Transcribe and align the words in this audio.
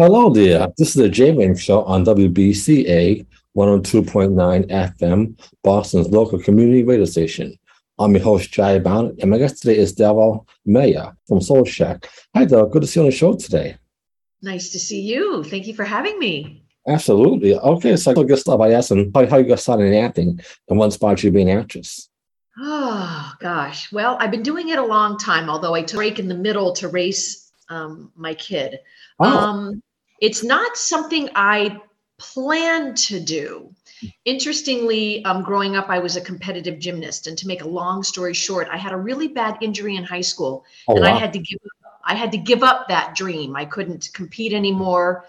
Hello 0.00 0.30
there. 0.30 0.68
This 0.78 0.94
is 0.94 0.94
the 0.94 1.08
Jayman 1.08 1.58
Show 1.58 1.82
on 1.82 2.04
WBCA 2.04 3.26
102.9 3.56 4.70
FM, 4.70 5.40
Boston's 5.64 6.06
local 6.10 6.38
community 6.38 6.84
radio 6.84 7.04
station. 7.04 7.58
I'm 7.98 8.14
your 8.14 8.22
host, 8.22 8.52
Jay 8.52 8.78
Bound, 8.78 9.18
and 9.20 9.28
my 9.28 9.38
guest 9.38 9.60
today 9.60 9.76
is 9.76 9.96
Daryl 9.96 10.46
Meyer 10.64 11.16
from 11.26 11.40
Soul 11.40 11.66
Snack. 11.66 12.08
Hi, 12.32 12.46
Deval. 12.46 12.70
Good 12.70 12.82
to 12.82 12.86
see 12.86 13.00
you 13.00 13.06
on 13.06 13.10
the 13.10 13.16
show 13.16 13.34
today. 13.34 13.76
Nice 14.40 14.70
to 14.70 14.78
see 14.78 15.00
you. 15.00 15.42
Thank 15.42 15.66
you 15.66 15.74
for 15.74 15.84
having 15.84 16.16
me. 16.20 16.62
Absolutely. 16.86 17.56
Okay, 17.56 17.96
so 17.96 18.12
I'll 18.12 18.22
get 18.22 18.38
started 18.38 18.58
by 18.58 18.74
asking 18.74 19.10
how, 19.12 19.26
how 19.26 19.38
you 19.38 19.48
got 19.48 19.58
started 19.58 19.86
in 19.86 19.94
acting 19.94 20.38
and 20.68 20.78
what 20.78 20.84
inspired 20.84 21.24
you 21.24 21.30
to 21.30 21.34
be 21.34 21.42
an 21.42 21.48
actress. 21.48 22.08
Oh, 22.56 23.32
gosh. 23.40 23.90
Well, 23.90 24.16
I've 24.20 24.30
been 24.30 24.44
doing 24.44 24.68
it 24.68 24.78
a 24.78 24.86
long 24.86 25.18
time, 25.18 25.50
although 25.50 25.74
I 25.74 25.82
took 25.82 25.94
a 25.94 25.96
break 25.96 26.20
in 26.20 26.28
the 26.28 26.36
middle 26.36 26.72
to 26.74 26.86
raise 26.86 27.50
um, 27.68 28.12
my 28.14 28.34
kid. 28.34 28.78
Oh. 29.18 29.26
Um, 29.26 29.82
it's 30.20 30.42
not 30.42 30.76
something 30.76 31.28
I 31.34 31.80
planned 32.18 32.96
to 32.96 33.20
do. 33.20 33.72
Interestingly, 34.24 35.24
um, 35.24 35.42
growing 35.42 35.74
up, 35.76 35.88
I 35.88 35.98
was 35.98 36.16
a 36.16 36.20
competitive 36.20 36.78
gymnast, 36.78 37.26
and 37.26 37.36
to 37.38 37.46
make 37.46 37.62
a 37.62 37.68
long 37.68 38.02
story 38.02 38.34
short, 38.34 38.68
I 38.70 38.76
had 38.76 38.92
a 38.92 38.96
really 38.96 39.28
bad 39.28 39.58
injury 39.60 39.96
in 39.96 40.04
high 40.04 40.20
school, 40.20 40.64
Oh, 40.86 40.96
and 40.96 41.04
I 41.04 41.16
had 41.18 41.32
to 41.32 41.38
give 41.38 41.58
I 42.04 42.14
had 42.14 42.32
to 42.32 42.38
give 42.38 42.62
up 42.62 42.88
that 42.88 43.14
dream. 43.14 43.54
I 43.54 43.66
couldn't 43.66 44.08
compete 44.14 44.54
anymore, 44.54 45.26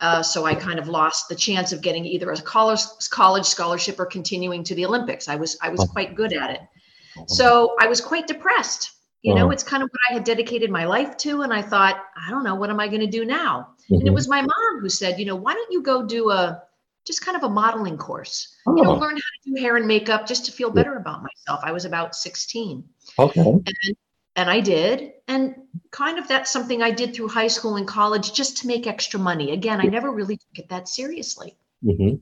uh, 0.00 0.22
so 0.22 0.44
I 0.44 0.54
kind 0.56 0.78
of 0.78 0.88
lost 0.88 1.28
the 1.28 1.36
chance 1.36 1.72
of 1.72 1.82
getting 1.82 2.04
either 2.04 2.30
a 2.32 2.40
college 2.40 2.80
college 3.10 3.44
scholarship 3.44 4.00
or 4.00 4.06
continuing 4.06 4.64
to 4.64 4.74
the 4.74 4.84
Olympics. 4.86 5.28
I 5.28 5.36
was 5.36 5.56
I 5.62 5.68
was 5.68 5.82
Oh. 5.82 5.86
quite 5.86 6.14
good 6.14 6.32
at 6.32 6.50
it, 6.50 6.62
so 7.28 7.76
I 7.80 7.86
was 7.86 8.00
quite 8.00 8.26
depressed. 8.26 8.92
You 9.22 9.34
know, 9.34 9.46
Oh. 9.46 9.50
it's 9.50 9.62
kind 9.64 9.82
of 9.82 9.88
what 9.90 10.00
I 10.10 10.14
had 10.14 10.24
dedicated 10.24 10.70
my 10.70 10.84
life 10.84 11.16
to, 11.18 11.42
and 11.42 11.52
I 11.52 11.62
thought, 11.62 11.96
I 12.16 12.30
don't 12.30 12.44
know, 12.44 12.54
what 12.54 12.70
am 12.70 12.80
I 12.80 12.88
going 12.88 13.00
to 13.00 13.06
do 13.06 13.24
now? 13.24 13.68
And 14.00 14.06
it 14.08 14.12
Mhm. 14.12 14.14
was 14.14 14.28
my 14.28 14.40
mom 14.40 14.80
who 14.80 14.88
said, 14.88 15.18
you 15.18 15.24
know, 15.26 15.36
why 15.36 15.54
don't 15.54 15.72
you 15.72 15.82
go 15.82 16.04
do 16.06 16.30
a 16.30 16.62
just 17.06 17.22
kind 17.22 17.36
of 17.36 17.42
a 17.44 17.48
modeling 17.48 17.98
course? 17.98 18.54
You 18.74 18.82
know, 18.82 18.92
Oh, 18.92 19.00
learn 19.00 19.16
how 19.16 19.16
to 19.16 19.50
do 19.50 19.60
hair 19.60 19.76
and 19.76 19.86
makeup 19.86 20.26
just 20.26 20.44
to 20.46 20.52
feel 20.52 20.70
better 20.70 20.96
about 20.96 21.22
myself. 21.22 21.60
I 21.64 21.72
was 21.72 21.84
about 21.84 22.14
16 22.14 22.84
okay. 23.18 23.66
and 23.66 23.96
and 24.36 24.50
I 24.50 24.60
did. 24.60 25.12
And 25.28 25.54
kind 25.90 26.18
of 26.18 26.28
that's 26.28 26.52
something 26.52 26.82
I 26.82 26.90
did 26.90 27.14
through 27.14 27.28
high 27.28 27.48
school 27.48 27.76
and 27.76 27.88
college 27.88 28.32
just 28.34 28.58
to 28.58 28.66
make 28.66 28.86
extra 28.86 29.18
money. 29.20 29.52
Again, 29.52 29.80
I 29.80 29.86
never 29.88 30.10
really 30.12 30.36
took 30.36 30.58
it 30.64 30.68
that 30.70 30.88
seriously. 30.88 31.56
hmm 31.82 32.16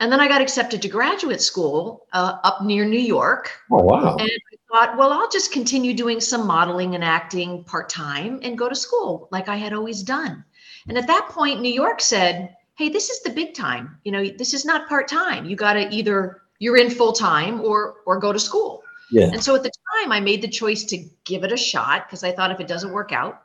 And 0.00 0.10
then 0.10 0.20
I 0.20 0.28
got 0.28 0.40
accepted 0.40 0.82
to 0.82 0.88
graduate 0.88 1.40
school 1.40 2.06
uh, 2.12 2.38
up 2.42 2.62
near 2.62 2.84
New 2.84 2.98
York. 2.98 3.52
Oh, 3.70 3.82
wow. 3.82 4.16
And 4.16 4.30
I 4.30 4.56
thought, 4.70 4.96
well, 4.96 5.12
I'll 5.12 5.30
just 5.30 5.52
continue 5.52 5.94
doing 5.94 6.20
some 6.20 6.46
modeling 6.46 6.94
and 6.94 7.04
acting 7.04 7.64
part 7.64 7.88
time 7.88 8.40
and 8.42 8.58
go 8.58 8.68
to 8.68 8.74
school 8.74 9.28
like 9.30 9.48
I 9.48 9.56
had 9.56 9.72
always 9.72 10.02
done. 10.02 10.44
And 10.88 10.98
at 10.98 11.06
that 11.06 11.28
point, 11.30 11.60
New 11.60 11.72
York 11.72 12.00
said, 12.00 12.56
hey, 12.74 12.88
this 12.88 13.10
is 13.10 13.22
the 13.22 13.30
big 13.30 13.54
time. 13.54 13.98
You 14.04 14.12
know, 14.12 14.24
this 14.26 14.54
is 14.54 14.64
not 14.64 14.88
part 14.88 15.08
time. 15.08 15.44
You 15.44 15.56
got 15.56 15.74
to 15.74 15.88
either 15.94 16.42
you're 16.58 16.76
in 16.76 16.90
full 16.90 17.12
time 17.12 17.60
or 17.60 17.96
or 18.06 18.18
go 18.18 18.32
to 18.32 18.40
school. 18.40 18.82
Yeah. 19.10 19.30
And 19.32 19.42
so 19.42 19.54
at 19.54 19.62
the 19.62 19.70
time, 19.94 20.10
I 20.10 20.20
made 20.20 20.42
the 20.42 20.48
choice 20.48 20.84
to 20.84 21.04
give 21.24 21.44
it 21.44 21.52
a 21.52 21.56
shot 21.56 22.06
because 22.06 22.24
I 22.24 22.32
thought 22.32 22.50
if 22.50 22.60
it 22.60 22.66
doesn't 22.66 22.92
work 22.92 23.12
out, 23.12 23.42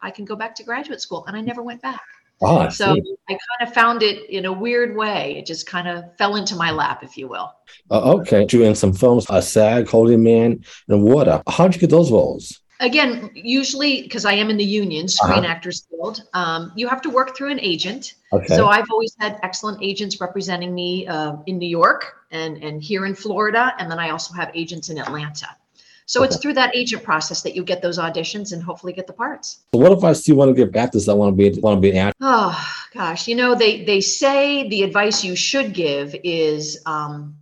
I 0.00 0.10
can 0.10 0.24
go 0.24 0.34
back 0.34 0.54
to 0.56 0.64
graduate 0.64 1.00
school. 1.00 1.24
And 1.26 1.36
I 1.36 1.40
never 1.40 1.62
went 1.62 1.82
back. 1.82 2.02
Oh, 2.40 2.58
I 2.58 2.68
So. 2.68 2.96
I 3.28 3.32
kind 3.32 3.68
of 3.68 3.72
found 3.72 4.02
it 4.02 4.28
in 4.28 4.44
a 4.44 4.52
weird 4.52 4.96
way. 4.96 5.36
It 5.38 5.46
just 5.46 5.66
kind 5.66 5.88
of 5.88 6.04
fell 6.18 6.36
into 6.36 6.56
my 6.56 6.70
lap, 6.70 7.02
if 7.02 7.16
you 7.16 7.26
will. 7.26 7.52
Uh, 7.90 8.14
okay. 8.16 8.46
You 8.50 8.64
in 8.64 8.74
some 8.74 8.92
films, 8.92 9.26
A 9.30 9.40
SAG, 9.40 9.88
Holy 9.88 10.16
Man, 10.16 10.62
and 10.88 11.02
Water. 11.02 11.42
How'd 11.48 11.74
you 11.74 11.80
get 11.80 11.90
those 11.90 12.10
roles? 12.10 12.60
Again, 12.80 13.30
usually 13.34 14.02
because 14.02 14.24
I 14.24 14.32
am 14.32 14.50
in 14.50 14.56
the 14.56 14.64
union, 14.64 15.08
Screen 15.08 15.38
Uh-huh. 15.38 15.46
Actors 15.46 15.86
Guild, 15.90 16.24
um, 16.34 16.72
you 16.76 16.88
have 16.88 17.00
to 17.02 17.10
work 17.10 17.36
through 17.36 17.50
an 17.50 17.60
agent. 17.60 18.14
Okay. 18.32 18.56
So 18.56 18.66
I've 18.66 18.90
always 18.90 19.14
had 19.18 19.38
excellent 19.42 19.82
agents 19.82 20.20
representing 20.20 20.74
me 20.74 21.06
uh, 21.06 21.36
in 21.46 21.56
New 21.58 21.68
York 21.68 22.26
and, 22.30 22.62
and 22.62 22.82
here 22.82 23.06
in 23.06 23.14
Florida. 23.14 23.72
And 23.78 23.90
then 23.90 23.98
I 23.98 24.10
also 24.10 24.34
have 24.34 24.50
agents 24.54 24.90
in 24.90 24.98
Atlanta. 24.98 25.46
So 26.06 26.22
it's 26.22 26.36
through 26.36 26.54
that 26.54 26.76
agent 26.76 27.02
process 27.02 27.42
that 27.42 27.54
you 27.54 27.64
get 27.64 27.80
those 27.80 27.98
auditions 27.98 28.52
and 28.52 28.62
hopefully 28.62 28.92
get 28.92 29.06
the 29.06 29.12
parts. 29.14 29.60
So 29.74 29.80
what 29.80 29.92
if 29.92 30.04
I 30.04 30.12
still 30.12 30.36
want 30.36 30.50
to 30.50 30.54
give 30.54 30.74
actors 30.76 31.06
that 31.06 31.16
want 31.16 31.32
to 31.32 31.36
be 31.36 31.60
want 31.60 31.78
to 31.78 31.80
be 31.80 31.90
an 31.90 31.96
actor? 31.96 32.16
Oh 32.20 32.72
gosh, 32.92 33.26
you 33.26 33.34
know 33.34 33.54
they 33.54 33.84
they 33.84 34.00
say 34.00 34.68
the 34.68 34.82
advice 34.82 35.24
you 35.24 35.34
should 35.34 35.72
give 35.72 36.14
is, 36.22 36.80
um, 36.86 37.36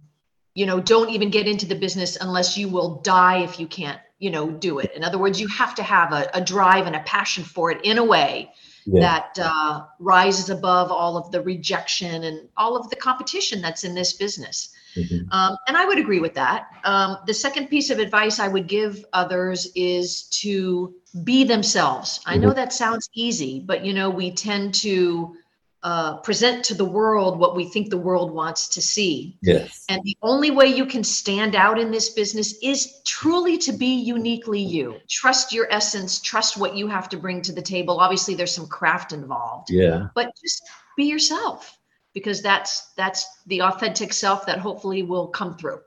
you 0.54 0.66
know, 0.66 0.80
don't 0.80 1.10
even 1.10 1.30
get 1.30 1.48
into 1.48 1.66
the 1.66 1.74
business 1.74 2.16
unless 2.20 2.56
you 2.56 2.68
will 2.68 3.00
die 3.00 3.38
if 3.42 3.58
you 3.58 3.66
can't, 3.66 4.00
you 4.18 4.30
know, 4.30 4.50
do 4.50 4.78
it. 4.78 4.92
In 4.94 5.02
other 5.02 5.18
words, 5.18 5.40
you 5.40 5.48
have 5.48 5.74
to 5.76 5.82
have 5.82 6.12
a, 6.12 6.30
a 6.34 6.40
drive 6.40 6.86
and 6.86 6.94
a 6.94 7.00
passion 7.00 7.42
for 7.42 7.70
it 7.72 7.80
in 7.84 7.98
a 7.98 8.04
way 8.04 8.52
Yeah. 8.84 9.00
that 9.00 9.38
uh, 9.42 9.84
rises 9.98 10.50
above 10.50 10.90
all 10.90 11.16
of 11.16 11.30
the 11.32 11.40
rejection 11.40 12.24
and 12.24 12.48
all 12.56 12.76
of 12.76 12.90
the 12.90 12.96
competition 12.96 13.62
that's 13.62 13.84
in 13.84 13.94
this 13.94 14.12
business. 14.12 14.70
Mhm. 14.96 15.26
Um, 15.32 15.56
and 15.66 15.76
I 15.76 15.84
would 15.84 15.98
agree 15.98 16.20
with 16.20 16.34
that. 16.34 16.68
Um, 16.84 17.18
the 17.26 17.34
second 17.34 17.68
piece 17.68 17.90
of 17.90 17.98
advice 17.98 18.38
I 18.38 18.48
would 18.48 18.66
give 18.66 19.04
others 19.12 19.70
is 19.74 20.24
to 20.42 20.94
be 21.24 21.44
themselves. 21.44 22.20
I 22.26 22.36
know 22.36 22.52
that 22.52 22.72
sounds 22.72 23.08
easy, 23.14 23.60
but 23.60 23.84
you 23.84 23.92
know, 23.92 24.10
we 24.10 24.30
tend 24.30 24.74
to 24.76 25.36
uh, 25.82 26.16
present 26.18 26.64
to 26.64 26.74
the 26.74 26.84
world 26.84 27.38
what 27.38 27.56
we 27.56 27.64
think 27.64 27.90
the 27.90 27.98
world 27.98 28.30
wants 28.30 28.68
to 28.68 28.80
see. 28.80 29.36
Yes. 29.42 29.84
And 29.88 30.00
the 30.04 30.16
only 30.22 30.50
way 30.52 30.66
you 30.66 30.86
can 30.86 31.02
stand 31.02 31.56
out 31.56 31.76
in 31.76 31.90
this 31.90 32.10
business 32.10 32.54
is 32.62 33.00
truly 33.04 33.58
to 33.58 33.72
be 33.72 33.94
uniquely 33.94 34.60
you. 34.60 34.96
Trust 35.08 35.52
your 35.52 35.66
essence, 35.72 36.20
trust 36.20 36.56
what 36.56 36.76
you 36.76 36.86
have 36.86 37.08
to 37.08 37.16
bring 37.16 37.42
to 37.42 37.52
the 37.52 37.62
table. 37.62 37.98
Obviously, 37.98 38.34
there's 38.34 38.54
some 38.54 38.68
craft 38.68 39.12
involved 39.12 39.70
Yeah. 39.70 40.06
but 40.14 40.30
just 40.40 40.62
be 40.96 41.04
yourself 41.04 41.76
because 42.14 42.42
that's 42.42 42.92
that's 42.96 43.26
the 43.46 43.62
authentic 43.62 44.12
self 44.12 44.46
that 44.46 44.58
hopefully 44.58 45.02
will 45.02 45.28
come 45.28 45.56
through 45.56 45.80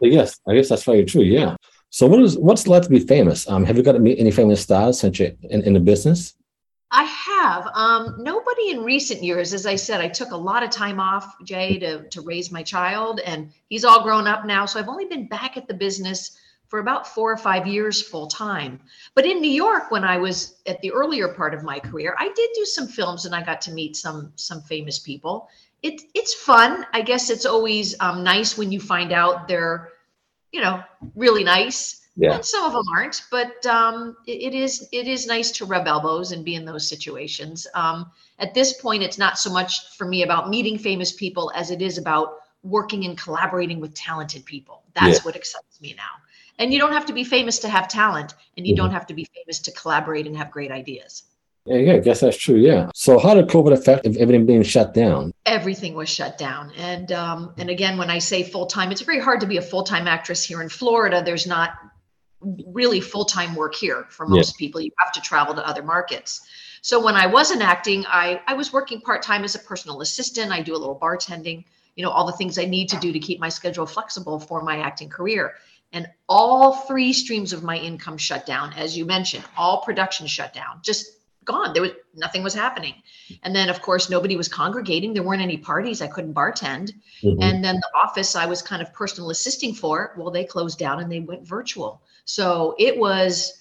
yes, 0.00 0.40
I 0.48 0.54
guess 0.54 0.68
that's 0.68 0.84
very 0.84 1.04
true. 1.04 1.22
Yeah. 1.22 1.56
So 1.90 2.06
what 2.06 2.20
is 2.20 2.36
what's 2.36 2.66
like 2.66 2.82
to 2.82 2.88
be 2.88 3.00
famous? 3.00 3.48
Um, 3.48 3.64
have 3.64 3.76
you 3.76 3.82
got 3.82 3.92
to 3.92 3.98
meet 3.98 4.18
any 4.18 4.30
famous 4.30 4.60
stars 4.60 4.98
since 4.98 5.18
you're 5.18 5.30
in, 5.42 5.62
in 5.62 5.72
the 5.72 5.80
business? 5.80 6.34
i 6.90 7.04
have 7.04 7.66
um, 7.74 8.16
nobody 8.18 8.70
in 8.70 8.84
recent 8.84 9.22
years 9.22 9.54
as 9.54 9.64
i 9.64 9.74
said 9.74 10.02
i 10.02 10.06
took 10.06 10.32
a 10.32 10.36
lot 10.36 10.62
of 10.62 10.68
time 10.68 11.00
off 11.00 11.34
jay 11.42 11.78
to, 11.78 12.06
to 12.10 12.20
raise 12.20 12.52
my 12.52 12.62
child 12.62 13.20
and 13.20 13.50
he's 13.70 13.86
all 13.86 14.02
grown 14.02 14.26
up 14.26 14.44
now 14.44 14.66
so 14.66 14.78
i've 14.78 14.88
only 14.88 15.06
been 15.06 15.26
back 15.26 15.56
at 15.56 15.66
the 15.66 15.72
business 15.72 16.36
for 16.74 16.80
about 16.80 17.06
four 17.06 17.30
or 17.30 17.36
five 17.36 17.68
years 17.68 18.02
full 18.02 18.26
time 18.26 18.80
but 19.14 19.24
in 19.24 19.40
new 19.40 19.48
york 19.64 19.92
when 19.92 20.02
i 20.02 20.18
was 20.18 20.56
at 20.66 20.80
the 20.80 20.90
earlier 20.90 21.28
part 21.28 21.54
of 21.54 21.62
my 21.62 21.78
career 21.78 22.16
i 22.18 22.26
did 22.34 22.50
do 22.52 22.64
some 22.64 22.88
films 22.88 23.26
and 23.26 23.32
i 23.32 23.40
got 23.40 23.60
to 23.60 23.70
meet 23.70 23.94
some 23.94 24.32
some 24.34 24.60
famous 24.62 24.98
people. 24.98 25.48
It, 25.84 26.02
it's 26.14 26.34
fun. 26.34 26.84
I 26.92 27.00
guess 27.00 27.30
it's 27.30 27.46
always 27.46 27.94
um, 28.00 28.24
nice 28.24 28.58
when 28.58 28.72
you 28.72 28.80
find 28.80 29.12
out 29.12 29.46
they're 29.46 29.90
you 30.50 30.60
know 30.62 30.82
really 31.14 31.44
nice. 31.44 32.00
Yeah. 32.16 32.34
and 32.34 32.44
some 32.44 32.64
of 32.64 32.72
them 32.72 32.86
aren't 32.96 33.22
but 33.30 33.64
um, 33.66 34.16
it, 34.26 34.52
it 34.52 34.54
is 34.54 34.88
it 34.90 35.06
is 35.06 35.28
nice 35.28 35.52
to 35.52 35.64
rub 35.66 35.86
elbows 35.86 36.32
and 36.32 36.44
be 36.44 36.56
in 36.56 36.64
those 36.64 36.88
situations. 36.88 37.68
Um, 37.74 38.10
at 38.40 38.52
this 38.52 38.80
point 38.82 39.04
it's 39.04 39.18
not 39.18 39.38
so 39.38 39.48
much 39.52 39.96
for 39.96 40.06
me 40.08 40.24
about 40.24 40.50
meeting 40.50 40.76
famous 40.76 41.12
people 41.12 41.52
as 41.54 41.70
it 41.70 41.80
is 41.80 41.98
about 41.98 42.38
working 42.64 43.04
and 43.04 43.16
collaborating 43.16 43.78
with 43.78 43.94
talented 43.94 44.44
people. 44.44 44.82
That's 44.94 45.18
Yeah. 45.18 45.24
what 45.26 45.36
excites 45.36 45.80
me 45.80 45.94
now 45.96 46.14
and 46.58 46.72
you 46.72 46.78
don't 46.78 46.92
have 46.92 47.06
to 47.06 47.12
be 47.12 47.24
famous 47.24 47.58
to 47.60 47.68
have 47.68 47.88
talent 47.88 48.34
and 48.56 48.66
you 48.66 48.74
Mhm. 48.74 48.78
don't 48.78 48.90
have 48.92 49.06
to 49.06 49.14
be 49.14 49.26
famous 49.36 49.58
to 49.60 49.72
collaborate 49.72 50.26
and 50.26 50.36
have 50.36 50.50
great 50.50 50.70
ideas 50.70 51.24
Yeah, 51.66 51.78
yeah, 51.78 51.92
I 51.94 51.98
guess 52.00 52.20
that's 52.20 52.36
true. 52.36 52.56
Yeah. 52.56 52.90
So 52.94 53.18
how 53.18 53.32
did 53.34 53.48
COVID 53.48 53.72
affect 53.72 54.04
everything 54.06 54.44
being 54.44 54.62
shut 54.62 54.92
down? 54.92 55.32
everything 55.46 55.94
was 55.94 56.08
shut 56.10 56.36
down 56.38 56.70
and 56.76 57.10
um, 57.12 57.52
and 57.58 57.68
again 57.70 57.96
when 57.98 58.10
i 58.10 58.18
say 58.18 58.42
full-time 58.42 58.90
it's 58.92 59.00
very 59.02 59.20
hard 59.20 59.40
to 59.40 59.46
be 59.46 59.56
a 59.58 59.62
full-time 59.62 60.06
actress 60.16 60.42
here 60.42 60.60
in 60.62 60.68
florida 60.68 61.22
there's 61.24 61.46
not 61.46 61.70
really 62.80 63.00
full-time 63.00 63.54
work 63.54 63.74
here 63.74 64.04
for 64.10 64.26
Yeah. 64.26 64.36
most 64.36 64.58
people 64.58 64.80
you 64.80 64.90
have 64.98 65.12
to 65.12 65.20
travel 65.20 65.54
to 65.54 65.66
other 65.66 65.82
markets 65.82 66.42
so 66.82 67.02
when 67.02 67.14
i 67.14 67.26
wasn't 67.26 67.62
acting 67.62 68.04
i 68.08 68.40
i 68.46 68.54
was 68.54 68.72
working 68.72 69.00
part-time 69.00 69.44
as 69.44 69.54
a 69.54 69.58
personal 69.70 70.00
assistant 70.02 70.50
i 70.52 70.60
do 70.60 70.74
a 70.74 70.80
little 70.82 70.98
bartending 70.98 71.64
you 71.96 72.02
know 72.04 72.10
all 72.10 72.26
the 72.26 72.32
things 72.40 72.58
i 72.58 72.64
need 72.76 72.88
to 72.90 72.98
do 72.98 73.12
to 73.12 73.18
keep 73.18 73.38
my 73.40 73.48
schedule 73.48 73.86
flexible 73.86 74.38
for 74.38 74.62
my 74.62 74.76
acting 74.78 75.08
career 75.08 75.54
and 75.94 76.06
all 76.28 76.72
three 76.72 77.12
streams 77.12 77.52
of 77.54 77.62
my 77.62 77.78
income 77.78 78.18
shut 78.18 78.44
down 78.44 78.72
as 78.74 78.96
you 78.98 79.06
mentioned 79.06 79.44
all 79.56 79.80
production 79.82 80.26
shut 80.26 80.52
down 80.52 80.80
just 80.82 81.06
gone. 81.44 81.72
There 81.72 81.82
was 81.82 81.92
nothing 82.14 82.42
was 82.42 82.54
happening. 82.54 82.94
And 83.42 83.54
then 83.54 83.68
of 83.68 83.82
course 83.82 84.10
nobody 84.10 84.36
was 84.36 84.48
congregating. 84.48 85.12
There 85.12 85.22
weren't 85.22 85.42
any 85.42 85.58
parties. 85.58 86.00
I 86.02 86.06
couldn't 86.06 86.34
bartend. 86.34 86.92
Mhm. 87.22 87.42
and 87.42 87.64
then 87.64 87.76
the 87.76 87.90
office 88.04 88.34
i 88.36 88.46
was 88.46 88.60
kind 88.60 88.82
of 88.82 88.92
personal 88.92 89.30
assisting 89.30 89.72
for 89.74 90.14
well 90.18 90.30
they 90.30 90.44
closed 90.44 90.78
down 90.78 91.00
and 91.00 91.10
they 91.10 91.20
went 91.20 91.46
virtual. 91.46 92.02
So 92.24 92.74
it 92.78 92.98
was 92.98 93.52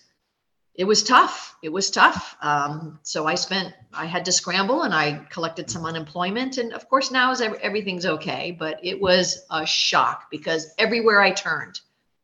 it 0.76 0.86
was 0.86 1.04
tough. 1.04 1.56
It 1.62 1.72
was 1.72 1.92
tough. 1.92 2.36
Um, 2.42 3.00
so 3.04 3.28
i 3.28 3.36
spent 3.36 3.74
i 3.94 4.06
had 4.06 4.26
to 4.26 4.32
scramble 4.32 4.84
and 4.84 4.94
i 4.94 5.08
collected 5.30 5.70
some 5.70 5.86
unemployment. 5.86 6.58
And 6.58 6.74
of 6.74 6.90
course 6.90 7.12
now 7.12 7.32
is 7.32 7.42
everything's 7.42 8.06
okay. 8.06 8.56
But 8.58 8.80
it 8.84 9.00
was 9.00 9.46
a 9.52 9.66
shock 9.66 10.30
because 10.32 10.74
everywhere 10.78 11.22
i 11.22 11.32
turned 11.32 11.80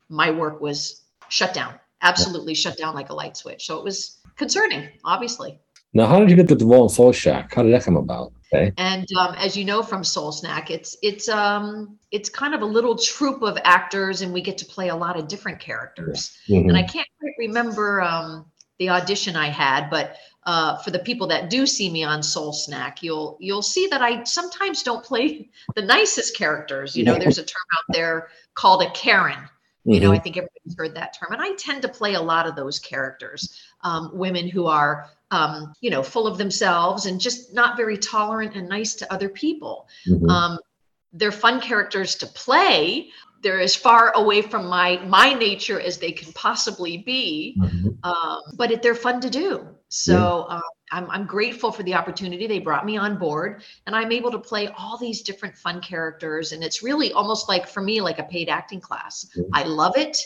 my 0.09 0.31
work 0.31 0.59
was 0.61 1.01
shut 1.29 1.53
down 1.53 1.73
absolutely 2.01 2.53
shut 2.56 2.77
down 2.77 2.94
like 2.95 3.09
a 3.09 3.13
light 3.13 3.35
switch 3.38 3.65
so 3.65 3.77
it 3.77 3.83
was 3.83 4.19
concerning 4.38 4.88
obviously 5.06 5.59
Now, 5.94 6.06
how 6.06 6.19
did 6.19 6.29
you 6.29 6.35
get 6.35 6.47
the 6.47 6.65
role 6.65 6.83
in 6.83 6.89
Soul 6.89 7.13
Snack? 7.13 7.53
How 7.56 7.63
did 7.63 7.73
that 7.73 7.83
come 7.83 7.97
about? 7.97 8.31
Okay. 8.53 8.71
And 8.77 9.07
um, 9.17 9.33
as 9.45 9.57
you 9.57 9.65
know 9.65 9.81
from 9.81 10.03
Soul 10.03 10.31
Snack, 10.31 10.69
it's 10.69 10.95
it's 11.01 11.27
um 11.27 11.97
it's 12.11 12.29
kind 12.29 12.53
of 12.53 12.61
a 12.61 12.65
little 12.77 12.95
troupe 12.95 13.41
of 13.41 13.57
actors, 13.63 14.21
and 14.21 14.31
we 14.31 14.41
get 14.41 14.57
to 14.59 14.65
play 14.65 14.89
a 14.89 14.95
lot 14.95 15.17
of 15.19 15.27
different 15.27 15.59
characters. 15.59 16.31
Mhm. 16.47 16.67
And 16.69 16.77
I 16.77 16.83
can't 16.83 17.07
quite 17.19 17.33
remember 17.39 18.01
um, 18.03 18.45
the 18.77 18.89
audition 18.89 19.35
I 19.35 19.50
had, 19.50 19.89
but 19.89 20.15
uh, 20.45 20.77
for 20.83 20.91
the 20.91 21.00
people 21.00 21.25
that 21.27 21.50
do 21.50 21.65
see 21.65 21.89
me 21.89 22.03
on 22.03 22.21
Soul 22.23 22.53
Snack, 22.53 23.01
you'll 23.01 23.38
you'll 23.39 23.63
see 23.75 23.88
that 23.88 24.01
I 24.01 24.23
sometimes 24.25 24.83
don't 24.83 25.03
play 25.03 25.50
the 25.75 25.81
nicest 25.81 26.38
characters. 26.38 26.95
You 26.95 27.03
know, 27.03 27.13
Yeah. 27.13 27.19
there's 27.23 27.39
a 27.39 27.44
term 27.45 27.67
out 27.77 27.88
there 27.97 28.29
called 28.53 28.83
a 28.83 28.91
Karen. 28.91 29.41
You 29.85 29.99
know. 29.99 30.11
I 30.11 30.19
think 30.19 30.37
everybody's 30.37 30.75
heard 30.77 30.95
that 30.95 31.15
term, 31.17 31.31
and 31.31 31.41
I 31.41 31.53
tend 31.55 31.81
to 31.83 31.89
play 31.89 32.13
a 32.13 32.21
lot 32.21 32.47
of 32.47 32.55
those 32.55 32.79
characters. 32.79 33.61
Um, 33.81 34.11
women 34.13 34.47
who 34.47 34.67
are, 34.67 35.09
um, 35.31 35.73
you 35.81 35.89
know, 35.89 36.03
full 36.03 36.27
of 36.27 36.37
themselves 36.37 37.05
and 37.05 37.19
just 37.19 37.53
not 37.53 37.77
very 37.77 37.97
tolerant 37.97 38.55
and 38.55 38.67
nice 38.67 38.95
to 38.95 39.11
other 39.11 39.29
people. 39.29 39.87
Mhm. 40.07 40.29
Um, 40.29 40.59
they're 41.13 41.31
fun 41.31 41.59
characters 41.61 42.15
to 42.15 42.27
play. 42.27 43.09
They're 43.41 43.59
as 43.59 43.75
far 43.75 44.12
away 44.15 44.41
from 44.41 44.68
my 44.68 44.97
my 45.06 45.33
nature 45.33 45.80
as 45.80 45.97
they 45.97 46.12
can 46.12 46.31
possibly 46.33 46.97
be, 46.97 47.56
Mhm. 47.57 47.97
um, 48.03 48.41
but 48.56 48.71
it, 48.71 48.81
they're 48.81 48.95
fun 48.95 49.21
to 49.21 49.30
do. 49.30 49.68
So 49.89 50.45
um, 50.50 50.62
I'm, 50.91 51.09
I'm 51.09 51.25
grateful 51.25 51.71
for 51.71 51.83
the 51.83 51.95
opportunity. 51.95 52.45
They 52.47 52.59
brought 52.59 52.86
me 52.86 52.97
on 52.97 53.18
board, 53.18 53.63
and 53.86 53.95
I'm 53.95 54.12
able 54.12 54.31
to 54.31 54.39
play 54.39 54.68
all 54.77 54.97
these 54.97 55.21
different 55.21 55.57
fun 55.57 55.81
characters. 55.81 56.51
And 56.51 56.63
it's 56.63 56.83
really 56.83 57.12
almost 57.13 57.50
like 57.50 57.68
for 57.68 57.81
me, 57.81 58.01
like 58.01 58.19
a 58.19 58.24
paid 58.24 58.50
acting 58.50 58.81
class. 58.81 59.25
Mhm. 59.36 59.50
I 59.53 59.63
love 59.63 59.97
it, 59.97 60.25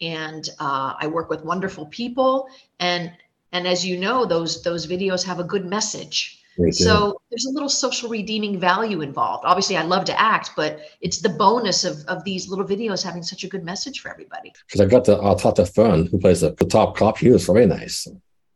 and 0.00 0.48
uh, 0.58 0.94
I 1.00 1.06
work 1.06 1.30
with 1.30 1.44
wonderful 1.44 1.86
people. 1.86 2.48
And 2.80 3.12
and 3.52 3.66
as 3.66 3.84
you 3.86 3.96
know, 3.98 4.26
those 4.26 4.62
those 4.62 4.86
videos 4.86 5.24
have 5.24 5.38
a 5.40 5.44
good 5.44 5.64
message. 5.64 6.37
Good. 6.58 6.74
So 6.74 7.20
there's 7.30 7.46
a 7.46 7.50
little 7.50 7.68
social 7.68 8.08
redeeming 8.08 8.58
value 8.58 9.00
involved. 9.00 9.44
Obviously, 9.46 9.76
I 9.76 9.82
love 9.82 10.04
to 10.06 10.20
act, 10.20 10.50
but 10.56 10.80
it's 11.00 11.20
the 11.20 11.28
bonus 11.28 11.84
of, 11.84 12.04
of 12.08 12.24
these 12.24 12.48
little 12.48 12.64
videos 12.64 13.02
having 13.02 13.22
such 13.22 13.44
a 13.44 13.48
good 13.48 13.64
message 13.64 14.00
for 14.00 14.10
everybody. 14.10 14.52
because 14.66 14.80
I 14.80 14.86
got 14.86 15.04
the 15.04 15.52
to 15.54 15.66
Fern 15.66 16.06
who 16.06 16.18
plays 16.18 16.40
the, 16.40 16.52
the 16.52 16.64
top 16.64 16.96
cop. 16.96 17.18
He 17.18 17.30
was 17.30 17.46
very 17.46 17.66
nice. 17.66 18.08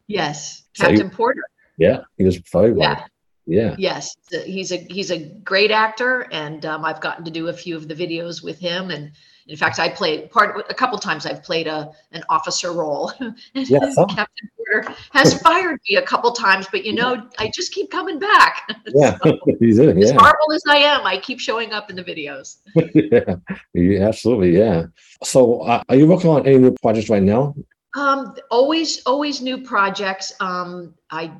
Yes, 0.09 0.65
So 0.75 0.89
Captain 0.89 1.11
Porter. 1.11 1.43
Yeah, 1.79 2.01
he 2.19 2.25
was 2.25 2.37
very 2.53 2.73
well. 2.73 2.91
Yeah. 2.91 3.07
Yeah. 3.47 3.75
Yes, 3.77 4.17
he's 4.31 4.71
a 4.71 4.77
he's 4.77 5.11
a 5.11 5.19
great 5.19 5.73
actor, 5.73 6.29
and 6.31 6.65
um, 6.65 6.85
I've 6.85 7.01
gotten 7.01 7.25
to 7.25 7.31
do 7.31 7.49
a 7.49 7.53
few 7.53 7.77
of 7.77 7.89
the 7.89 7.95
videos 7.95 8.43
with 8.43 8.59
him. 8.59 8.91
And 8.91 9.13
in 9.49 9.57
fact, 9.57 9.79
I 9.79 9.89
played 9.89 10.31
part 10.31 10.65
a 10.71 10.75
couple 10.75 10.99
times. 10.99 11.27
I've 11.27 11.43
played 11.43 11.67
a 11.67 11.91
an 12.13 12.23
officer 12.29 12.73
role. 12.73 13.13
And 13.55 13.69
Yes, 13.69 13.95
huh? 13.97 14.07
Captain 14.07 14.51
Porter 14.57 14.95
has 15.13 15.41
fired 15.47 15.79
me 15.89 15.97
a 15.97 16.03
couple 16.03 16.31
times, 16.33 16.67
but 16.71 16.85
you 16.85 16.93
know, 16.95 17.29
I 17.39 17.51
just 17.55 17.73
keep 17.73 17.91
coming 17.91 18.19
back. 18.19 18.69
Yeah, 18.95 19.17
So, 19.23 19.39
he's 19.61 19.79
in. 19.79 20.03
as 20.03 20.11
horrible 20.11 20.53
as 20.55 20.63
I 20.69 20.77
am, 20.77 21.07
I 21.07 21.19
keep 21.19 21.41
showing 21.41 21.73
up 21.73 21.91
in 21.91 21.97
the 21.97 22.05
videos. 22.05 22.59
yeah, 22.95 23.37
yeah, 23.75 24.09
absolutely. 24.09 24.57
Yeah. 24.57 24.87
So, 25.23 25.61
uh, 25.63 25.83
are 25.89 25.97
you 25.97 26.07
working 26.07 26.31
on 26.31 26.47
any 26.47 26.59
new 26.59 26.75
projects 26.83 27.09
right 27.09 27.23
now? 27.23 27.55
Um, 27.97 28.35
always, 28.51 29.03
always 29.05 29.41
new 29.41 29.59
projects. 29.59 30.33
Um, 30.41 30.95
I, 31.11 31.33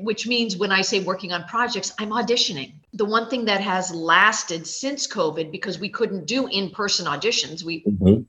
which 0.00 0.26
means 0.26 0.56
when 0.56 0.70
I 0.70 0.82
say 0.82 1.00
working 1.00 1.32
on 1.32 1.44
projects, 1.44 1.92
I'm 1.98 2.10
auditioning. 2.10 2.74
The 2.94 3.04
one 3.04 3.28
thing 3.28 3.44
that 3.46 3.60
has 3.60 3.92
lasted 3.92 4.66
since 4.66 5.08
COVID, 5.08 5.50
because 5.50 5.80
we 5.80 5.88
couldn't 5.88 6.26
do 6.26 6.46
in-person 6.46 7.06
auditions, 7.06 7.64
we 7.64 7.82
Mhm. 7.82 8.26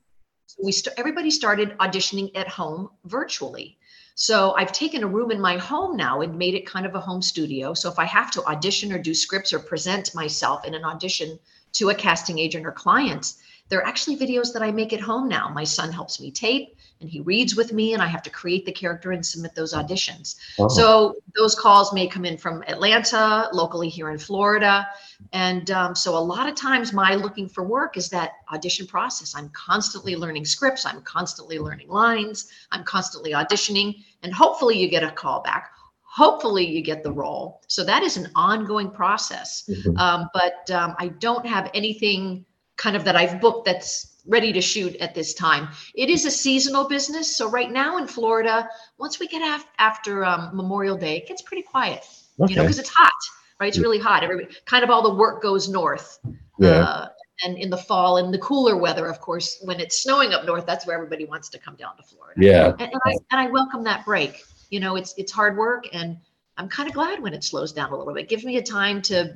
we 0.64 0.72
st- 0.72 0.96
everybody 0.98 1.30
started 1.30 1.78
auditioning 1.78 2.32
at 2.36 2.48
home 2.48 2.90
virtually. 3.06 3.78
So 4.16 4.56
I've 4.58 4.72
taken 4.72 5.04
a 5.04 5.08
room 5.08 5.30
in 5.30 5.42
my 5.42 5.58
home 5.58 5.98
now 5.98 6.22
and 6.22 6.38
made 6.38 6.56
it 6.56 6.66
kind 6.66 6.86
of 6.86 6.96
a 6.96 7.02
home 7.02 7.22
studio. 7.22 7.74
So 7.74 7.92
if 7.92 8.00
I 8.00 8.06
have 8.06 8.32
to 8.32 8.46
audition 8.46 8.92
or 8.94 8.98
do 8.98 9.14
scripts 9.14 9.54
or 9.54 9.60
present 9.60 10.16
myself 10.16 10.66
in 10.66 10.74
an 10.74 10.86
audition 10.86 11.38
to 11.74 11.90
a 11.90 11.96
casting 11.96 12.40
agent 12.40 12.66
or 12.66 12.72
clients, 12.72 13.38
they're 13.68 13.86
actually 13.86 14.18
videos 14.18 14.54
that 14.54 14.64
I 14.64 14.72
make 14.72 14.94
at 14.94 15.02
home 15.02 15.28
now. 15.28 15.50
My 15.50 15.66
son 15.66 15.92
helps 15.92 16.20
me 16.22 16.32
tape 16.32 16.76
and 17.06 17.12
he 17.12 17.19
reads 17.19 17.56
with 17.56 17.72
me 17.72 17.94
and 17.94 18.02
I 18.02 18.07
have 18.07 18.24
to 18.24 18.31
create 18.31 18.66
the 18.66 18.72
character 18.72 19.12
and 19.12 19.24
submit 19.24 19.54
those 19.54 19.75
auditions. 19.75 20.38
Oh, 20.57 20.68
So 20.68 21.13
those 21.38 21.54
calls 21.54 21.94
may 21.94 22.07
come 22.07 22.25
in 22.25 22.36
from 22.36 22.63
Atlanta, 22.68 23.48
locally 23.54 23.90
here 23.90 24.10
in 24.10 24.18
Florida. 24.18 24.88
And 25.31 25.69
um, 25.69 25.94
so 25.94 26.18
a 26.18 26.25
lot 26.34 26.50
of 26.50 26.56
times 26.56 26.94
my 26.94 27.13
looking 27.13 27.48
for 27.48 27.63
work 27.63 27.96
is 27.96 28.10
that 28.10 28.31
audition 28.52 28.88
process. 28.88 29.36
I'm 29.36 29.50
constantly 29.50 30.16
learning 30.16 30.46
scripts, 30.46 30.84
I'm 30.84 31.04
constantly 31.04 31.60
learning 31.60 31.90
lines, 31.90 32.50
I'm 32.72 32.84
constantly 32.84 33.34
auditioning, 33.34 34.04
and 34.24 34.34
hopefully 34.34 34.75
you 34.75 34.90
get 34.90 35.04
a 35.04 35.12
call 35.12 35.44
back. 35.44 35.74
Hopefully 36.01 36.66
you 36.66 36.81
get 36.81 37.04
the 37.04 37.12
role. 37.12 37.62
So 37.68 37.84
that 37.84 38.01
is 38.01 38.18
an 38.18 38.31
ongoing 38.34 38.90
process. 38.90 39.69
mhm. 39.69 39.96
Um, 40.00 40.28
but 40.34 40.72
um, 40.72 40.96
I 40.98 41.10
don't 41.10 41.46
have 41.46 41.69
anything 41.75 42.46
kind 42.78 42.96
of 42.96 43.04
that 43.04 43.16
I've 43.16 43.40
booked 43.40 43.66
that's 43.66 44.15
ready 44.27 44.51
to 44.54 44.62
shoot 44.62 44.95
at 44.98 45.13
this 45.13 45.33
time. 45.33 45.68
It 45.94 46.10
is 46.10 46.25
a 46.25 46.31
seasonal 46.31 46.88
business. 46.88 47.36
So 47.36 47.50
right 47.50 47.72
now 47.72 47.98
in 47.98 48.07
Florida, 48.07 48.69
once 48.98 49.19
we 49.19 49.27
get 49.27 49.42
af- 49.42 49.68
after 49.77 50.25
um, 50.25 50.56
Memorial 50.56 50.98
Day, 50.98 51.18
it 51.18 51.27
gets 51.27 51.42
pretty 51.42 51.63
quiet, 51.63 52.04
you 52.48 52.56
know, 52.56 52.63
because 52.63 52.80
it's 52.80 52.89
hot, 52.89 53.12
right? 53.60 53.68
It's 53.68 53.77
really 53.77 54.00
hot. 54.00 54.24
Everybody, 54.24 54.56
kind 54.66 54.83
of 54.83 54.89
all 54.89 55.04
the 55.04 55.13
work 55.13 55.42
goes 55.42 55.69
north. 55.69 56.19
Yeah. 56.60 56.69
Uh, 56.69 57.07
and 57.44 57.57
in 57.57 57.69
the 57.69 57.77
fall 57.77 58.18
and 58.18 58.33
the 58.33 58.39
cooler 58.39 58.77
weather, 58.77 59.07
of 59.07 59.19
course, 59.19 59.60
when 59.63 59.80
it's 59.80 60.01
snowing 60.01 60.33
up 60.33 60.45
north, 60.45 60.66
that's 60.66 60.88
where 60.88 60.95
everybody 60.95 61.25
wants 61.25 61.50
to 61.50 61.60
come 61.60 61.75
down 61.75 61.98
to 61.98 62.04
Florida. 62.04 62.39
Yeah. 62.42 62.69
And, 62.80 62.81
and 62.81 63.01
I 63.06 63.12
and 63.31 63.42
I 63.42 63.48
welcome 63.48 63.83
that 63.83 64.06
break. 64.06 64.44
You 64.69 64.80
know, 64.80 64.95
it's 64.95 65.13
it's 65.18 65.31
hard 65.31 65.57
work, 65.57 65.86
and 65.94 66.18
I'm 66.57 66.69
kind 66.69 66.88
of 66.88 66.95
glad 66.95 67.22
when 67.22 67.33
it 67.33 67.44
slows 67.44 67.74
down 67.74 67.92
a 67.92 67.98
little 67.98 68.13
bit. 68.13 68.24
It 68.24 68.30
gives 68.30 68.45
me 68.45 68.57
a 68.57 68.63
time 68.63 69.01
to 69.04 69.36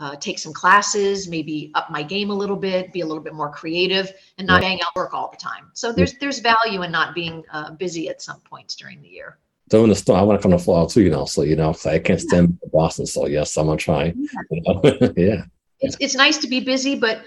uh, 0.00 0.16
take 0.16 0.38
some 0.38 0.52
classes, 0.52 1.28
maybe 1.28 1.70
up 1.74 1.90
my 1.90 2.02
game 2.02 2.30
a 2.30 2.34
little 2.34 2.56
bit, 2.56 2.92
be 2.92 3.02
a 3.02 3.06
little 3.06 3.22
bit 3.22 3.34
more 3.34 3.50
creative, 3.50 4.10
and 4.38 4.46
not 4.46 4.62
hang 4.62 4.80
out 4.80 4.96
work 4.96 5.12
all 5.12 5.30
the 5.30 5.36
time. 5.36 5.70
So 5.74 5.92
there's 5.92 6.14
there's 6.18 6.40
value 6.40 6.82
in 6.82 6.90
not 6.90 7.14
being 7.14 7.44
uh, 7.52 7.72
busy 7.72 8.08
at 8.08 8.22
some 8.22 8.40
points 8.40 8.74
during 8.74 9.02
the 9.02 9.08
year. 9.08 9.38
During 9.68 9.90
the 9.90 9.94
storm, 9.94 10.18
I 10.18 10.22
want 10.22 10.40
to 10.40 10.42
come 10.42 10.50
to 10.50 10.58
Florida 10.58 10.92
too, 10.92 11.02
you 11.02 11.10
know. 11.10 11.26
So, 11.26 11.42
you 11.42 11.54
know, 11.54 11.76
I 11.84 12.00
can't 12.00 12.20
stand 12.20 12.58
Boston. 12.72 13.06
So, 13.06 13.26
yes, 13.26 13.56
I'm 13.56 13.68
to 13.68 13.76
try. 13.76 14.14
You 14.50 14.62
know? 14.66 14.80
yeah. 15.16 15.44
It's 15.80 15.96
it's 16.00 16.14
nice 16.14 16.38
to 16.38 16.48
be 16.48 16.60
busy, 16.60 16.98
but 16.98 17.22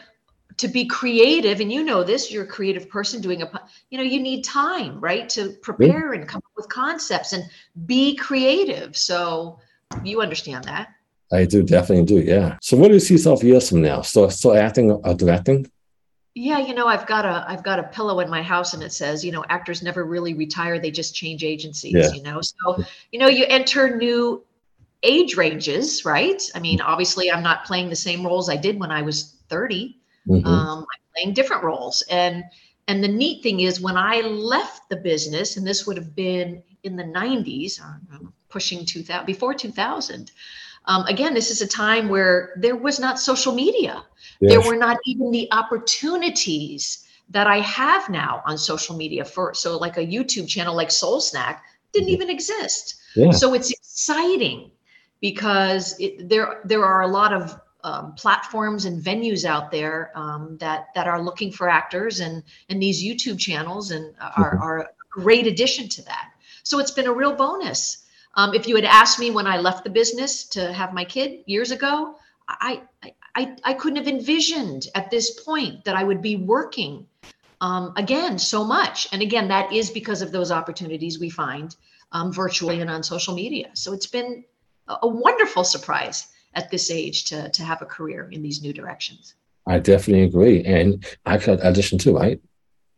to 0.58 0.68
be 0.68 0.86
creative, 0.86 1.60
and 1.60 1.72
you 1.72 1.84
know 1.84 2.04
this, 2.04 2.31
you're 2.31 2.44
a 2.44 2.48
creative 2.48 2.90
person 2.90 3.22
doing 3.22 3.42
a, 3.44 3.62
you 3.90 3.98
know, 3.98 4.04
you 4.04 4.20
need 4.20 4.44
time, 4.44 5.00
right, 5.00 5.30
to 5.30 5.52
prepare 5.62 6.14
and 6.14 6.28
come 6.28 6.42
up 6.46 6.52
with 6.56 6.70
concepts 6.70 7.34
and 7.34 7.44
be 7.86 8.16
creative. 8.16 8.98
So 8.98 9.60
you 10.04 10.22
understand 10.22 10.66
that. 10.66 10.90
I 11.34 11.46
do 11.46 11.64
definitely 11.64 12.06
do. 12.06 12.20
Yeah. 12.20 12.58
So, 12.62 12.78
what 12.78 12.90
do 12.90 12.94
you 12.94 13.00
see 13.00 13.16
yourself 13.16 13.44
years 13.44 13.70
from 13.70 13.82
now? 13.82 14.02
So, 14.02 14.30
so 14.30 14.54
acting 14.54 14.92
or 14.92 15.13
directing? 15.13 15.70
Yeah, 16.36 16.60
you 16.60 16.74
know, 16.74 16.88
I've 16.88 17.06
got 17.06 17.25
a 17.25 17.46
I've 17.48 17.63
got 17.63 17.80
a 17.80 17.84
pillow 17.84 18.20
in 18.20 18.30
my 18.30 18.42
house 18.42 18.74
and 18.74 18.82
it 18.82 18.92
says, 18.92 19.24
you 19.24 19.32
know, 19.32 19.44
actors 19.50 19.84
never 19.84 20.04
really 20.04 20.34
retire, 20.34 20.80
they 20.80 20.92
just 20.92 21.13
change 21.16 21.44
agencies, 21.44 21.94
Yeah. 21.94 22.12
you 22.12 22.24
know. 22.24 22.42
So, 22.42 22.84
you 23.12 23.20
know, 23.20 23.28
you 23.28 23.46
enter 23.48 23.96
new 23.96 24.44
age 25.04 25.36
ranges, 25.36 26.06
right? 26.06 26.42
I 26.56 26.60
mean, 26.60 26.82
obviously 26.82 27.32
I'm 27.32 27.44
not 27.44 27.66
playing 27.66 27.90
the 27.90 27.96
same 27.96 28.25
roles 28.25 28.50
I 28.50 28.56
did 28.56 28.80
when 28.80 28.90
I 28.90 29.02
was 29.02 29.36
30. 29.50 30.00
Mhm. 30.28 30.46
Um, 30.46 30.80
I'm 30.80 30.86
playing 31.16 31.34
different 31.34 31.63
roles. 31.63 32.02
And 32.10 32.44
and 32.88 33.04
the 33.04 33.08
neat 33.08 33.44
thing 33.44 33.62
is 33.62 33.80
when 33.80 33.96
I 33.96 34.22
left 34.22 34.90
the 34.90 34.98
business, 34.98 35.56
and 35.56 35.66
this 35.66 35.86
would 35.88 35.96
have 35.98 36.16
been 36.16 36.62
in 36.84 36.98
the 36.98 37.04
90s, 37.04 37.80
or 37.80 38.02
uh, 38.13 38.20
pushing 38.50 38.86
2000 38.86 39.25
before 39.25 39.54
2000. 39.54 40.32
Um, 40.86 41.06
again, 41.06 41.34
this 41.34 41.50
is 41.50 41.62
a 41.62 41.68
time 41.68 42.10
where 42.10 42.54
there 42.58 42.75
was 42.75 43.00
not 43.00 43.20
social 43.20 43.54
media 43.54 44.04
there 44.42 44.62
were 44.62 44.75
not 44.75 44.98
even 45.06 45.32
the 45.32 45.48
opportunities 45.52 47.08
that 47.30 47.48
I 47.48 47.60
have 47.60 48.10
now 48.10 48.42
on 48.46 48.58
social 48.58 48.96
media 48.96 49.24
for 49.25 49.54
so 49.54 49.78
like 49.78 49.98
a 49.98 50.06
YouTube 50.06 50.48
channel 50.48 50.75
like 50.75 50.92
Soul 50.92 51.22
Snack 51.22 51.63
didn't 51.94 52.10
Mhm. 52.10 52.13
even 52.13 52.30
exist. 52.30 52.96
Yeah. 53.16 53.32
So 53.32 53.54
it's 53.54 53.72
exciting 53.72 54.72
because 55.22 55.98
it, 56.00 56.28
there 56.30 56.62
there 56.66 56.84
are 56.86 57.02
a 57.02 57.08
lot 57.08 57.34
of 57.34 57.60
um, 57.86 58.13
platforms 58.16 58.86
and 58.86 59.04
venues 59.04 59.44
out 59.46 59.70
there 59.72 60.12
um, 60.16 60.58
that 60.60 60.88
that 60.96 61.08
are 61.08 61.22
looking 61.22 61.52
for 61.52 61.70
actors 61.70 62.20
and 62.20 62.44
and 62.70 62.82
these 62.82 63.04
YouTube 63.04 63.40
channels 63.40 63.92
and 63.92 64.13
are, 64.38 64.56
Mhm. 64.56 64.62
are 64.62 64.80
a 64.80 64.88
great 65.10 65.48
addition 65.48 65.88
to 65.90 66.02
that. 66.04 66.30
So 66.63 66.80
it's 66.80 66.92
been 66.92 67.08
a 67.08 67.13
real 67.13 67.34
bonus. 67.36 68.02
Um, 68.36 68.54
if 68.54 68.68
you 68.68 68.75
had 68.75 68.86
asked 68.86 69.20
me 69.20 69.32
when 69.32 69.48
I 69.48 69.58
left 69.58 69.84
the 69.84 69.90
business 69.90 70.46
to 70.46 70.74
have 70.74 70.94
my 70.94 71.06
kid 71.06 71.44
years 71.46 71.72
ago, 71.72 72.16
I, 72.48 72.82
I 73.04 73.13
I, 73.36 73.56
I 73.63 73.74
couldn't 73.74 73.98
have 73.98 74.08
envisioned 74.08 74.88
at 74.96 75.10
this 75.10 75.40
point 75.44 75.86
that 75.86 75.96
I 75.96 76.04
would 76.04 76.22
be 76.22 76.36
working 76.36 77.08
um, 77.62 77.94
again 77.96 78.38
so 78.38 78.63
much. 78.63 79.08
And 79.12 79.22
again, 79.22 79.48
that 79.48 79.74
is 79.74 79.90
because 79.90 80.22
of 80.22 80.32
those 80.32 80.52
opportunities 80.52 81.20
we 81.20 81.30
find 81.30 81.75
um, 82.12 82.32
virtually 82.32 82.82
and 82.82 82.90
on 82.90 83.02
social 83.02 83.34
media. 83.34 83.72
So 83.74 83.94
it's 83.94 84.06
been 84.06 84.44
a, 84.88 84.98
a 85.04 85.08
wonderful 85.08 85.63
surprise 85.63 86.28
at 86.54 86.70
this 86.70 86.92
age 86.92 87.25
to, 87.25 87.50
to 87.50 87.63
have 87.63 87.82
a 87.82 87.86
career 87.86 88.30
in 88.32 88.44
these 88.44 88.62
new 88.62 88.74
directions. 88.74 89.34
I 89.66 89.80
definitely 89.80 90.25
agree. 90.25 90.63
And 90.63 91.04
I 91.25 91.38
could 91.38 91.62
audition 91.62 91.98
too, 91.98 92.16
right? 92.16 92.40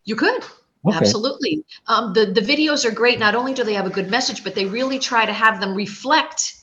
You 0.04 0.16
could. 0.16 0.44
Okay. 0.88 0.98
Absolutely. 0.98 1.66
Um, 1.88 2.14
the, 2.14 2.28
the 2.28 2.42
videos 2.42 2.86
are 2.86 2.92
great. 2.92 3.20
Not 3.20 3.36
only 3.36 3.54
do 3.54 3.64
they 3.64 3.74
have 3.74 3.88
a 3.88 3.92
good 3.92 4.10
message, 4.10 4.44
but 4.44 4.56
they 4.56 4.66
really 4.66 5.00
try 5.00 5.26
to 5.26 5.34
have 5.34 5.60
them 5.60 5.74
reflect 5.74 6.54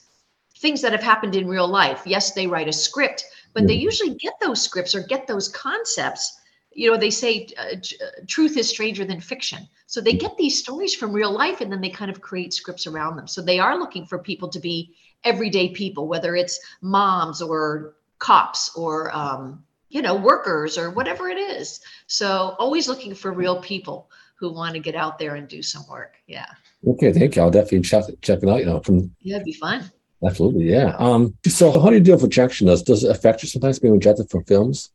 things 0.59 0.81
that 0.83 0.93
have 0.93 1.03
happened 1.03 1.35
in 1.35 1.49
real 1.49 1.67
life. 1.67 2.03
Yes, 2.07 2.33
they 2.33 2.47
write 2.47 2.69
a 2.69 2.73
script, 2.73 3.25
but 3.53 3.67
they 3.67 3.75
usually 3.75 4.15
get 4.15 4.35
those 4.41 4.63
scripts 4.63 4.95
or 4.95 5.03
get 5.03 5.27
those 5.27 5.49
concepts. 5.49 6.41
You 6.71 6.91
know, 6.91 6.97
they 6.97 7.11
say 7.11 7.49
uh, 7.59 7.75
uh, 7.75 8.07
truth 8.29 8.57
is 8.57 8.69
stranger 8.69 9.05
than 9.05 9.21
fiction. 9.21 9.69
So 9.87 10.01
they 10.01 10.15
get 10.15 10.37
these 10.39 10.59
stories 10.59 10.95
from 10.95 11.13
real 11.13 11.33
life 11.33 11.61
and 11.61 11.71
then 11.71 11.81
they 11.81 11.91
kind 11.91 12.11
of 12.11 12.21
create 12.21 12.55
scripts 12.55 12.87
around 12.87 13.17
them. 13.17 13.27
So 13.27 13.43
they 13.43 13.59
are 13.59 13.79
looking 13.79 14.07
for 14.07 14.19
people 14.19 14.49
to 14.51 14.61
be 14.61 14.95
everyday 15.25 15.71
people, 15.71 16.07
whether 16.09 16.35
it's 16.37 16.59
moms 16.81 17.43
or 17.43 17.95
cops 18.19 18.75
or 18.77 19.15
um, 19.15 19.65
you 19.93 20.01
know, 20.01 20.15
workers 20.15 20.79
or 20.79 20.91
whatever 20.91 21.29
it 21.29 21.39
is. 21.39 21.81
So 22.07 22.57
always 22.59 22.89
looking 22.89 23.15
for 23.15 23.31
real 23.31 23.61
people 23.61 24.11
who 24.37 24.51
want 24.51 24.73
to 24.73 24.81
get 24.81 24.95
out 24.95 25.19
there 25.19 25.35
and 25.35 25.47
do 25.47 25.63
some 25.63 25.87
work. 25.87 26.15
Yeah. 26.27 26.47
Okay, 26.87 27.13
thank 27.13 27.37
you. 27.37 27.43
I'll 27.43 27.51
definitely 27.51 27.83
check 27.83 28.05
check 28.23 28.43
it 28.43 28.49
out. 28.49 28.61
You 28.61 28.67
know, 28.67 28.81
from 28.81 29.15
yeah, 29.21 29.37
it'd 29.37 29.45
be 29.45 29.53
fun. 29.53 29.91
Absolutely, 30.25 30.71
yeah. 30.71 30.97
Um, 30.99 31.37
so 31.47 31.79
how 31.79 31.91
do 31.91 31.97
you 31.97 32.01
deal 32.01 32.15
with 32.15 32.25
rejection? 32.25 32.69
Does 32.69 32.83
does 32.83 33.05
it 33.05 33.11
affect 33.11 33.43
you 33.43 33.49
sometimes 33.51 33.79
being 33.79 33.93
rejected 33.93 34.31
from 34.31 34.45
films? 34.45 34.91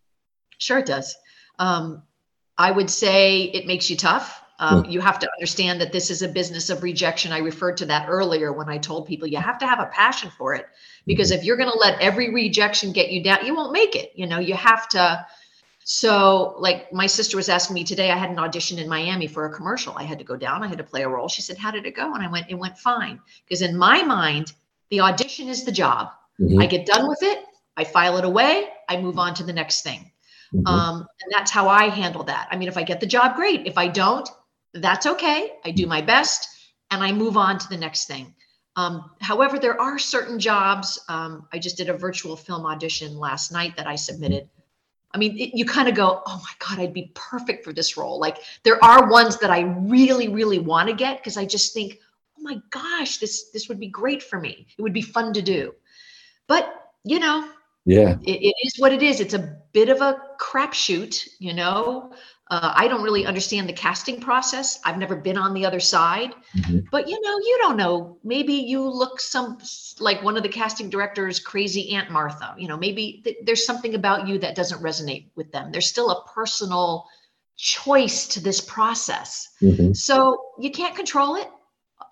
Sure, 0.58 0.80
it 0.80 0.88
does. 0.88 1.16
Um, 1.60 2.02
I 2.58 2.72
would 2.72 2.90
say 2.90 3.44
it 3.44 3.68
makes 3.68 3.92
you 3.92 3.98
tough. 3.98 4.42
Um. 4.60 4.86
You 4.86 5.02
have 5.02 5.20
to 5.20 5.30
understand 5.34 5.80
that 5.82 5.92
this 5.92 6.10
is 6.10 6.22
a 6.22 6.28
business 6.28 6.70
of 6.70 6.82
rejection. 6.82 7.32
I 7.32 7.40
referred 7.40 7.78
to 7.78 7.86
that 7.88 8.10
earlier 8.10 8.52
when 8.52 8.70
I 8.70 8.78
told 8.80 9.08
people 9.08 9.28
you 9.28 9.38
have 9.38 9.60
to 9.60 9.68
have 9.68 9.80
a 9.80 9.86
passion 9.86 10.32
for 10.36 10.56
it 10.56 10.66
because 11.06 11.32
mm-hmm. 11.32 11.40
if 11.40 11.46
you're 11.46 11.58
going 11.58 11.72
to 11.72 11.78
let 11.78 12.00
every 12.02 12.34
rejection 12.34 12.92
get 12.92 13.12
you 13.12 13.24
down, 13.24 13.46
you 13.46 13.56
won't 13.56 13.72
make 13.72 13.96
it. 13.96 14.12
You 14.16 14.28
know, 14.28 14.40
you 14.40 14.56
have 14.56 14.90
to. 14.90 15.26
So, 15.90 16.56
like 16.58 16.92
my 16.92 17.08
sister 17.08 17.38
was 17.38 17.48
asking 17.48 17.76
me 17.76 17.86
today, 17.86 18.12
I 18.12 18.18
had 18.18 18.30
an 18.30 18.40
audition 18.40 18.78
in 18.78 18.90
Miami 18.90 19.28
for 19.28 19.46
a 19.46 19.54
commercial. 19.54 19.94
I 19.96 20.04
had 20.04 20.18
to 20.20 20.26
go 20.26 20.36
down, 20.36 20.64
I 20.64 20.68
had 20.68 20.80
to 20.80 20.84
play 20.84 21.04
a 21.04 21.10
role. 21.10 21.30
She 21.30 21.42
said, 21.42 21.58
How 21.58 21.72
did 21.72 21.86
it 21.86 21.96
go? 21.96 22.14
And 22.14 22.24
I 22.24 22.30
went, 22.30 22.48
It 22.50 22.56
went 22.56 22.78
fine. 22.78 23.22
Because 23.46 23.62
in 23.62 23.78
my 23.78 24.04
mind, 24.04 24.52
the 24.90 25.02
audition 25.02 25.48
is 25.48 25.64
the 25.64 25.72
job. 25.72 26.10
Mm-hmm. 26.42 26.62
I 26.62 26.66
get 26.66 26.86
done 26.86 27.08
with 27.08 27.24
it, 27.24 27.40
I 27.78 27.84
file 27.84 28.18
it 28.18 28.26
away, 28.26 28.68
I 28.90 28.98
move 28.98 29.18
on 29.18 29.34
to 29.36 29.44
the 29.44 29.54
next 29.54 29.82
thing. 29.82 30.12
Mm-hmm. 30.54 30.68
Um, 30.68 31.00
and 31.00 31.34
that's 31.34 31.52
how 31.52 31.68
I 31.68 31.90
handle 31.90 32.24
that. 32.26 32.48
I 32.52 32.58
mean, 32.58 32.68
if 32.68 32.78
I 32.78 32.84
get 32.84 33.00
the 33.00 33.06
job, 33.06 33.36
great. 33.36 33.66
If 33.66 33.78
I 33.78 33.88
don't, 33.88 34.30
that's 34.74 35.06
okay. 35.06 35.54
I 35.66 35.72
do 35.72 35.88
my 35.88 36.02
best 36.02 36.48
and 36.92 37.04
I 37.04 37.12
move 37.12 37.38
on 37.38 37.58
to 37.60 37.70
the 37.70 37.78
next 37.78 38.06
thing. 38.06 38.34
Um, 38.76 39.12
however, 39.20 39.58
there 39.58 39.80
are 39.82 39.98
certain 39.98 40.40
jobs. 40.40 41.00
Um, 41.10 41.48
I 41.52 41.58
just 41.58 41.78
did 41.78 41.90
a 41.90 41.94
virtual 41.94 42.36
film 42.36 42.66
audition 42.66 43.18
last 43.18 43.52
night 43.52 43.76
that 43.76 43.88
I 43.88 43.96
submitted. 43.96 44.48
I 45.12 45.18
mean, 45.18 45.38
it, 45.38 45.58
you 45.58 45.66
kind 45.66 45.88
of 45.88 45.96
go, 45.96 46.22
oh 46.28 46.42
my 46.44 46.52
God, 46.60 46.80
I'd 46.80 46.94
be 46.94 47.12
perfect 47.16 47.64
for 47.64 47.74
this 47.74 47.98
role. 47.98 48.20
Like, 48.20 48.38
there 48.64 48.84
are 48.84 49.10
ones 49.10 49.40
that 49.40 49.50
I 49.50 49.62
really, 49.62 50.28
really 50.28 50.60
want 50.60 50.90
to 50.90 50.96
get 50.96 51.18
because 51.18 51.38
I 51.38 51.46
just 51.46 51.74
think, 51.74 51.98
oh 52.38 52.42
my 52.44 52.62
gosh, 52.70 53.18
this 53.18 53.50
this 53.50 53.68
would 53.68 53.80
be 53.80 53.88
great 53.88 54.22
for 54.22 54.40
me. 54.40 54.68
It 54.78 54.82
would 54.82 54.94
be 54.94 55.02
fun 55.02 55.34
to 55.34 55.42
do. 55.42 55.74
But 56.48 56.92
you 57.04 57.20
know, 57.20 57.50
yeah, 57.86 58.18
it, 58.22 58.44
it 58.44 58.56
is 58.64 58.78
what 58.78 58.94
it 58.94 59.02
is. 59.02 59.20
It's 59.20 59.34
a 59.34 59.58
bit 59.74 59.90
of 59.90 60.02
a 60.02 60.22
crapshoot, 60.40 61.28
you 61.40 61.54
know. 61.54 62.12
Uh, 62.50 62.74
I 62.76 62.88
don't 62.88 63.04
really 63.04 63.26
understand 63.26 63.68
the 63.68 63.74
casting 63.74 64.22
process. 64.22 64.80
I've 64.86 64.98
never 64.98 65.16
been 65.16 65.38
on 65.38 65.54
the 65.54 65.66
other 65.66 65.82
side, 65.82 66.34
mm-hmm. 66.56 66.80
but 66.92 67.10
you 67.10 67.20
know, 67.22 67.38
you 67.40 67.58
don't 67.62 67.76
know. 67.76 68.18
Maybe 68.24 68.54
you 68.54 68.88
look 68.88 69.20
some 69.20 69.58
like 70.00 70.24
one 70.24 70.38
of 70.38 70.44
the 70.44 70.50
casting 70.50 70.90
directors, 70.90 71.40
crazy 71.40 71.94
Aunt 71.94 72.10
Martha. 72.10 72.56
You 72.58 72.70
know, 72.70 72.78
maybe 72.78 73.22
th- 73.24 73.38
there's 73.44 73.66
something 73.66 73.96
about 73.96 74.28
you 74.28 74.40
that 74.40 74.56
doesn't 74.56 74.82
resonate 74.82 75.28
with 75.36 75.52
them. 75.52 75.72
There's 75.72 75.90
still 75.90 76.10
a 76.10 76.24
personal 76.26 77.06
choice 77.58 78.28
to 78.28 78.40
this 78.40 78.62
process. 78.62 79.50
Mm-hmm. 79.62 79.94
So 79.94 80.42
you 80.58 80.72
can't 80.72 80.96
control 80.96 81.36
it. 81.36 81.50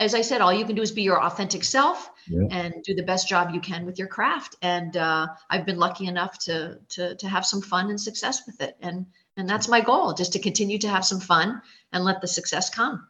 As 0.02 0.14
I 0.14 0.22
said, 0.22 0.42
all 0.42 0.52
you 0.52 0.66
can 0.66 0.76
do 0.76 0.82
is 0.82 0.92
be 0.92 1.04
your 1.04 1.24
authentic 1.24 1.64
self 1.64 2.10
yeah. 2.28 2.48
and 2.52 2.74
do 2.84 2.94
the 2.94 3.04
best 3.04 3.30
job 3.30 3.52
you 3.54 3.62
can 3.62 3.86
with 3.86 3.98
your 3.98 4.10
craft. 4.10 4.58
And 4.62 4.98
uh, 4.98 5.28
I've 5.50 5.66
been 5.66 5.78
lucky 5.78 6.08
enough 6.08 6.38
to 6.40 6.80
to 6.90 7.16
to 7.16 7.30
have 7.30 7.46
some 7.46 7.62
fun 7.62 7.90
and 7.90 8.02
success 8.02 8.42
with 8.46 8.60
it. 8.60 8.76
And 8.82 9.06
and 9.38 9.50
that's 9.50 9.68
my 9.68 9.82
goal 9.82 10.14
just 10.14 10.34
to 10.34 10.40
continue 10.40 10.78
to 10.80 10.88
have 10.88 11.06
some 11.06 11.20
fun 11.20 11.62
and 11.92 12.04
let 12.04 12.22
the 12.22 12.28
success 12.28 12.70
come. 12.70 13.08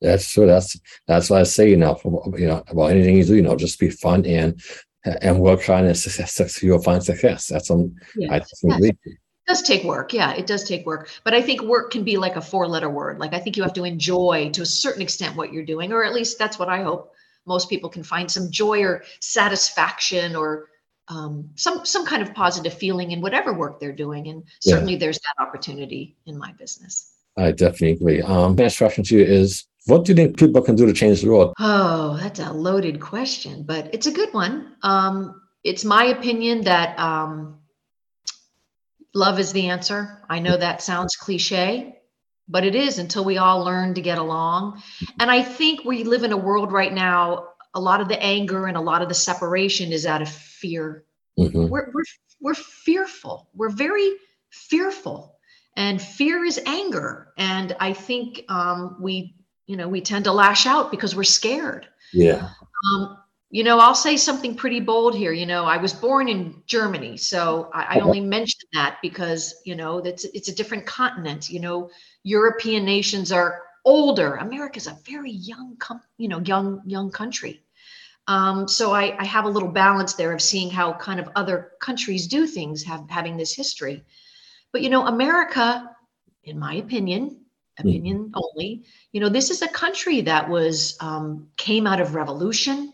That's 0.00 0.30
true. 0.30 0.46
That's 0.46 0.78
that's 1.06 1.28
what 1.28 1.40
i 1.40 1.42
say 1.42 1.70
you 1.70 1.76
know 1.76 1.98
you 2.36 2.46
know 2.46 2.62
about 2.68 2.92
anything 2.92 3.16
you 3.16 3.24
do 3.24 3.34
you 3.34 3.42
know 3.42 3.56
just 3.56 3.80
be 3.80 3.90
fun 3.90 4.24
and 4.26 4.60
and 5.04 5.40
work 5.40 5.62
hard 5.64 5.84
and 5.84 5.96
success 5.96 6.62
you'll 6.62 6.82
find 6.82 7.02
success. 7.02 7.46
That's 7.46 7.70
um 7.70 7.94
yeah. 8.16 8.34
i 8.34 8.38
think 8.38 8.80
yes. 8.82 8.90
it 9.04 9.18
does 9.46 9.62
take 9.62 9.82
work. 9.84 10.12
Yeah 10.12 10.34
it 10.34 10.46
does 10.46 10.62
take 10.62 10.86
work. 10.86 11.10
But 11.24 11.34
i 11.34 11.42
think 11.42 11.62
work 11.62 11.90
can 11.90 12.04
be 12.04 12.16
like 12.16 12.36
a 12.36 12.40
four 12.40 12.68
letter 12.68 12.90
word. 12.90 13.18
Like 13.18 13.34
i 13.34 13.40
think 13.40 13.56
you 13.56 13.64
have 13.64 13.72
to 13.74 13.84
enjoy 13.84 14.50
to 14.50 14.62
a 14.62 14.66
certain 14.66 15.02
extent 15.02 15.34
what 15.34 15.52
you're 15.52 15.64
doing 15.64 15.92
or 15.92 16.04
at 16.04 16.14
least 16.14 16.38
that's 16.38 16.60
what 16.60 16.68
i 16.68 16.82
hope 16.82 17.12
most 17.44 17.68
people 17.68 17.90
can 17.90 18.04
find 18.04 18.30
some 18.30 18.50
joy 18.50 18.82
or 18.82 19.02
satisfaction 19.20 20.36
or 20.36 20.68
um, 21.08 21.50
some 21.54 21.84
some 21.84 22.06
kind 22.06 22.22
of 22.22 22.34
positive 22.34 22.74
feeling 22.74 23.12
in 23.12 23.20
whatever 23.20 23.52
work 23.52 23.80
they're 23.80 23.92
doing. 23.92 24.28
And 24.28 24.44
certainly 24.60 24.94
yeah. 24.94 24.98
there's 24.98 25.18
that 25.18 25.42
opportunity 25.42 26.16
in 26.26 26.38
my 26.38 26.52
business. 26.52 27.14
I 27.36 27.52
definitely 27.52 27.92
agree. 27.92 28.22
Um, 28.22 28.56
next 28.56 28.78
question 28.78 29.04
to 29.04 29.18
you 29.18 29.24
is 29.24 29.64
what 29.86 30.04
do 30.04 30.12
you 30.12 30.16
think 30.16 30.38
people 30.38 30.60
can 30.60 30.74
do 30.74 30.86
to 30.86 30.92
change 30.92 31.22
the 31.22 31.30
world? 31.30 31.54
Oh, 31.58 32.18
that's 32.20 32.40
a 32.40 32.52
loaded 32.52 33.00
question, 33.00 33.62
but 33.62 33.94
it's 33.94 34.06
a 34.06 34.12
good 34.12 34.34
one. 34.34 34.74
Um, 34.82 35.40
it's 35.64 35.84
my 35.84 36.04
opinion 36.06 36.64
that 36.64 36.98
um, 36.98 37.58
love 39.14 39.38
is 39.38 39.52
the 39.52 39.68
answer. 39.68 40.22
I 40.28 40.40
know 40.40 40.56
that 40.56 40.82
sounds 40.82 41.16
cliche, 41.16 42.00
but 42.48 42.64
it 42.64 42.74
is 42.74 42.98
until 42.98 43.24
we 43.24 43.38
all 43.38 43.64
learn 43.64 43.94
to 43.94 44.02
get 44.02 44.18
along. 44.18 44.82
And 45.18 45.30
I 45.30 45.42
think 45.42 45.84
we 45.84 46.04
live 46.04 46.24
in 46.24 46.32
a 46.32 46.36
world 46.36 46.72
right 46.72 46.92
now 46.92 47.48
a 47.74 47.80
lot 47.80 48.00
of 48.00 48.08
the 48.08 48.20
anger 48.22 48.66
and 48.66 48.76
a 48.76 48.80
lot 48.80 49.02
of 49.02 49.08
the 49.08 49.14
separation 49.14 49.92
is 49.92 50.06
out 50.06 50.22
of 50.22 50.28
fear. 50.60 51.04
Mm-hmm. 51.38 51.68
We're, 51.68 51.90
we're, 51.92 52.04
we're 52.40 52.54
fearful. 52.54 53.48
We're 53.54 53.70
very 53.70 54.10
fearful. 54.50 55.36
And 55.76 56.02
fear 56.02 56.44
is 56.44 56.60
anger. 56.66 57.32
And 57.38 57.76
I 57.78 57.92
think 57.92 58.44
um, 58.48 58.96
we, 59.00 59.36
you 59.66 59.76
know, 59.76 59.88
we 59.88 60.00
tend 60.00 60.24
to 60.24 60.32
lash 60.32 60.66
out 60.66 60.90
because 60.90 61.14
we're 61.14 61.24
scared. 61.24 61.86
Yeah. 62.12 62.50
Um, 62.92 63.18
you 63.50 63.64
know, 63.64 63.78
I'll 63.78 63.94
say 63.94 64.16
something 64.16 64.54
pretty 64.54 64.80
bold 64.80 65.14
here. 65.14 65.32
You 65.32 65.46
know, 65.46 65.64
I 65.64 65.78
was 65.78 65.92
born 65.92 66.28
in 66.28 66.62
Germany, 66.66 67.16
so 67.16 67.70
I, 67.72 67.96
I 67.96 68.00
only 68.00 68.20
mention 68.20 68.68
that 68.74 68.98
because 69.00 69.54
you 69.64 69.74
know 69.74 70.02
that's 70.02 70.24
it's 70.24 70.48
a 70.48 70.54
different 70.54 70.84
continent. 70.84 71.48
You 71.48 71.60
know, 71.60 71.90
European 72.24 72.84
nations 72.84 73.32
are 73.32 73.62
older. 73.86 74.36
America's 74.36 74.86
a 74.86 74.98
very 75.06 75.30
young, 75.30 75.76
com- 75.78 76.02
you 76.18 76.28
know, 76.28 76.40
young 76.40 76.82
young 76.84 77.10
country. 77.10 77.62
Um, 78.28 78.68
so 78.68 78.92
I, 78.92 79.16
I, 79.18 79.24
have 79.24 79.46
a 79.46 79.48
little 79.48 79.70
balance 79.70 80.12
there 80.12 80.34
of 80.34 80.42
seeing 80.42 80.68
how 80.68 80.92
kind 80.92 81.18
of 81.18 81.30
other 81.34 81.72
countries 81.80 82.26
do 82.26 82.46
things, 82.46 82.84
have 82.84 83.08
having 83.08 83.38
this 83.38 83.54
history. 83.54 84.04
But 84.70 84.82
you 84.82 84.90
know, 84.90 85.06
America, 85.06 85.90
in 86.44 86.58
my 86.58 86.74
opinion, 86.74 87.40
opinion 87.78 88.24
mm-hmm. 88.24 88.34
only, 88.34 88.84
you 89.12 89.20
know, 89.20 89.30
this 89.30 89.50
is 89.50 89.62
a 89.62 89.68
country 89.68 90.20
that 90.20 90.46
was 90.46 90.98
um, 91.00 91.48
came 91.56 91.86
out 91.86 92.00
of 92.00 92.14
revolution. 92.14 92.92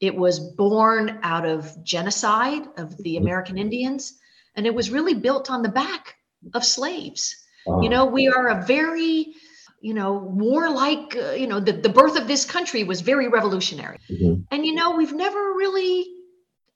It 0.00 0.16
was 0.16 0.38
born 0.38 1.18
out 1.22 1.44
of 1.44 1.84
genocide 1.84 2.62
of 2.78 2.96
the 2.96 3.16
mm-hmm. 3.16 3.24
American 3.24 3.58
Indians, 3.58 4.18
and 4.56 4.66
it 4.66 4.74
was 4.74 4.88
really 4.88 5.14
built 5.14 5.50
on 5.50 5.60
the 5.60 5.68
back 5.68 6.16
of 6.54 6.64
slaves. 6.64 7.36
Uh-huh. 7.66 7.82
You 7.82 7.90
know, 7.90 8.06
we 8.06 8.28
are 8.28 8.48
a 8.48 8.64
very 8.64 9.34
you 9.80 9.94
know, 9.94 10.12
warlike, 10.12 11.16
uh, 11.16 11.32
you 11.32 11.46
know, 11.46 11.58
the, 11.58 11.72
the 11.72 11.88
birth 11.88 12.16
of 12.18 12.28
this 12.28 12.44
country 12.44 12.84
was 12.84 13.00
very 13.00 13.28
revolutionary. 13.28 13.98
Mm-hmm. 14.10 14.42
And, 14.50 14.66
you 14.66 14.74
know, 14.74 14.96
we've 14.96 15.12
never 15.12 15.38
really 15.54 16.06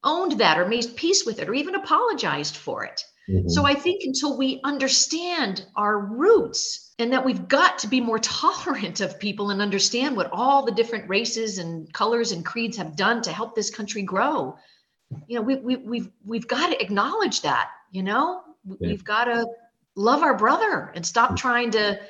owned 0.02 0.32
that 0.40 0.58
or 0.58 0.66
made 0.66 0.96
peace 0.96 1.24
with 1.24 1.38
it 1.38 1.48
or 1.48 1.54
even 1.54 1.74
apologized 1.74 2.56
for 2.56 2.84
it. 2.84 3.04
Mm-hmm. 3.28 3.48
So 3.48 3.66
I 3.66 3.74
think 3.74 4.02
until 4.04 4.36
we 4.36 4.60
understand 4.64 5.66
our 5.76 5.98
roots 5.98 6.94
and 6.98 7.12
that 7.12 7.24
we've 7.24 7.46
got 7.46 7.78
to 7.80 7.88
be 7.88 8.00
more 8.00 8.18
tolerant 8.20 9.00
of 9.00 9.18
people 9.18 9.50
and 9.50 9.60
understand 9.60 10.16
what 10.16 10.30
all 10.32 10.64
the 10.64 10.72
different 10.72 11.08
races 11.08 11.58
and 11.58 11.92
colors 11.92 12.32
and 12.32 12.44
creeds 12.44 12.76
have 12.78 12.96
done 12.96 13.20
to 13.22 13.32
help 13.32 13.54
this 13.54 13.70
country 13.70 14.02
grow, 14.02 14.56
you 15.26 15.36
know, 15.36 15.42
we, 15.42 15.56
we, 15.56 15.76
we've, 15.76 16.10
we've 16.24 16.48
got 16.48 16.70
to 16.70 16.82
acknowledge 16.82 17.42
that, 17.42 17.68
you 17.90 18.02
know, 18.02 18.42
yeah. 18.66 18.88
we've 18.88 19.04
got 19.04 19.24
to 19.24 19.46
love 19.94 20.22
our 20.22 20.36
brother 20.36 20.90
and 20.94 21.04
stop 21.04 21.36
trying 21.36 21.70
to, 21.72 22.00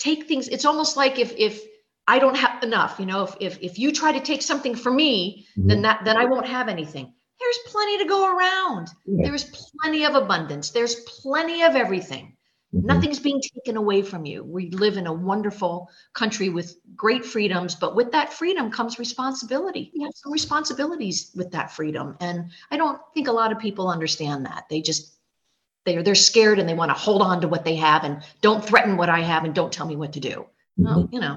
take 0.00 0.26
things 0.26 0.48
it's 0.48 0.64
almost 0.64 0.96
like 0.96 1.18
if 1.18 1.32
if 1.36 1.62
i 2.08 2.18
don't 2.18 2.36
have 2.36 2.62
enough 2.64 2.98
you 2.98 3.06
know 3.06 3.22
if 3.22 3.36
if, 3.40 3.58
if 3.62 3.78
you 3.78 3.92
try 3.92 4.10
to 4.10 4.20
take 4.20 4.42
something 4.42 4.74
from 4.74 4.96
me 4.96 5.46
mm-hmm. 5.56 5.68
then 5.68 5.82
that 5.82 6.04
then 6.04 6.16
i 6.16 6.24
won't 6.24 6.46
have 6.46 6.68
anything. 6.68 7.14
There's 7.38 7.58
plenty 7.72 7.96
to 7.98 8.04
go 8.04 8.36
around. 8.36 8.88
Yeah. 9.06 9.28
there's 9.28 9.44
plenty 9.80 10.04
of 10.04 10.14
abundance. 10.14 10.70
There's 10.70 10.96
plenty 11.22 11.62
of 11.62 11.74
everything. 11.74 12.36
Mm-hmm. 12.74 12.86
nothing's 12.86 13.18
being 13.18 13.40
taken 13.40 13.76
away 13.76 14.00
from 14.00 14.24
you. 14.24 14.44
We 14.44 14.70
live 14.70 14.96
in 14.96 15.08
a 15.08 15.12
wonderful 15.12 15.90
country 16.12 16.50
with 16.50 16.76
great 16.94 17.24
freedoms 17.24 17.74
but 17.74 17.96
with 17.96 18.12
that 18.12 18.32
freedom 18.32 18.70
comes 18.70 18.96
responsibility. 18.98 19.90
You 19.92 20.04
have 20.04 20.12
some 20.14 20.32
responsibilities 20.32 21.32
with 21.34 21.50
that 21.50 21.72
freedom. 21.72 22.16
And 22.20 22.50
i 22.70 22.76
don't 22.76 23.00
think 23.12 23.26
a 23.26 23.32
lot 23.32 23.50
of 23.50 23.58
people 23.58 23.88
understand 23.88 24.46
that. 24.46 24.66
They 24.70 24.82
just 24.82 25.16
they're 25.86 26.02
they're 26.02 26.14
scared 26.14 26.58
and 26.58 26.68
they 26.68 26.74
want 26.74 26.90
to 26.90 26.94
hold 26.94 27.22
on 27.22 27.40
to 27.40 27.48
what 27.48 27.64
they 27.64 27.76
have 27.76 28.04
and 28.04 28.22
don't 28.42 28.64
threaten 28.64 28.96
what 28.96 29.08
I 29.08 29.20
have 29.20 29.44
and 29.44 29.54
don't 29.54 29.72
tell 29.72 29.86
me 29.86 29.96
what 29.96 30.12
to 30.14 30.20
do. 30.20 30.46
well, 30.76 31.08
you 31.12 31.20
know, 31.20 31.36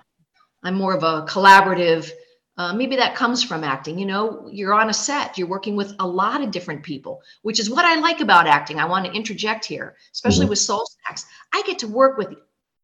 I'm 0.64 0.76
more 0.76 0.94
of 0.94 1.04
a 1.04 1.26
collaborative. 1.26 2.10
Uh, 2.56 2.72
maybe 2.72 2.96
that 2.96 3.16
comes 3.16 3.44
from 3.44 3.64
acting. 3.64 3.98
You 3.98 4.06
know, 4.06 4.48
you're 4.52 4.74
on 4.74 4.90
a 4.90 4.94
set, 4.94 5.38
you're 5.38 5.48
working 5.48 5.76
with 5.76 5.94
a 6.00 6.08
lot 6.08 6.42
of 6.44 6.52
different 6.52 6.84
people, 6.84 7.22
which 7.42 7.60
is 7.60 7.70
what 7.70 7.84
I 7.84 7.96
like 8.00 8.22
about 8.22 8.46
acting. 8.48 8.80
I 8.80 8.86
want 8.86 9.06
to 9.06 9.12
interject 9.12 9.66
here, 9.66 9.96
especially 10.14 10.46
Mhm. 10.46 10.50
with 10.50 10.60
Soul 10.60 10.86
Snacks. 10.86 11.26
I 11.52 11.64
get 11.66 11.80
to 11.80 11.88
work 11.88 12.18
with 12.18 12.36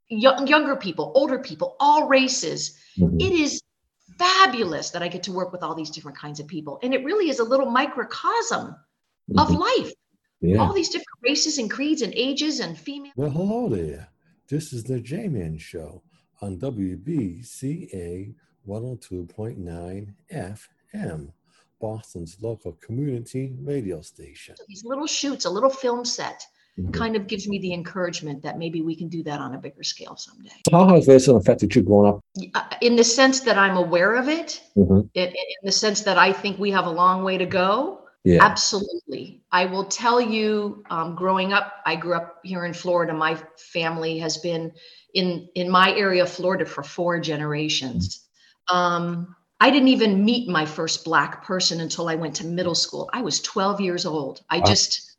young, 0.10 0.48
younger 0.48 0.75
people, 0.75 1.12
older 1.13 1.38
people, 1.39 1.75
all 1.80 2.08
races. 2.08 2.78
Mhm. 2.98 3.22
It 3.22 3.32
is 3.32 3.62
fabulous 4.18 4.89
that 4.89 5.04
I 5.04 5.08
get 5.08 5.24
to 5.24 5.32
work 5.32 5.51
with 5.51 5.62
all 5.63 5.75
these 5.75 5.92
different 5.92 6.18
kinds 6.18 6.39
of 6.39 6.48
people. 6.48 6.80
And 6.82 6.94
it 6.94 7.06
really 7.06 7.30
is 7.30 7.39
a 7.39 7.44
little 7.44 7.68
microcosm 7.70 8.75
of 9.38 9.48
Mhm. 9.50 9.60
life, 9.60 9.92
Yeah. 10.41 10.58
all 10.60 10.74
these 10.74 10.89
different 10.89 11.19
races 11.24 11.58
and 11.58 11.69
creeds 11.69 12.01
and 12.01 12.13
ages 12.15 12.60
and 12.60 12.77
female. 12.77 13.12
Well, 13.15 13.29
hello 13.29 13.69
there. 13.69 14.08
This 14.48 14.72
is 14.74 14.84
the 14.84 15.00
Jayman 15.00 15.60
Show 15.60 16.01
on 16.41 16.58
WBCA 16.58 18.34
102.9 18.67 20.13
FM, 20.34 21.31
Boston's 21.81 22.38
local 22.41 22.74
community 22.81 23.53
radio 23.62 24.01
station. 24.01 24.55
These 24.67 24.86
little 24.86 25.08
shoots, 25.08 25.46
a 25.46 25.50
little 25.50 25.69
film 25.69 26.05
set 26.05 26.46
Mhm. 26.77 26.93
kind 26.93 27.15
of 27.17 27.27
gives 27.27 27.48
me 27.50 27.60
the 27.60 27.74
encouragement 27.74 28.41
that 28.43 28.58
maybe 28.58 28.81
we 28.81 28.96
can 28.96 29.10
do 29.10 29.22
that 29.24 29.41
on 29.41 29.53
a 29.55 29.58
bigger 29.60 29.84
scale 29.84 30.15
someday. 30.15 30.50
So 30.69 30.77
how 30.77 30.96
has 30.96 31.08
racism 31.08 31.36
affected 31.38 31.75
you 31.75 31.81
growing 31.81 32.08
up? 32.13 32.22
Uh, 32.55 32.62
In 32.81 32.96
the 32.96 33.03
sense 33.03 33.41
that 33.41 33.58
I'm 33.58 33.75
aware 33.75 34.15
of 34.15 34.29
it, 34.29 34.62
Mhm. 34.77 35.10
in, 35.13 35.27
in 35.27 35.34
the 35.63 35.72
sense 35.74 36.01
that 36.03 36.17
I 36.17 36.31
think 36.31 36.58
we 36.58 36.72
have 36.72 36.86
a 36.86 36.91
long 36.91 37.24
way 37.25 37.38
to 37.38 37.46
go, 37.46 38.00
Yeah. 38.23 38.43
absolutely. 38.43 39.41
I 39.51 39.65
will 39.65 39.85
tell 39.85 40.19
you, 40.19 40.83
um, 40.89 41.15
growing 41.15 41.53
up, 41.53 41.75
I 41.85 41.95
grew 41.95 42.15
up 42.15 42.39
here 42.43 42.65
in 42.65 42.73
Florida. 42.73 43.13
My 43.13 43.35
family 43.57 44.19
has 44.19 44.38
been 44.38 44.71
in 45.13 45.47
in 45.55 45.69
my 45.69 45.95
area 45.95 46.23
of 46.23 46.29
Florida 46.29 46.65
for 46.65 46.83
four 46.83 47.19
generations. 47.19 48.27
Um, 48.71 49.35
I 49.61 49.71
didn't 49.71 49.89
even 49.89 50.23
meet 50.23 50.47
my 50.47 50.65
first 50.65 51.03
black 51.03 51.43
person 51.43 51.81
until 51.81 52.07
I 52.07 52.15
went 52.15 52.35
to 52.35 52.45
middle 52.45 52.75
school. 52.75 53.09
I 53.11 53.21
was 53.21 53.41
12 53.41 53.81
years 53.81 54.05
old. 54.05 54.41
I 54.49 54.59
Wow. 54.59 54.65
just 54.65 55.15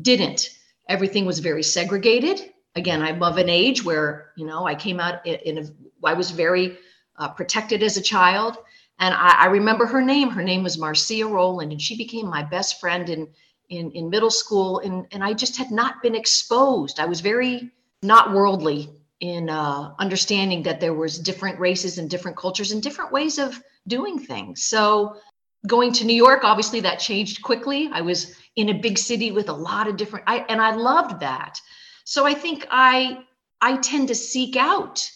didn't. 0.00 0.50
Everything 0.88 1.26
was 1.26 1.38
very 1.40 1.62
segregated. 1.62 2.52
Again, 2.74 3.02
I'm 3.02 3.22
of 3.22 3.38
an 3.38 3.48
age 3.48 3.84
where 3.84 4.32
you 4.36 4.46
know 4.46 4.66
I 4.66 4.74
came 4.74 5.00
out 5.00 5.26
in, 5.26 5.34
in 5.44 5.58
a. 5.58 6.06
I 6.06 6.14
was 6.14 6.30
very 6.30 6.78
uh, 7.16 7.28
protected 7.28 7.82
as 7.82 7.96
a 7.96 8.02
child, 8.02 8.56
and 8.98 9.14
I, 9.14 9.44
I 9.44 9.46
remember 9.46 9.86
her 9.86 10.02
name. 10.02 10.30
Her 10.30 10.42
name 10.42 10.62
was 10.62 10.78
Marcia 10.78 11.26
Rowland, 11.26 11.72
and 11.72 11.80
she 11.80 11.96
became 11.96 12.26
my 12.28 12.42
best 12.42 12.80
friend 12.80 13.08
in 13.08 13.28
in, 13.68 13.90
in 13.92 14.10
middle 14.10 14.30
school. 14.30 14.80
And 14.80 15.06
and 15.12 15.22
I 15.22 15.32
just 15.34 15.56
had 15.56 15.70
not 15.70 16.02
been 16.02 16.14
exposed. 16.14 17.00
I 17.00 17.06
was 17.06 17.20
very 17.20 17.70
not 18.02 18.32
worldly 18.32 18.90
in 19.20 19.50
uh, 19.50 19.94
understanding 19.98 20.62
that 20.62 20.80
there 20.80 20.94
was 20.94 21.18
different 21.18 21.58
races 21.58 21.98
and 21.98 22.08
different 22.08 22.36
cultures 22.36 22.70
and 22.70 22.82
different 22.82 23.12
ways 23.12 23.38
of 23.38 23.60
doing 23.86 24.18
things. 24.18 24.62
So 24.62 25.16
going 25.66 25.92
to 25.94 26.04
New 26.04 26.14
York, 26.14 26.44
obviously 26.44 26.80
that 26.80 27.00
changed 27.00 27.42
quickly. 27.42 27.90
I 27.92 28.00
was 28.00 28.36
in 28.54 28.68
a 28.68 28.74
big 28.74 28.96
city 28.96 29.32
with 29.32 29.48
a 29.48 29.52
lot 29.52 29.88
of 29.88 29.96
different, 29.96 30.24
I, 30.28 30.44
and 30.48 30.60
I 30.60 30.74
loved 30.74 31.20
that. 31.20 31.60
So 32.04 32.24
I 32.24 32.34
think 32.34 32.66
I 32.70 33.24
I 33.60 33.76
tend 33.78 34.08
to 34.08 34.14
seek 34.14 34.56
out 34.56 35.10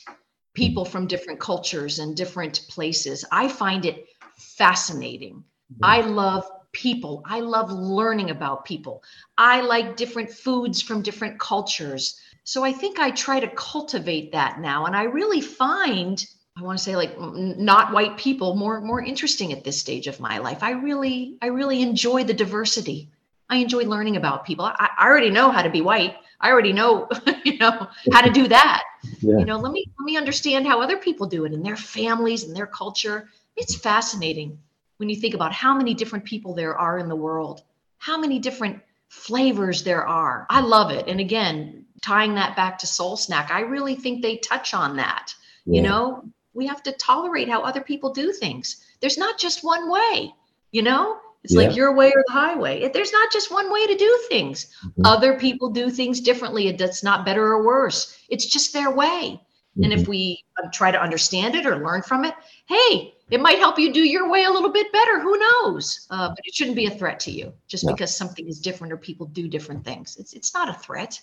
people 0.55 0.85
from 0.85 1.07
different 1.07 1.41
cultures 1.41 1.99
and 1.99 2.17
different 2.17 2.67
places. 2.69 3.25
I 3.33 3.49
find 3.49 3.87
it 3.87 4.07
fascinating. 4.37 5.45
I 5.83 6.01
love 6.03 6.49
people. 6.73 7.23
I 7.27 7.41
love 7.41 7.71
learning 7.71 8.31
about 8.31 8.65
people. 8.65 9.03
I 9.39 9.61
like 9.61 9.97
different 9.97 10.31
foods 10.31 10.83
from 10.83 11.03
different 11.03 11.39
cultures. 11.39 12.21
So 12.45 12.65
I 12.65 12.73
think 12.73 12.99
I 12.99 13.11
try 13.11 13.41
to 13.41 13.49
cultivate 13.49 14.33
that 14.33 14.61
now. 14.61 14.87
And 14.87 14.97
I 14.97 15.05
really 15.05 15.41
find, 15.41 16.25
I 16.59 16.63
want 16.63 16.79
to 16.79 16.85
say 16.85 16.97
like 16.97 17.19
not 17.19 17.93
white 17.93 18.17
people 18.17 18.55
more 18.57 18.81
more 18.81 19.03
interesting 19.03 19.53
at 19.53 19.65
this 19.65 19.79
stage 19.79 20.07
of 20.07 20.21
my 20.21 20.39
life. 20.39 20.63
I 20.63 20.71
really, 20.71 21.37
I 21.41 21.47
really 21.47 21.83
enjoy 21.83 22.25
the 22.25 22.35
diversity. 22.35 23.11
I 23.49 23.57
enjoy 23.57 23.85
learning 23.85 24.17
about 24.17 24.47
people. 24.47 24.65
I, 24.65 24.89
I 24.99 25.07
already 25.07 25.31
know 25.31 25.51
how 25.51 25.63
to 25.63 25.71
be 25.71 25.83
white. 25.83 26.17
I 26.41 26.51
already 26.51 26.73
know, 26.73 27.09
you 27.45 27.59
know, 27.59 27.87
how 28.13 28.23
to 28.23 28.31
do 28.31 28.49
that. 28.49 28.83
Yeah. 29.21 29.39
You 29.39 29.45
know, 29.45 29.59
let 29.59 29.73
me 29.73 29.87
let 29.99 30.05
me 30.05 30.17
understand 30.17 30.67
how 30.67 30.81
other 30.81 30.97
people 30.97 31.27
do 31.27 31.45
it 31.45 31.53
in 31.53 31.63
their 31.63 31.77
families 31.77 32.45
and 32.45 32.57
their 32.57 32.67
culture. 32.67 33.29
It's 33.57 33.75
fascinating 33.75 34.59
when 34.99 35.09
you 35.09 35.17
think 35.17 35.35
about 35.35 35.53
how 35.53 35.77
many 35.77 35.95
different 35.95 36.25
people 36.25 36.55
there 36.55 36.77
are 36.77 36.99
in 36.99 37.09
the 37.09 37.17
world, 37.17 37.63
how 37.99 38.19
many 38.19 38.39
different 38.39 38.81
flavors 39.09 39.83
there 39.83 40.07
are. 40.07 40.47
I 40.49 40.61
love 40.61 40.91
it. 40.91 41.07
And 41.09 41.21
again, 41.21 41.87
tying 42.01 42.35
that 42.37 42.57
back 42.57 42.79
to 42.79 42.87
Soul 42.87 43.17
Snack, 43.17 43.51
I 43.51 43.61
really 43.61 43.95
think 43.95 44.23
they 44.23 44.37
touch 44.39 44.75
on 44.75 44.97
that. 44.97 45.35
You 45.65 45.83
know, 45.83 46.25
we 46.55 46.67
have 46.67 46.83
to 46.85 46.93
tolerate 46.93 47.49
how 47.49 47.63
other 47.63 47.81
people 47.81 48.13
do 48.13 48.33
things. 48.33 48.85
There's 49.01 49.19
not 49.19 49.39
just 49.39 49.63
one 49.63 49.91
way, 49.91 50.35
you 50.73 50.83
know? 50.83 51.19
It's 51.45 51.55
Yeah. 51.55 51.63
like 51.67 51.77
your 51.77 51.93
way 51.95 52.13
or 52.15 52.23
the 52.27 52.33
highway. 52.33 52.89
There's 52.93 53.13
not 53.13 53.33
just 53.33 53.51
one 53.51 53.73
way 53.73 53.87
to 53.87 53.97
do 53.97 54.19
things. 54.29 54.69
Mhm. 54.85 54.93
Other 55.05 55.39
people 55.39 55.71
do 55.71 55.91
things 55.91 56.21
differently. 56.21 56.69
It- 56.69 56.79
That's 56.79 57.03
not 57.03 57.25
better 57.25 57.45
or 57.45 57.65
worse. 57.65 58.17
It's 58.29 58.47
just 58.47 58.73
their 58.73 58.91
way. 58.91 59.41
And 59.83 59.93
Mhm. 59.93 59.99
if 60.01 60.07
we 60.09 60.45
uh, 60.63 60.69
try 60.73 60.91
to 60.91 61.01
understand 61.03 61.55
it 61.55 61.65
or 61.67 61.83
learn 61.83 62.03
from 62.03 62.25
it, 62.27 62.35
hey, 62.67 63.15
it 63.31 63.41
might 63.41 63.59
help 63.59 63.79
you 63.79 63.91
do 63.93 64.07
your 64.07 64.29
way 64.29 64.45
a 64.45 64.51
little 64.51 64.69
bit 64.71 64.93
better. 64.93 65.19
Who 65.19 65.39
knows? 65.39 66.07
Uh, 66.11 66.29
but 66.29 66.41
it 66.45 66.55
shouldn't 66.55 66.77
be 66.77 66.85
a 66.87 66.91
threat 66.91 67.19
to 67.21 67.31
you 67.31 67.53
just 67.69 67.85
No. 67.85 67.93
because 67.93 68.15
something 68.15 68.47
is 68.47 68.61
different 68.61 68.93
or 68.93 68.99
people 68.99 69.27
do 69.27 69.49
different 69.49 69.83
things. 69.85 70.17
It's 70.19 70.35
it's 70.35 70.53
not 70.55 70.69
a 70.69 70.75
threat. 70.75 71.21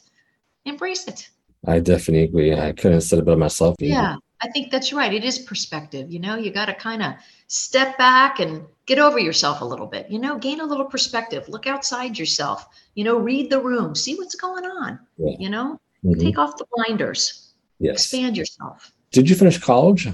Embrace 0.65 1.07
it. 1.07 1.29
I 1.67 1.79
definitely 1.79 2.23
agree. 2.23 2.53
I 2.53 2.71
couldn't 2.71 2.93
have 2.93 3.03
said 3.03 3.19
it 3.19 3.25
better 3.25 3.37
myself. 3.37 3.75
either. 3.79 3.91
Yeah, 3.93 4.15
I 4.41 4.49
think 4.49 4.71
that's 4.71 4.93
right. 4.93 5.13
It 5.13 5.23
is 5.25 5.39
perspective. 5.39 6.11
You 6.11 6.19
know, 6.19 6.35
you 6.35 6.51
got 6.51 6.65
to 6.67 6.73
kind 6.73 7.03
of 7.03 7.13
step 7.47 7.97
back 7.97 8.39
and 8.39 8.63
get 8.85 8.97
over 8.99 9.19
yourself 9.19 9.61
a 9.61 9.65
little 9.65 9.87
bit. 9.87 10.09
You 10.09 10.19
know, 10.19 10.37
gain 10.37 10.61
a 10.61 10.65
little 10.65 10.85
perspective. 10.85 11.47
Look 11.49 11.67
outside 11.67 12.17
yourself. 12.17 12.67
You 12.95 13.03
know, 13.03 13.17
read 13.17 13.49
the 13.49 13.59
room. 13.59 13.93
See 13.95 14.15
what's 14.15 14.35
going 14.35 14.65
on. 14.65 14.99
Yeah. 15.17 15.35
You 15.39 15.49
know, 15.49 15.77
Mhm. 16.05 16.19
take 16.21 16.37
off 16.37 16.55
the 16.57 16.65
blinders. 16.75 17.51
Yes. 17.79 17.95
Expand 17.95 18.37
yourself. 18.37 18.93
Did 19.11 19.29
you 19.29 19.35
finish 19.35 19.57
college? 19.57 20.07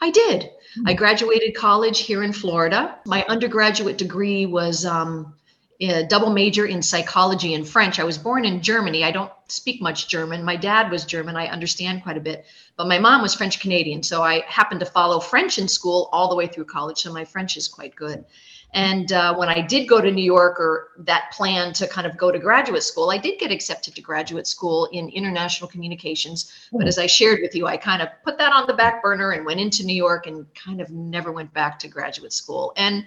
I 0.00 0.10
did. 0.10 0.50
Hmm. 0.74 0.88
I 0.88 0.94
graduated 0.94 1.54
college 1.54 2.00
here 2.00 2.22
in 2.22 2.32
Florida. 2.32 2.98
My 3.06 3.24
undergraduate 3.28 3.96
degree 3.98 4.46
was 4.46 4.84
um, 4.84 5.34
a 5.90 6.06
double 6.06 6.30
major 6.30 6.66
in 6.66 6.82
psychology 6.82 7.54
and 7.54 7.68
French. 7.68 7.98
I 7.98 8.04
was 8.04 8.18
born 8.18 8.44
in 8.44 8.62
Germany. 8.62 9.04
I 9.04 9.10
don't 9.10 9.32
speak 9.48 9.82
much 9.82 10.08
German. 10.08 10.44
My 10.44 10.56
dad 10.56 10.90
was 10.90 11.04
German. 11.04 11.36
I 11.36 11.46
understand 11.48 12.02
quite 12.02 12.16
a 12.16 12.20
bit, 12.20 12.44
but 12.76 12.86
my 12.86 12.98
mom 12.98 13.22
was 13.22 13.34
French 13.34 13.60
Canadian. 13.60 14.02
So 14.02 14.22
I 14.22 14.40
happened 14.46 14.80
to 14.80 14.86
follow 14.86 15.20
French 15.20 15.58
in 15.58 15.68
school 15.68 16.08
all 16.12 16.28
the 16.28 16.36
way 16.36 16.46
through 16.46 16.66
college. 16.66 16.98
So 16.98 17.12
my 17.12 17.24
French 17.24 17.56
is 17.56 17.68
quite 17.68 17.94
good. 17.96 18.24
And 18.74 19.12
uh, 19.12 19.34
when 19.36 19.50
I 19.50 19.60
did 19.60 19.86
go 19.86 20.00
to 20.00 20.10
New 20.10 20.24
York 20.24 20.58
or 20.58 20.92
that 21.00 21.30
plan 21.32 21.74
to 21.74 21.86
kind 21.86 22.06
of 22.06 22.16
go 22.16 22.32
to 22.32 22.38
graduate 22.38 22.82
school, 22.82 23.10
I 23.10 23.18
did 23.18 23.38
get 23.38 23.50
accepted 23.52 23.94
to 23.96 24.00
graduate 24.00 24.46
school 24.46 24.88
in 24.92 25.10
international 25.10 25.68
communications. 25.68 26.68
But 26.72 26.82
Hmm. 26.82 26.88
as 26.88 26.98
I 26.98 27.06
shared 27.06 27.40
with 27.42 27.54
you, 27.54 27.66
I 27.66 27.76
kind 27.76 28.00
of 28.00 28.08
put 28.24 28.38
that 28.38 28.52
on 28.52 28.66
the 28.66 28.72
back 28.72 29.02
burner 29.02 29.32
and 29.32 29.44
went 29.44 29.60
into 29.60 29.84
New 29.84 29.94
York 29.94 30.26
and 30.26 30.46
kind 30.54 30.80
of 30.80 30.88
never 30.90 31.32
went 31.32 31.52
back 31.52 31.78
to 31.80 31.88
graduate 31.88 32.32
school. 32.32 32.72
And 32.76 33.04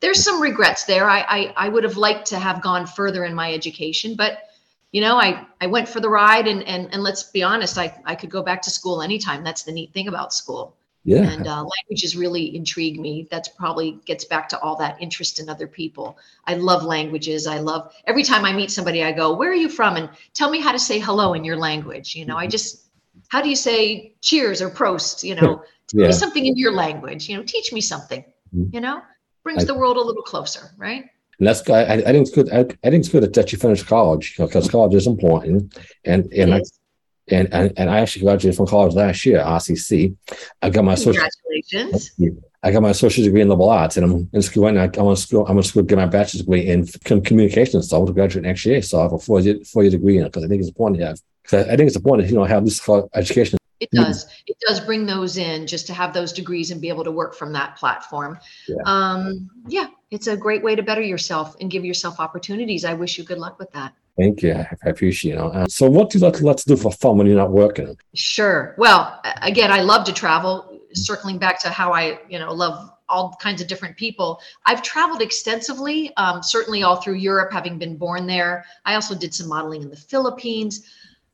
there's 0.00 0.22
some 0.22 0.40
regrets 0.40 0.84
there. 0.84 1.08
I, 1.08 1.20
I, 1.20 1.54
I 1.56 1.68
would 1.68 1.84
have 1.84 1.96
liked 1.96 2.26
to 2.28 2.38
have 2.38 2.62
gone 2.62 2.86
further 2.86 3.24
in 3.24 3.34
my 3.34 3.52
education, 3.52 4.14
but 4.16 4.38
you 4.92 5.02
know, 5.02 5.20
I, 5.20 5.46
I 5.60 5.66
went 5.66 5.88
for 5.88 6.00
the 6.00 6.08
ride 6.08 6.46
and, 6.46 6.62
and, 6.62 6.88
and 6.92 7.02
let's 7.02 7.24
be 7.24 7.42
honest, 7.42 7.76
I, 7.76 7.94
I 8.06 8.14
could 8.14 8.30
go 8.30 8.42
back 8.42 8.62
to 8.62 8.70
school 8.70 9.02
anytime. 9.02 9.44
That's 9.44 9.62
the 9.62 9.72
neat 9.72 9.92
thing 9.92 10.08
about 10.08 10.32
school. 10.32 10.76
Yeah. 11.04 11.22
And 11.30 11.46
uh, 11.46 11.64
languages 11.64 12.16
really 12.16 12.54
intrigue 12.56 12.98
me. 12.98 13.28
That's 13.30 13.48
probably 13.48 13.98
gets 14.04 14.24
back 14.24 14.48
to 14.50 14.60
all 14.60 14.76
that 14.76 15.00
interest 15.00 15.40
in 15.40 15.48
other 15.48 15.66
people. 15.66 16.18
I 16.46 16.54
love 16.54 16.84
languages. 16.84 17.46
I 17.46 17.58
love 17.58 17.92
every 18.06 18.22
time 18.22 18.44
I 18.44 18.52
meet 18.52 18.70
somebody, 18.70 19.02
I 19.04 19.12
go, 19.12 19.34
Where 19.34 19.50
are 19.50 19.54
you 19.54 19.68
from? 19.68 19.96
And 19.96 20.08
tell 20.34 20.50
me 20.50 20.60
how 20.60 20.72
to 20.72 20.78
say 20.78 20.98
hello 20.98 21.34
in 21.34 21.44
your 21.44 21.56
language. 21.56 22.14
You 22.14 22.26
know, 22.26 22.36
I 22.36 22.46
just, 22.46 22.88
how 23.28 23.40
do 23.42 23.48
you 23.48 23.56
say 23.56 24.14
cheers 24.20 24.60
or 24.60 24.70
prost? 24.70 25.22
You 25.22 25.34
know, 25.34 25.62
tell 25.86 26.00
Yeah. 26.00 26.06
me 26.08 26.12
something 26.12 26.44
in 26.44 26.56
your 26.56 26.72
language. 26.72 27.28
You 27.28 27.36
know, 27.38 27.42
teach 27.42 27.72
me 27.72 27.80
something. 27.80 28.24
Mhm. 28.54 28.72
You 28.74 28.80
know, 28.80 29.02
brings 29.48 29.64
I- 29.64 29.66
the 29.66 29.78
world 29.82 29.96
a 29.96 30.02
little 30.02 30.22
closer, 30.22 30.70
right? 30.76 31.04
And 31.38 31.46
that's 31.46 31.62
I, 31.70 31.82
I 31.84 31.94
I 31.94 32.10
think 32.12 32.22
it's 32.26 32.34
good. 32.38 32.48
I, 32.52 32.60
I 32.60 32.90
think 32.90 33.00
it's 33.02 33.08
good 33.08 33.32
that 33.32 33.52
you 33.52 33.58
finished 33.58 33.86
college 33.86 34.36
because 34.36 34.68
college 34.68 34.94
is 34.94 35.06
important. 35.06 35.72
And 36.04 36.20
and 36.32 36.54
I, 36.54 36.60
and, 37.28 37.46
and 37.54 37.72
and 37.78 37.88
I 37.88 38.00
actually 38.00 38.22
graduated 38.22 38.56
from 38.56 38.66
college 38.66 38.94
last 38.94 39.24
year, 39.24 39.38
RCC. 39.38 40.16
I 40.62 40.70
got 40.70 40.84
my 40.84 40.96
social 40.96 41.22
Congratulations. 41.22 42.10
I 42.64 42.72
got 42.72 42.82
my 42.82 42.90
associate's 42.90 43.26
degree 43.28 43.40
in 43.40 43.48
liberal 43.48 43.70
arts, 43.70 43.96
and 43.96 44.04
I'm 44.04 44.28
in 44.32 44.42
school 44.42 44.64
right 44.64 44.74
now. 44.74 44.90
I'm 45.00 45.10
in 45.10 45.16
school. 45.16 45.46
I'm 45.46 45.56
in 45.56 45.62
school 45.62 45.82
to 45.82 45.86
get 45.86 45.96
my 45.96 46.06
bachelor's 46.06 46.42
degree 46.42 46.66
in 46.66 46.88
com- 47.04 47.22
communications. 47.22 47.88
So 47.88 48.00
I'm 48.00 48.06
to 48.06 48.12
graduate 48.12 48.44
next 48.44 48.66
year. 48.66 48.82
So 48.82 48.98
I 48.98 49.02
have 49.04 49.12
a 49.12 49.18
four 49.18 49.38
year 49.40 49.58
four 49.72 49.84
year 49.84 49.92
degree 49.92 50.16
in 50.18 50.24
it 50.24 50.32
because 50.32 50.44
I 50.44 50.48
think 50.48 50.60
it's 50.60 50.70
important 50.70 51.00
to 51.00 51.06
have. 51.06 51.20
I 51.52 51.76
think 51.76 51.86
it's 51.86 51.96
important 51.96 52.26
to 52.26 52.32
you 52.32 52.38
know 52.38 52.44
have 52.44 52.64
this 52.64 52.80
education. 53.14 53.57
It 53.80 53.90
Mhm. 53.92 54.04
does. 54.04 54.26
It 54.46 54.56
does 54.66 54.80
bring 54.80 55.06
those 55.06 55.36
in 55.36 55.66
just 55.66 55.86
to 55.86 55.94
have 55.94 56.12
those 56.12 56.32
degrees 56.32 56.70
and 56.70 56.80
be 56.80 56.88
able 56.88 57.04
to 57.04 57.12
work 57.12 57.34
from 57.34 57.52
that 57.52 57.76
platform. 57.76 58.38
Yeah. 58.66 58.76
Um, 58.84 59.50
yeah, 59.68 59.86
it's 60.10 60.26
a 60.26 60.36
great 60.36 60.62
way 60.62 60.74
to 60.74 60.82
better 60.82 61.02
yourself 61.02 61.56
and 61.60 61.70
give 61.70 61.84
yourself 61.84 62.18
opportunities. 62.18 62.84
I 62.84 62.94
wish 62.94 63.18
you 63.18 63.24
good 63.24 63.38
luck 63.38 63.58
with 63.58 63.70
that. 63.72 63.92
Thank 64.18 64.42
you. 64.42 64.52
I 64.52 64.88
appreciate 64.88 65.34
it. 65.34 65.38
Uh, 65.38 65.66
so, 65.68 65.88
what 65.88 66.10
do 66.10 66.18
you 66.18 66.24
like 66.24 66.34
to, 66.34 66.44
like 66.44 66.56
to 66.56 66.64
do 66.66 66.76
for 66.76 66.90
fun 66.90 67.18
when 67.18 67.28
you're 67.28 67.36
not 67.36 67.52
working? 67.52 67.96
Sure. 68.14 68.74
Well, 68.76 69.20
again, 69.42 69.70
I 69.70 69.82
love 69.82 70.04
to 70.06 70.12
travel. 70.12 70.80
Circling 70.94 71.38
back 71.38 71.60
to 71.60 71.68
how 71.68 71.92
I, 71.92 72.18
you 72.28 72.38
know, 72.38 72.52
love 72.52 72.90
all 73.08 73.36
kinds 73.40 73.60
of 73.62 73.68
different 73.68 73.96
people. 73.96 74.40
I've 74.66 74.82
traveled 74.82 75.22
extensively, 75.22 76.14
um, 76.16 76.42
certainly 76.42 76.82
all 76.82 76.96
through 76.96 77.14
Europe, 77.14 77.52
having 77.52 77.78
been 77.78 77.96
born 77.96 78.26
there. 78.26 78.64
I 78.84 78.94
also 78.94 79.14
did 79.14 79.34
some 79.34 79.48
modeling 79.48 79.82
in 79.82 79.90
the 79.90 79.96
Philippines. 79.96 80.82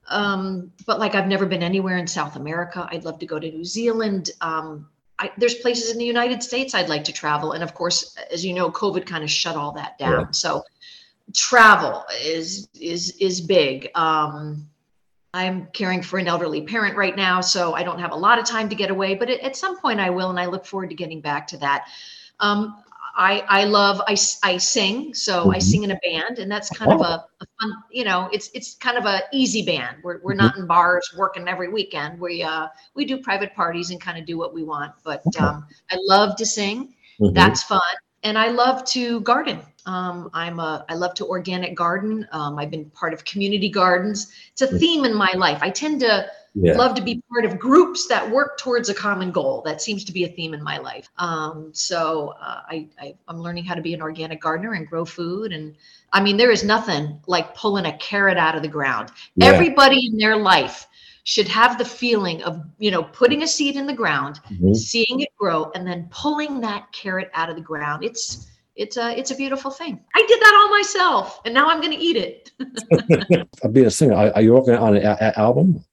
Um, 0.08 0.72
but 0.86 0.98
like 0.98 1.14
I've 1.14 1.28
never 1.28 1.46
been 1.46 1.62
anywhere 1.62 1.98
in 1.98 2.06
South 2.06 2.36
America. 2.36 2.88
I'd 2.90 3.04
love 3.04 3.18
to 3.20 3.26
go 3.26 3.38
to 3.38 3.50
New 3.50 3.64
Zealand. 3.64 4.30
Um, 4.40 4.88
I, 5.18 5.30
there's 5.38 5.54
places 5.54 5.92
in 5.92 5.98
the 5.98 6.04
United 6.04 6.42
States 6.42 6.74
I'd 6.74 6.88
like 6.88 7.04
to 7.04 7.12
travel. 7.12 7.52
And 7.52 7.62
of 7.62 7.74
course, 7.74 8.16
as 8.32 8.44
you 8.44 8.52
know, 8.52 8.70
COVID 8.70 9.06
kind 9.06 9.22
of 9.22 9.30
shut 9.30 9.56
all 9.56 9.72
that 9.72 9.98
down. 9.98 10.20
Yeah. 10.20 10.30
So 10.32 10.64
travel 11.32 12.04
is 12.22 12.68
is 12.78 13.16
is 13.20 13.40
big. 13.40 13.90
Um, 13.94 14.68
I'm 15.32 15.66
caring 15.72 16.00
for 16.00 16.18
an 16.18 16.28
elderly 16.28 16.62
parent 16.62 16.96
right 16.96 17.16
now, 17.16 17.40
so 17.40 17.74
I 17.74 17.82
don't 17.82 17.98
have 17.98 18.12
a 18.12 18.16
lot 18.16 18.38
of 18.38 18.44
time 18.44 18.68
to 18.68 18.76
get 18.76 18.90
away, 18.90 19.16
but 19.16 19.28
at 19.28 19.56
some 19.56 19.76
point 19.80 19.98
I 19.98 20.10
will, 20.10 20.30
and 20.30 20.38
I 20.38 20.46
look 20.46 20.64
forward 20.64 20.90
to 20.90 20.96
getting 20.96 21.20
back 21.20 21.48
to 21.48 21.56
that. 21.58 21.88
Um, 22.38 22.83
I, 23.16 23.44
I 23.48 23.64
love 23.64 24.00
I, 24.06 24.16
I 24.42 24.56
sing 24.56 25.14
so 25.14 25.42
mm-hmm. 25.42 25.50
I 25.50 25.58
sing 25.58 25.84
in 25.84 25.92
a 25.92 25.98
band 26.02 26.38
and 26.38 26.50
that's 26.50 26.68
kind 26.70 26.92
oh. 26.92 26.96
of 26.96 27.00
a, 27.00 27.24
a, 27.40 27.46
fun 27.60 27.72
you 27.90 28.04
know 28.04 28.28
it's 28.32 28.50
it's 28.54 28.74
kind 28.74 28.98
of 28.98 29.06
a 29.06 29.22
easy 29.32 29.64
band 29.64 29.98
we're, 30.02 30.20
we're 30.22 30.32
mm-hmm. 30.32 30.46
not 30.46 30.56
in 30.56 30.66
bars 30.66 31.14
working 31.16 31.46
every 31.46 31.68
weekend 31.68 32.18
we 32.20 32.42
uh 32.42 32.66
we 32.94 33.04
do 33.04 33.18
private 33.18 33.54
parties 33.54 33.90
and 33.90 34.00
kind 34.00 34.18
of 34.18 34.26
do 34.26 34.36
what 34.36 34.52
we 34.52 34.64
want 34.64 34.92
but 35.04 35.22
um, 35.38 35.66
I 35.90 35.96
love 36.00 36.36
to 36.36 36.46
sing 36.46 36.94
mm-hmm. 37.20 37.32
that's 37.34 37.62
fun 37.62 37.80
and 38.24 38.36
I 38.36 38.48
love 38.48 38.84
to 38.86 39.20
garden 39.20 39.60
um, 39.86 40.30
I'm 40.32 40.60
a, 40.60 40.84
I 40.88 40.94
love 40.94 41.14
to 41.14 41.26
organic 41.26 41.74
garden. 41.76 42.26
Um, 42.32 42.58
I've 42.58 42.70
been 42.70 42.88
part 42.90 43.12
of 43.12 43.24
community 43.26 43.68
gardens. 43.68 44.32
It's 44.52 44.62
a 44.62 44.78
theme 44.78 45.04
in 45.04 45.14
my 45.14 45.30
life. 45.36 45.58
I 45.60 45.68
tend 45.68 46.00
to 46.00 46.26
yeah. 46.54 46.74
love 46.74 46.94
to 46.94 47.02
be 47.02 47.22
part 47.32 47.44
of 47.44 47.58
groups 47.58 48.06
that 48.06 48.28
work 48.30 48.58
towards 48.58 48.88
a 48.88 48.94
common 48.94 49.30
goal. 49.30 49.62
That 49.64 49.82
seems 49.82 50.04
to 50.04 50.12
be 50.12 50.24
a 50.24 50.28
theme 50.28 50.54
in 50.54 50.62
my 50.62 50.78
life. 50.78 51.08
Um, 51.18 51.70
so 51.72 52.34
uh, 52.40 52.60
I, 52.68 52.88
I, 53.00 53.14
I'm 53.28 53.38
learning 53.38 53.64
how 53.64 53.74
to 53.74 53.82
be 53.82 53.94
an 53.94 54.02
organic 54.02 54.40
gardener 54.40 54.72
and 54.72 54.86
grow 54.86 55.04
food. 55.04 55.52
And 55.52 55.74
I 56.12 56.22
mean, 56.22 56.36
there 56.36 56.50
is 56.50 56.64
nothing 56.64 57.20
like 57.26 57.54
pulling 57.56 57.86
a 57.86 57.96
carrot 57.98 58.38
out 58.38 58.54
of 58.54 58.62
the 58.62 58.68
ground. 58.68 59.10
Yeah. 59.36 59.46
Everybody 59.46 60.06
in 60.06 60.16
their 60.16 60.36
life 60.36 60.86
should 61.24 61.48
have 61.48 61.78
the 61.78 61.84
feeling 61.84 62.42
of 62.42 62.62
you 62.78 62.90
know 62.90 63.02
putting 63.02 63.42
a 63.42 63.46
seed 63.46 63.76
in 63.76 63.86
the 63.86 63.94
ground 63.94 64.40
mm-hmm. 64.44 64.74
seeing 64.74 65.20
it 65.20 65.30
grow 65.38 65.70
and 65.74 65.86
then 65.86 66.06
pulling 66.10 66.60
that 66.60 66.92
carrot 66.92 67.30
out 67.32 67.48
of 67.48 67.56
the 67.56 67.62
ground 67.62 68.04
it's 68.04 68.46
it's 68.76 68.96
a 68.96 69.16
it's 69.16 69.30
a 69.30 69.36
beautiful 69.36 69.70
thing. 69.70 70.00
I 70.14 70.24
did 70.26 70.40
that 70.40 70.54
all 70.56 70.68
myself, 70.76 71.40
and 71.44 71.54
now 71.54 71.68
I'm 71.68 71.80
going 71.80 71.92
to 71.92 72.02
eat 72.02 72.16
it. 72.16 72.50
i'm 73.62 73.72
Being 73.72 73.86
a 73.86 73.90
singer, 73.90 74.14
are, 74.14 74.32
are 74.34 74.42
you 74.42 74.52
working 74.52 74.74
on 74.74 74.96
an 74.96 75.04
a- 75.04 75.38
album? 75.38 75.84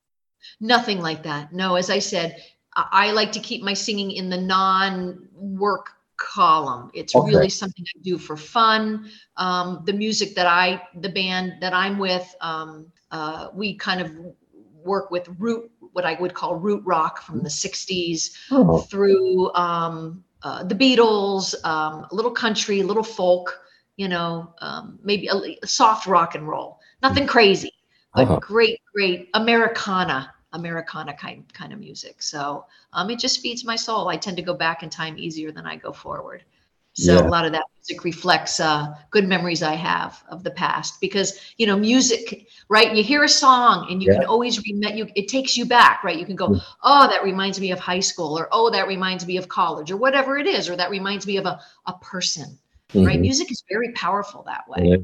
Nothing 0.61 1.01
like 1.01 1.23
that. 1.23 1.51
No, 1.51 1.75
as 1.75 1.89
I 1.89 1.99
said, 1.99 2.41
I 2.75 3.11
like 3.11 3.33
to 3.33 3.39
keep 3.39 3.63
my 3.63 3.73
singing 3.73 4.11
in 4.11 4.29
the 4.29 4.37
non-work 4.37 5.89
column. 6.15 6.91
It's 6.93 7.15
okay. 7.15 7.27
really 7.27 7.49
something 7.49 7.83
I 7.83 7.99
do 8.03 8.17
for 8.17 8.37
fun. 8.37 9.09
Um, 9.37 9.81
the 9.85 9.93
music 9.93 10.35
that 10.35 10.45
I, 10.45 10.81
the 10.95 11.09
band 11.09 11.55
that 11.61 11.73
I'm 11.73 11.97
with, 11.97 12.33
um, 12.41 12.91
uh, 13.09 13.49
we 13.53 13.75
kind 13.75 14.01
of 14.01 14.11
work 14.85 15.11
with 15.11 15.27
root, 15.39 15.69
what 15.93 16.05
I 16.05 16.13
would 16.13 16.33
call 16.33 16.55
root 16.55 16.83
rock 16.85 17.21
from 17.23 17.41
the 17.41 17.49
'60s 17.49 18.31
oh. 18.51 18.79
through 18.81 19.53
um, 19.53 20.23
uh, 20.43 20.63
the 20.63 20.75
Beatles, 20.75 21.53
um, 21.65 22.07
a 22.09 22.15
little 22.15 22.31
country, 22.31 22.81
a 22.81 22.85
little 22.85 23.03
folk, 23.03 23.59
you 23.97 24.07
know, 24.07 24.53
um, 24.61 24.99
maybe 25.03 25.27
a, 25.27 25.35
a, 25.35 25.67
soft 25.67 26.07
rock 26.07 26.35
and 26.35 26.47
roll. 26.47 26.79
Nothing 27.01 27.27
crazy, 27.27 27.73
but 28.13 28.27
uh-huh. 28.27 28.39
great, 28.39 28.79
great 28.93 29.29
Americana, 29.33 30.33
Americana 30.53 31.13
kind 31.13 31.43
kind 31.53 31.73
of 31.73 31.79
music. 31.79 32.21
So 32.21 32.65
um, 32.93 33.09
it 33.09 33.19
just 33.19 33.41
feeds 33.41 33.63
my 33.63 33.75
soul. 33.75 34.07
I 34.07 34.17
tend 34.17 34.37
to 34.37 34.43
go 34.43 34.53
back 34.53 34.83
in 34.83 34.89
time 34.89 35.17
easier 35.17 35.51
than 35.51 35.65
I 35.65 35.75
go 35.75 35.91
forward. 35.91 36.43
So 36.93 37.13
yeah. 37.13 37.25
a 37.25 37.29
lot 37.29 37.45
of 37.45 37.53
that 37.53 37.63
music 37.77 38.03
reflects 38.03 38.59
uh, 38.59 38.93
good 39.11 39.25
memories 39.25 39.63
I 39.63 39.75
have 39.75 40.21
of 40.27 40.43
the 40.43 40.51
past 40.51 40.99
because 40.99 41.39
you 41.57 41.65
know 41.65 41.77
music, 41.77 42.47
right? 42.67 42.93
You 42.93 43.01
hear 43.01 43.23
a 43.23 43.29
song 43.29 43.87
and 43.89 44.03
you 44.03 44.11
yeah. 44.11 44.19
can 44.19 44.27
always 44.27 44.61
remember. 44.61 44.97
You 44.97 45.07
it 45.15 45.29
takes 45.29 45.55
you 45.55 45.65
back, 45.65 46.03
right? 46.03 46.19
You 46.19 46.25
can 46.25 46.35
go, 46.35 46.49
mm. 46.49 46.61
oh, 46.83 47.07
that 47.07 47.23
reminds 47.23 47.61
me 47.61 47.71
of 47.71 47.79
high 47.79 48.01
school, 48.01 48.37
or 48.37 48.49
oh, 48.51 48.69
that 48.71 48.87
reminds 48.89 49.25
me 49.25 49.37
of 49.37 49.47
college, 49.47 49.89
or 49.89 49.95
whatever 49.95 50.37
it 50.37 50.47
is, 50.47 50.69
or 50.69 50.75
that 50.75 50.89
reminds 50.89 51.25
me 51.25 51.37
of 51.37 51.45
a 51.45 51.61
a 51.85 51.93
person, 52.01 52.59
mm-hmm. 52.89 53.05
right? 53.05 53.21
Music 53.21 53.49
is 53.49 53.63
very 53.69 53.93
powerful 53.93 54.43
that 54.43 54.67
way. 54.67 55.01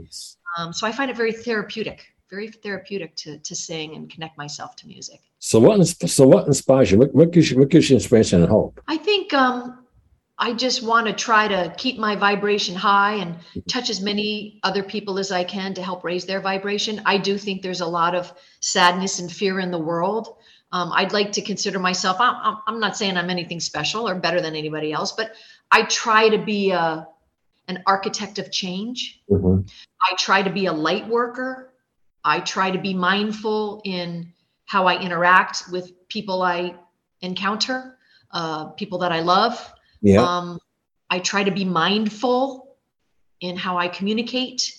Um, 0.58 0.74
so 0.74 0.88
I 0.88 0.92
find 0.92 1.10
it 1.10 1.16
very 1.16 1.32
therapeutic, 1.32 2.06
very 2.30 2.50
therapeutic 2.50 3.16
to 3.16 3.38
to 3.40 3.56
sing 3.56 3.96
and 3.96 4.10
connect 4.10 4.38
myself 4.38 4.76
to 4.78 4.88
music. 4.88 5.22
So 5.40 5.60
what 5.60 5.86
so 5.86 6.28
what 6.28 6.48
inspires 6.48 6.92
you? 6.92 6.98
What, 6.98 7.14
what 7.14 7.32
gives 7.32 7.52
you 7.52 7.60
what 7.60 7.70
gives 7.70 7.90
you 7.90 7.96
inspiration 7.96 8.42
and 8.42 8.50
hope? 8.50 8.82
I 8.88 8.98
think 8.98 9.34
um, 9.34 9.86
I 10.40 10.54
just 10.54 10.84
want 10.84 11.08
to 11.08 11.14
try 11.14 11.48
to 11.48 11.74
keep 11.78 11.98
my 11.98 12.16
vibration 12.16 12.76
high 12.76 13.16
and 13.16 13.38
touch 13.68 13.90
as 13.90 14.02
many 14.02 14.60
other 14.64 14.84
people 14.84 15.18
as 15.18 15.32
I 15.32 15.44
can 15.44 15.74
to 15.74 15.82
help 15.82 16.04
raise 16.04 16.26
their 16.26 16.42
vibration. 16.42 17.02
I 17.06 17.18
do 17.18 17.38
think 17.38 17.62
there's 17.62 17.82
a 17.82 17.88
lot 17.88 18.14
of 18.14 18.32
sadness 18.60 19.20
and 19.20 19.32
fear 19.32 19.60
in 19.60 19.72
the 19.72 19.80
world. 19.80 20.36
Um, 20.72 20.92
I'd 20.94 21.14
like 21.14 21.32
to 21.34 21.42
consider 21.42 21.80
myself, 21.80 22.18
I'm, 22.20 22.58
I'm 22.68 22.80
not 22.80 22.98
saying 22.98 23.18
I'm 23.18 23.30
anything 23.30 23.60
special 23.60 24.08
or 24.08 24.16
better 24.16 24.42
than 24.42 24.56
anybody 24.56 24.92
else, 24.92 25.14
but 25.14 25.32
I 25.72 25.84
try 25.84 26.30
to 26.30 26.38
be 26.38 26.72
a, 26.72 27.08
an 27.68 27.84
architect 27.88 28.38
of 28.38 28.52
change. 28.52 29.22
Mm-hmm. 29.30 29.62
I 30.02 30.16
try 30.18 30.44
to 30.44 30.50
be 30.50 30.66
a 30.66 30.74
light 30.74 31.08
worker. 31.08 31.74
I 32.28 32.42
try 32.42 32.72
to 32.72 32.78
be 32.78 32.94
mindful 32.94 33.82
in 33.86 34.34
how 34.66 34.86
I 34.86 35.00
interact 35.00 35.64
with 35.72 36.08
people 36.10 36.42
I 36.42 36.76
encounter, 37.22 37.98
uh, 38.32 38.66
people 38.72 38.98
that 39.00 39.14
I 39.14 39.22
love. 39.22 39.74
Yeah. 40.02 40.22
Um, 40.22 40.60
I 41.10 41.20
try 41.20 41.46
to 41.46 41.52
be 41.52 41.64
mindful 41.64 42.76
in 43.40 43.56
how 43.56 43.78
I 43.78 43.88
communicate. 43.88 44.78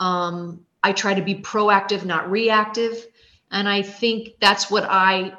Um, 0.00 0.66
I 0.82 0.92
try 0.92 1.14
to 1.14 1.22
be 1.22 1.36
proactive, 1.36 2.04
not 2.04 2.30
reactive. 2.30 3.06
And 3.50 3.66
I 3.66 3.80
think 3.80 4.34
that's 4.38 4.70
what 4.70 4.84
I 4.86 5.32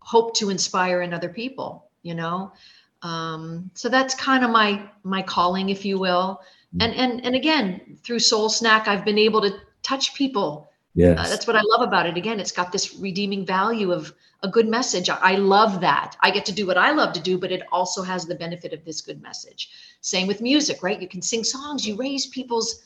hope 0.00 0.34
to 0.36 0.50
inspire 0.50 1.00
in 1.00 1.14
other 1.14 1.30
people, 1.30 1.86
you 2.02 2.14
know? 2.14 2.52
Um, 3.00 3.70
so 3.72 3.88
that's 3.88 4.14
kind 4.14 4.44
of 4.44 4.50
my 4.50 4.86
my 5.02 5.22
calling, 5.22 5.70
if 5.70 5.86
you 5.86 5.98
will. 5.98 6.42
Mm. 6.76 6.84
And 6.84 6.94
and 6.94 7.24
and 7.24 7.34
again, 7.34 7.96
through 8.04 8.18
Soul 8.18 8.50
Snack, 8.50 8.86
I've 8.86 9.06
been 9.06 9.16
able 9.16 9.40
to 9.40 9.58
touch 9.82 10.14
people 10.14 10.69
Yes. 10.94 11.18
Uh, 11.18 11.28
that's 11.28 11.46
what 11.46 11.56
I 11.56 11.62
love 11.62 11.82
about 11.82 12.06
it. 12.06 12.16
Again, 12.16 12.40
it's 12.40 12.52
got 12.52 12.72
this 12.72 12.96
redeeming 12.96 13.46
value 13.46 13.92
of 13.92 14.12
a 14.42 14.48
good 14.48 14.68
message. 14.68 15.08
I 15.10 15.36
love 15.36 15.80
that. 15.80 16.16
I 16.20 16.30
get 16.30 16.44
to 16.46 16.52
do 16.52 16.66
what 16.66 16.78
I 16.78 16.90
love 16.92 17.12
to 17.12 17.20
do, 17.20 17.38
but 17.38 17.52
it 17.52 17.62
also 17.70 18.02
has 18.02 18.26
the 18.26 18.34
benefit 18.34 18.72
of 18.72 18.84
this 18.84 19.00
good 19.00 19.22
message. 19.22 19.70
Same 20.00 20.26
with 20.26 20.40
music, 20.40 20.82
right? 20.82 21.00
You 21.00 21.08
can 21.08 21.22
sing 21.22 21.44
songs, 21.44 21.86
you 21.86 21.94
raise 21.96 22.26
people's, 22.26 22.82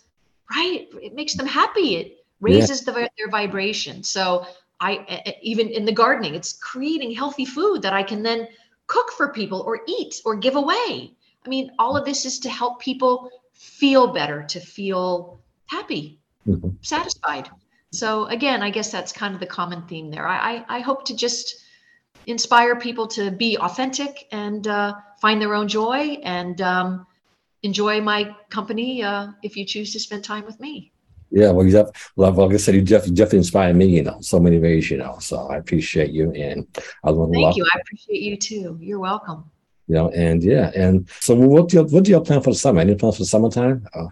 right? 0.51 0.89
It 1.01 1.15
makes 1.15 1.35
them 1.35 1.47
happy. 1.47 1.97
It 1.97 2.27
raises 2.41 2.87
yeah. 2.87 2.93
the, 2.93 3.11
their 3.17 3.31
vibration. 3.31 4.03
So 4.03 4.47
I, 4.81 5.37
even 5.41 5.69
in 5.69 5.85
the 5.85 5.93
gardening, 5.93 6.35
it's 6.35 6.53
creating 6.53 7.13
healthy 7.13 7.45
food 7.45 7.83
that 7.83 7.93
I 7.93 8.03
can 8.03 8.23
then 8.23 8.49
cook 8.87 9.13
for 9.13 9.29
people 9.33 9.61
or 9.61 9.81
eat 9.87 10.21
or 10.25 10.37
give 10.37 10.57
away. 10.57 11.15
I 11.45 11.49
mean, 11.49 11.71
all 11.79 11.97
of 11.97 12.05
this 12.05 12.27
is 12.27 12.39
to 12.41 12.51
help 12.51 12.81
people 12.81 13.31
feel 13.53 14.13
better, 14.13 14.43
to 14.43 14.61
feel 14.61 15.41
happy, 15.67 16.19
mm-hmm. 16.47 16.71
satisfied. 16.83 17.49
So 17.95 18.27
again, 18.27 18.63
I 18.63 18.71
guess 18.71 18.91
that's 18.91 19.13
kind 19.13 19.35
of 19.35 19.41
the 19.41 19.47
common 19.47 19.83
theme 19.87 20.11
there. 20.11 20.27
I, 20.27 20.65
I, 20.69 20.81
hope 20.81 21.05
to 21.07 21.17
just 21.17 21.65
inspire 22.27 22.75
people 22.77 23.07
to 23.09 23.31
be 23.31 23.57
authentic 23.59 24.27
and 24.33 24.67
uh, 24.67 24.95
find 25.21 25.41
their 25.41 25.55
own 25.55 25.69
joy 25.69 26.19
and 26.25 26.61
um, 26.61 27.07
enjoy 27.63 28.01
my 28.01 28.35
company 28.51 29.03
uh, 29.03 29.29
if 29.43 29.57
you 29.57 29.65
choose 29.65 29.93
to 29.93 30.01
spend 30.01 30.25
time 30.25 30.45
with 30.45 30.59
me. 30.59 30.93
Yeah, 31.31 31.51
well, 31.51 31.67
you 31.67 31.77
have, 31.77 31.91
like 32.17 32.53
I 32.53 32.57
said, 32.57 32.75
you 32.75 32.83
definitely, 32.83 33.17
definitely 33.17 33.39
inspire 33.39 33.75
me, 33.75 33.87
you 33.87 34.03
know, 34.03 34.21
so 34.21 34.39
many 34.39 34.59
ways, 34.59 34.91
you 34.91 34.99
know. 34.99 35.19
So 35.21 35.49
I 35.49 35.57
appreciate 35.57 36.11
you, 36.11 36.31
and 36.33 36.67
I 37.03 37.11
love. 37.11 37.31
Thank 37.33 37.57
you. 37.57 37.67
I 37.75 37.81
appreciate 37.81 38.23
you 38.23 38.37
too. 38.37 38.79
You're 38.81 39.01
welcome. 39.01 39.51
You 39.89 39.97
know, 39.97 40.11
and 40.11 40.45
yeah, 40.45 40.71
and 40.77 41.09
so 41.21 41.35
what 41.35 41.71
do 41.71 41.79
you 41.79 41.85
what 41.85 42.05
do 42.05 42.13
you 42.13 42.21
plan 42.21 42.41
for 42.41 42.51
the 42.51 42.57
summer? 42.57 42.81
Any 42.81 42.95
plans 42.95 43.19
for 43.19 43.25
summertime? 43.25 43.85
Oh. 43.97 44.11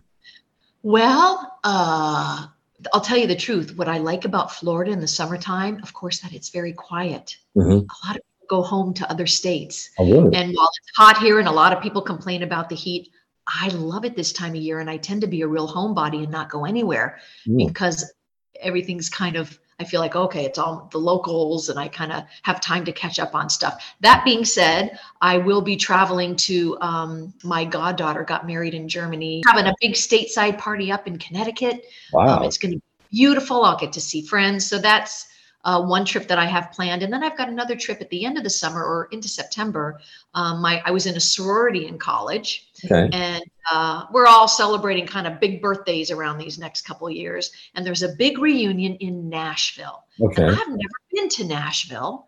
Well, 0.82 1.58
uh, 1.62 2.46
I'll 2.92 3.00
tell 3.00 3.18
you 3.18 3.26
the 3.26 3.36
truth. 3.36 3.76
What 3.76 3.88
I 3.88 3.98
like 3.98 4.24
about 4.24 4.52
Florida 4.52 4.90
in 4.90 5.00
the 5.00 5.08
summertime, 5.08 5.80
of 5.82 5.92
course, 5.92 6.20
that 6.20 6.32
it's 6.32 6.50
very 6.50 6.72
quiet. 6.72 7.36
Mm-hmm. 7.56 7.70
A 7.70 8.06
lot 8.06 8.16
of 8.16 8.22
people 8.22 8.46
go 8.48 8.62
home 8.62 8.94
to 8.94 9.10
other 9.10 9.26
states. 9.26 9.90
And 10.34 10.54
while 10.54 10.68
it's 10.68 10.92
hot 10.96 11.18
here 11.18 11.38
and 11.38 11.48
a 11.48 11.52
lot 11.52 11.72
of 11.72 11.82
people 11.82 12.02
complain 12.02 12.42
about 12.42 12.68
the 12.68 12.74
heat, 12.74 13.10
I 13.46 13.68
love 13.68 14.04
it 14.04 14.16
this 14.16 14.32
time 14.32 14.50
of 14.50 14.56
year. 14.56 14.80
And 14.80 14.88
I 14.88 14.96
tend 14.96 15.20
to 15.22 15.26
be 15.26 15.42
a 15.42 15.48
real 15.48 15.68
homebody 15.68 16.22
and 16.22 16.30
not 16.30 16.50
go 16.50 16.64
anywhere 16.64 17.18
mm. 17.46 17.66
because 17.66 18.12
everything's 18.60 19.08
kind 19.08 19.36
of 19.36 19.58
I 19.80 19.84
feel 19.84 20.00
like, 20.00 20.14
okay, 20.14 20.44
it's 20.44 20.58
all 20.58 20.88
the 20.92 20.98
locals 20.98 21.68
and 21.68 21.78
I 21.78 21.88
kind 21.88 22.12
of 22.12 22.24
have 22.42 22.60
time 22.60 22.84
to 22.84 22.92
catch 22.92 23.18
up 23.18 23.34
on 23.34 23.50
stuff. 23.50 23.94
That 24.00 24.24
being 24.24 24.44
said, 24.44 24.98
I 25.20 25.38
will 25.38 25.62
be 25.62 25.76
traveling 25.76 26.36
to 26.36 26.78
um, 26.80 27.34
my 27.42 27.64
goddaughter 27.64 28.22
got 28.24 28.46
married 28.46 28.74
in 28.74 28.88
Germany, 28.88 29.42
having 29.46 29.66
a 29.66 29.74
big 29.80 29.92
stateside 29.92 30.58
party 30.58 30.92
up 30.92 31.06
in 31.06 31.18
Connecticut. 31.18 31.86
Wow. 32.12 32.38
Um, 32.38 32.44
it's 32.44 32.58
going 32.58 32.72
to 32.72 32.78
be 32.78 32.84
beautiful. 33.10 33.64
I'll 33.64 33.78
get 33.78 33.92
to 33.94 34.00
see 34.00 34.22
friends. 34.22 34.66
So 34.66 34.78
that's 34.78 35.26
uh, 35.64 35.80
one 35.82 36.04
trip 36.04 36.26
that 36.28 36.38
I 36.38 36.44
have 36.46 36.72
planned, 36.72 37.02
and 37.02 37.12
then 37.12 37.22
I've 37.22 37.36
got 37.36 37.48
another 37.48 37.76
trip 37.76 38.00
at 38.00 38.10
the 38.10 38.24
end 38.24 38.36
of 38.36 38.44
the 38.44 38.50
summer 38.50 38.82
or 38.82 39.08
into 39.12 39.28
September. 39.28 40.00
Um, 40.34 40.60
my 40.60 40.82
I 40.84 40.90
was 40.90 41.06
in 41.06 41.16
a 41.16 41.20
sorority 41.20 41.86
in 41.86 41.98
college, 41.98 42.68
Okay. 42.84 43.08
and 43.12 43.44
uh, 43.70 44.06
we're 44.12 44.26
all 44.26 44.48
celebrating 44.48 45.06
kind 45.06 45.26
of 45.26 45.38
big 45.38 45.62
birthdays 45.62 46.10
around 46.10 46.38
these 46.38 46.58
next 46.58 46.82
couple 46.82 47.06
of 47.06 47.14
years. 47.14 47.52
And 47.74 47.86
there's 47.86 48.02
a 48.02 48.14
big 48.18 48.38
reunion 48.38 48.96
in 48.96 49.28
Nashville. 49.28 50.02
Okay. 50.20 50.42
And 50.42 50.50
I've 50.50 50.68
never 50.68 50.98
been 51.12 51.28
to 51.28 51.44
Nashville. 51.44 52.26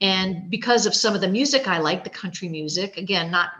And 0.00 0.48
because 0.48 0.86
of 0.86 0.94
some 0.94 1.14
of 1.16 1.20
the 1.20 1.28
music 1.28 1.66
I 1.66 1.78
like, 1.78 2.04
the 2.04 2.10
country 2.10 2.48
music, 2.48 2.96
again, 2.96 3.32
not 3.32 3.50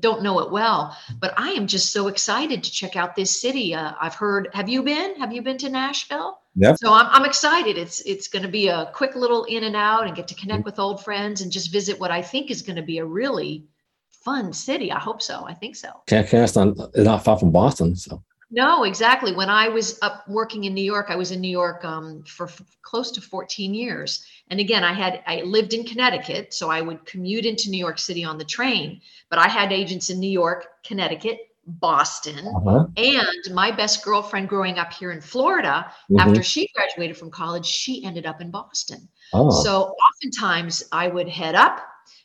don't 0.00 0.22
know 0.22 0.40
it 0.40 0.50
well, 0.50 0.96
but 1.20 1.34
I 1.36 1.50
am 1.50 1.66
just 1.66 1.92
so 1.92 2.08
excited 2.08 2.62
to 2.62 2.70
check 2.70 2.96
out 2.96 3.14
this 3.14 3.40
city. 3.40 3.74
Uh, 3.74 3.92
I've 4.00 4.14
heard. 4.14 4.48
Have 4.52 4.68
you 4.68 4.82
been? 4.82 5.14
Have 5.16 5.32
you 5.32 5.42
been 5.42 5.58
to 5.58 5.68
Nashville? 5.68 6.38
Yep. 6.56 6.76
So 6.80 6.92
I'm, 6.92 7.06
I'm 7.10 7.24
excited. 7.24 7.76
It's 7.76 8.00
it's 8.02 8.28
going 8.28 8.42
to 8.44 8.48
be 8.48 8.68
a 8.68 8.90
quick 8.94 9.16
little 9.16 9.44
in 9.44 9.64
and 9.64 9.76
out, 9.76 10.06
and 10.06 10.16
get 10.16 10.28
to 10.28 10.34
connect 10.34 10.64
with 10.64 10.78
old 10.78 11.04
friends, 11.04 11.40
and 11.40 11.50
just 11.50 11.72
visit 11.72 11.98
what 11.98 12.10
I 12.10 12.22
think 12.22 12.50
is 12.50 12.62
going 12.62 12.76
to 12.76 12.82
be 12.82 12.98
a 12.98 13.04
really 13.04 13.64
fun 14.10 14.52
city. 14.52 14.90
I 14.90 14.98
hope 14.98 15.20
so. 15.20 15.44
I 15.46 15.54
think 15.54 15.76
so. 15.76 15.90
Can't 16.06 16.28
cast 16.28 16.56
on 16.56 16.74
it's 16.94 17.04
not 17.04 17.24
far 17.24 17.38
from 17.38 17.52
Boston. 17.52 17.94
So 17.94 18.22
No, 18.54 18.84
exactly. 18.84 19.32
When 19.32 19.50
I 19.50 19.68
was 19.68 19.98
up 20.00 20.28
working 20.28 20.62
in 20.62 20.74
New 20.74 20.84
York, 20.84 21.06
I 21.08 21.16
was 21.16 21.32
in 21.32 21.40
New 21.40 21.50
York 21.50 21.84
um, 21.84 22.22
for 22.22 22.46
f- 22.46 22.62
close 22.82 23.10
to 23.12 23.20
14 23.20 23.74
years. 23.74 24.24
And 24.48 24.60
again, 24.60 24.84
I 24.84 24.92
had 24.92 25.24
I 25.26 25.42
lived 25.42 25.74
in 25.74 25.84
Connecticut, 25.84 26.54
so 26.54 26.70
I 26.70 26.80
would 26.80 27.04
commute 27.04 27.46
into 27.46 27.68
New 27.68 27.78
York 27.78 27.98
City 27.98 28.22
on 28.22 28.38
the 28.38 28.44
train. 28.44 29.00
But 29.28 29.40
I 29.40 29.48
had 29.48 29.72
agents 29.72 30.08
in 30.08 30.20
New 30.20 30.30
York, 30.30 30.68
Connecticut, 30.84 31.38
Boston, 31.66 32.46
uh-huh. 32.46 32.86
and 32.96 33.54
my 33.54 33.72
best 33.72 34.04
girlfriend 34.04 34.48
growing 34.48 34.78
up 34.78 34.92
here 34.92 35.10
in 35.10 35.20
Florida. 35.20 35.90
Mhm. 36.08 36.20
After 36.20 36.42
she 36.44 36.68
graduated 36.76 37.16
from 37.16 37.32
college, 37.32 37.66
she 37.66 38.04
ended 38.04 38.24
up 38.24 38.40
in 38.40 38.52
Boston. 38.52 39.08
oh. 39.32 39.50
So 39.50 39.96
oftentimes 40.06 40.84
I 40.92 41.08
would 41.08 41.28
head 41.28 41.56
up 41.56 41.80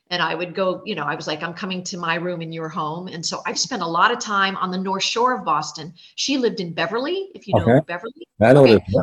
and 0.10 0.22
I 0.22 0.34
would 0.36 0.56
go, 0.56 0.82
you 0.86 0.96
know, 0.96 1.04
I 1.04 1.16
was 1.16 1.28
like, 1.28 1.44
I'm 1.44 1.54
coming 1.54 1.84
to 1.84 1.98
my 1.98 2.16
room 2.16 2.42
in 2.42 2.52
your 2.52 2.70
home. 2.70 3.08
And 3.08 3.24
so 3.24 3.42
I've 3.46 3.60
spent 3.60 3.82
a 3.82 3.88
lot 3.88 4.12
of 4.12 4.20
time 4.20 4.58
on 4.58 4.72
the 4.72 4.78
North 4.78 5.04
Shore 5.04 5.36
of 5.36 5.46
Boston. 5.46 5.94
She 6.16 6.38
lived 6.38 6.60
in 6.60 6.74
Beverly, 6.74 7.30
if 7.36 7.48
you 7.48 7.54
know 7.56 7.82
Beverly. 7.82 8.28
I 8.42 8.54
know 8.54 8.64
okay. 8.64 8.84
is. 8.88 8.96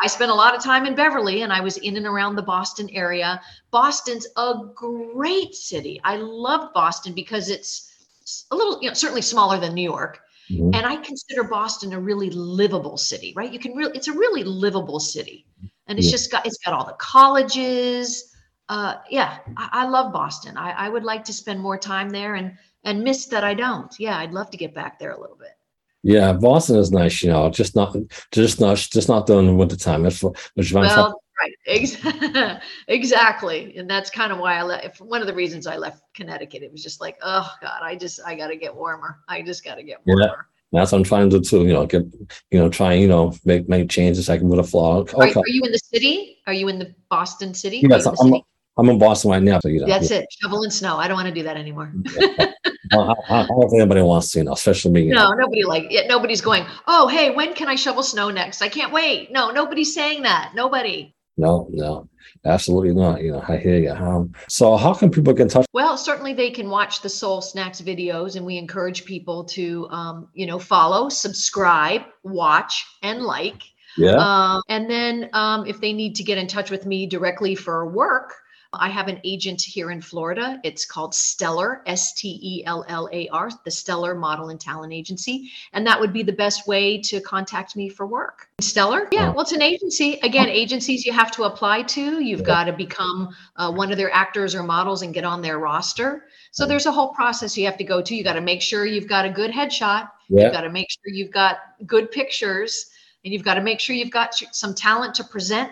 I 0.00 0.06
spent 0.06 0.30
a 0.30 0.34
lot 0.34 0.54
of 0.54 0.62
time 0.62 0.86
in 0.86 0.94
Beverly 0.94 1.42
and 1.42 1.52
I 1.52 1.60
was 1.60 1.76
in 1.78 1.96
and 1.96 2.06
around 2.06 2.36
the 2.36 2.42
Boston 2.42 2.88
area. 2.90 3.40
Boston's 3.70 4.26
a 4.36 4.54
great 4.74 5.54
city. 5.54 6.00
I 6.04 6.16
love 6.16 6.72
Boston 6.72 7.14
because 7.14 7.50
it's 7.50 8.46
a 8.50 8.56
little, 8.56 8.80
you 8.80 8.88
know, 8.88 8.94
certainly 8.94 9.22
smaller 9.22 9.58
than 9.58 9.74
New 9.74 9.82
York. 9.82 10.20
Mhm. 10.50 10.74
And 10.74 10.86
I 10.86 10.96
consider 10.96 11.44
Boston 11.44 11.92
a 11.92 12.00
really 12.00 12.30
livable 12.30 12.96
city, 12.96 13.32
right? 13.36 13.52
You 13.52 13.58
can 13.58 13.74
really, 13.74 13.92
it's 13.94 14.08
a 14.08 14.12
really 14.12 14.44
livable 14.44 15.00
city. 15.00 15.46
And 15.88 15.98
it's 15.98 16.06
Yeah. 16.06 16.12
just 16.12 16.30
got, 16.30 16.46
it's 16.46 16.58
got 16.58 16.74
all 16.74 16.84
the 16.84 16.92
colleges. 16.98 18.27
Uh, 18.68 18.96
yeah, 19.10 19.38
I, 19.56 19.68
I 19.72 19.88
love 19.88 20.12
Boston. 20.12 20.56
I, 20.56 20.72
I 20.72 20.88
would 20.88 21.04
like 21.04 21.24
to 21.24 21.32
spend 21.32 21.60
more 21.60 21.78
time 21.78 22.10
there 22.10 22.34
and, 22.34 22.56
and 22.84 23.02
miss 23.02 23.26
that 23.26 23.44
I 23.44 23.54
don't. 23.54 23.94
Yeah, 23.98 24.18
I'd 24.18 24.32
love 24.32 24.50
to 24.50 24.56
get 24.56 24.74
back 24.74 24.98
there 24.98 25.12
a 25.12 25.20
little 25.20 25.36
bit. 25.36 25.58
Yeah, 26.02 26.32
Boston 26.32 26.76
is 26.76 26.92
nice, 26.92 27.22
you 27.22 27.30
know, 27.30 27.50
just 27.50 27.74
not 27.74 27.96
just 28.30 28.60
not 28.60 28.76
just 28.76 29.08
not 29.08 29.26
during 29.26 29.46
the 29.46 29.54
winter 29.54 29.76
time. 29.76 30.04
Which 30.04 30.22
I'm 30.22 30.82
Well, 30.82 31.20
right, 31.40 32.62
exactly, 32.88 33.76
and 33.76 33.90
that's 33.90 34.10
kind 34.10 34.32
of 34.32 34.38
why 34.38 34.54
I 34.54 34.62
left. 34.62 35.00
One 35.00 35.20
of 35.20 35.26
the 35.26 35.34
reasons 35.34 35.66
I 35.66 35.76
left 35.76 36.02
Connecticut, 36.14 36.62
it 36.62 36.70
was 36.70 36.84
just 36.84 37.00
like, 37.00 37.18
oh 37.22 37.52
God, 37.60 37.80
I 37.82 37.96
just 37.96 38.20
I 38.24 38.36
got 38.36 38.48
to 38.48 38.56
get 38.56 38.74
warmer. 38.74 39.18
I 39.28 39.42
just 39.42 39.64
got 39.64 39.74
to 39.74 39.82
get 39.82 39.98
warmer. 40.06 40.22
Yeah. 40.22 40.80
that's 40.80 40.92
what 40.92 40.98
I'm 40.98 41.04
trying 41.04 41.30
to 41.30 41.40
do 41.40 41.44
too. 41.44 41.66
You 41.66 41.72
know, 41.72 41.86
get 41.86 42.04
you 42.52 42.60
know, 42.60 42.68
try 42.68 42.92
you 42.92 43.08
know 43.08 43.34
make 43.44 43.68
make 43.68 43.90
changes. 43.90 44.30
I 44.30 44.38
can 44.38 44.48
with 44.48 44.60
a 44.60 44.64
flaw. 44.64 45.00
Are, 45.00 45.00
Okay, 45.00 45.34
are 45.34 45.48
you 45.48 45.62
in 45.64 45.72
the 45.72 45.78
city? 45.78 46.38
Are 46.46 46.52
you 46.52 46.68
in 46.68 46.78
the 46.78 46.94
Boston 47.10 47.54
city? 47.54 47.82
Yes, 47.88 48.06
I'm 48.06 48.14
city? 48.14 48.44
I'm 48.78 48.88
in 48.88 48.98
Boston 48.98 49.32
right 49.32 49.42
now, 49.42 49.58
so 49.60 49.68
you 49.68 49.80
know. 49.80 49.86
That's 49.86 50.10
it. 50.10 50.26
Shovel 50.40 50.62
and 50.62 50.72
snow. 50.72 50.96
I 50.96 51.08
don't 51.08 51.16
want 51.16 51.28
to 51.28 51.34
do 51.34 51.42
that 51.42 51.56
anymore. 51.56 51.92
I, 52.06 52.54
I, 52.92 53.14
I 53.28 53.46
don't 53.46 53.68
think 53.68 53.80
anybody 53.80 54.02
wants 54.02 54.30
to, 54.32 54.38
you 54.38 54.44
know, 54.44 54.52
especially 54.52 54.92
me. 54.92 55.02
You 55.02 55.14
know. 55.14 55.30
No, 55.30 55.36
nobody 55.36 55.64
like 55.64 55.92
it. 55.92 56.08
Nobody's 56.08 56.40
going. 56.40 56.64
Oh, 56.86 57.08
hey, 57.08 57.30
when 57.30 57.54
can 57.54 57.68
I 57.68 57.74
shovel 57.74 58.02
snow 58.02 58.30
next? 58.30 58.62
I 58.62 58.68
can't 58.68 58.92
wait. 58.92 59.32
No, 59.32 59.50
nobody's 59.50 59.92
saying 59.92 60.22
that. 60.22 60.52
Nobody. 60.54 61.14
No, 61.36 61.68
no, 61.70 62.08
absolutely 62.44 62.92
not. 62.92 63.22
You 63.22 63.32
know, 63.32 63.44
I 63.46 63.58
hear 63.58 63.78
you. 63.78 63.92
Um, 63.92 64.32
so 64.48 64.76
how 64.76 64.92
can 64.92 65.10
people 65.10 65.32
get 65.32 65.42
in 65.42 65.48
touch? 65.48 65.66
Well, 65.72 65.96
certainly 65.96 66.34
they 66.34 66.50
can 66.50 66.68
watch 66.68 67.00
the 67.00 67.08
Soul 67.08 67.40
Snacks 67.40 67.80
videos, 67.80 68.36
and 68.36 68.44
we 68.44 68.58
encourage 68.58 69.04
people 69.04 69.44
to, 69.44 69.88
um, 69.90 70.28
you 70.34 70.46
know, 70.46 70.58
follow, 70.58 71.08
subscribe, 71.08 72.02
watch, 72.24 72.84
and 73.02 73.22
like. 73.22 73.62
Yeah. 73.96 74.16
Um, 74.16 74.62
and 74.68 74.90
then 74.90 75.30
um, 75.32 75.66
if 75.66 75.80
they 75.80 75.92
need 75.92 76.16
to 76.16 76.24
get 76.24 76.38
in 76.38 76.46
touch 76.46 76.70
with 76.70 76.86
me 76.86 77.06
directly 77.06 77.54
for 77.54 77.88
work, 77.88 78.34
I 78.74 78.90
have 78.90 79.08
an 79.08 79.18
agent 79.24 79.62
here 79.62 79.90
in 79.90 80.02
Florida. 80.02 80.60
It's 80.62 80.84
called 80.84 81.14
Stellar, 81.14 81.82
S 81.86 82.12
T 82.12 82.38
E 82.42 82.64
L 82.66 82.84
L 82.88 83.08
A 83.12 83.26
R, 83.28 83.48
the 83.64 83.70
Stellar 83.70 84.14
Model 84.14 84.50
and 84.50 84.60
Talent 84.60 84.92
Agency. 84.92 85.50
And 85.72 85.86
that 85.86 85.98
would 85.98 86.12
be 86.12 86.22
the 86.22 86.34
best 86.34 86.66
way 86.66 87.00
to 87.02 87.18
contact 87.22 87.76
me 87.76 87.88
for 87.88 88.06
work. 88.06 88.48
Stellar? 88.60 89.08
Yeah, 89.10 89.28
Oh. 89.30 89.32
well, 89.32 89.40
it's 89.40 89.52
an 89.52 89.62
agency. 89.62 90.18
Again, 90.22 90.48
agencies 90.50 91.06
you 91.06 91.12
have 91.14 91.30
to 91.32 91.44
apply 91.44 91.82
to. 91.84 92.22
You've 92.22 92.44
got 92.44 92.64
to 92.64 92.74
become 92.74 93.34
uh, 93.56 93.72
one 93.72 93.90
of 93.90 93.96
their 93.96 94.12
actors 94.12 94.54
or 94.54 94.62
models 94.62 95.00
and 95.00 95.14
get 95.14 95.24
on 95.24 95.40
their 95.40 95.58
roster. 95.58 96.24
So 96.52 96.66
there's 96.66 96.86
a 96.86 96.92
whole 96.92 97.14
process 97.14 97.56
you 97.56 97.64
have 97.64 97.78
to 97.78 97.84
go 97.84 98.02
to. 98.02 98.14
You 98.14 98.22
got 98.22 98.34
to 98.34 98.42
make 98.42 98.60
sure 98.60 98.84
you've 98.84 99.08
got 99.08 99.24
a 99.24 99.30
good 99.30 99.50
headshot. 99.50 100.10
yeah. 100.28 100.44
You've 100.44 100.52
got 100.52 100.62
to 100.62 100.70
make 100.70 100.88
sure 100.90 101.12
you've 101.14 101.32
got 101.32 101.56
good 101.86 102.10
pictures 102.10 102.90
and 103.24 103.32
you've 103.32 103.44
got 103.44 103.54
to 103.54 103.62
make 103.62 103.80
sure 103.80 103.96
you've 103.96 104.10
got 104.10 104.34
some 104.52 104.74
talent 104.74 105.14
to 105.14 105.24
present 105.24 105.70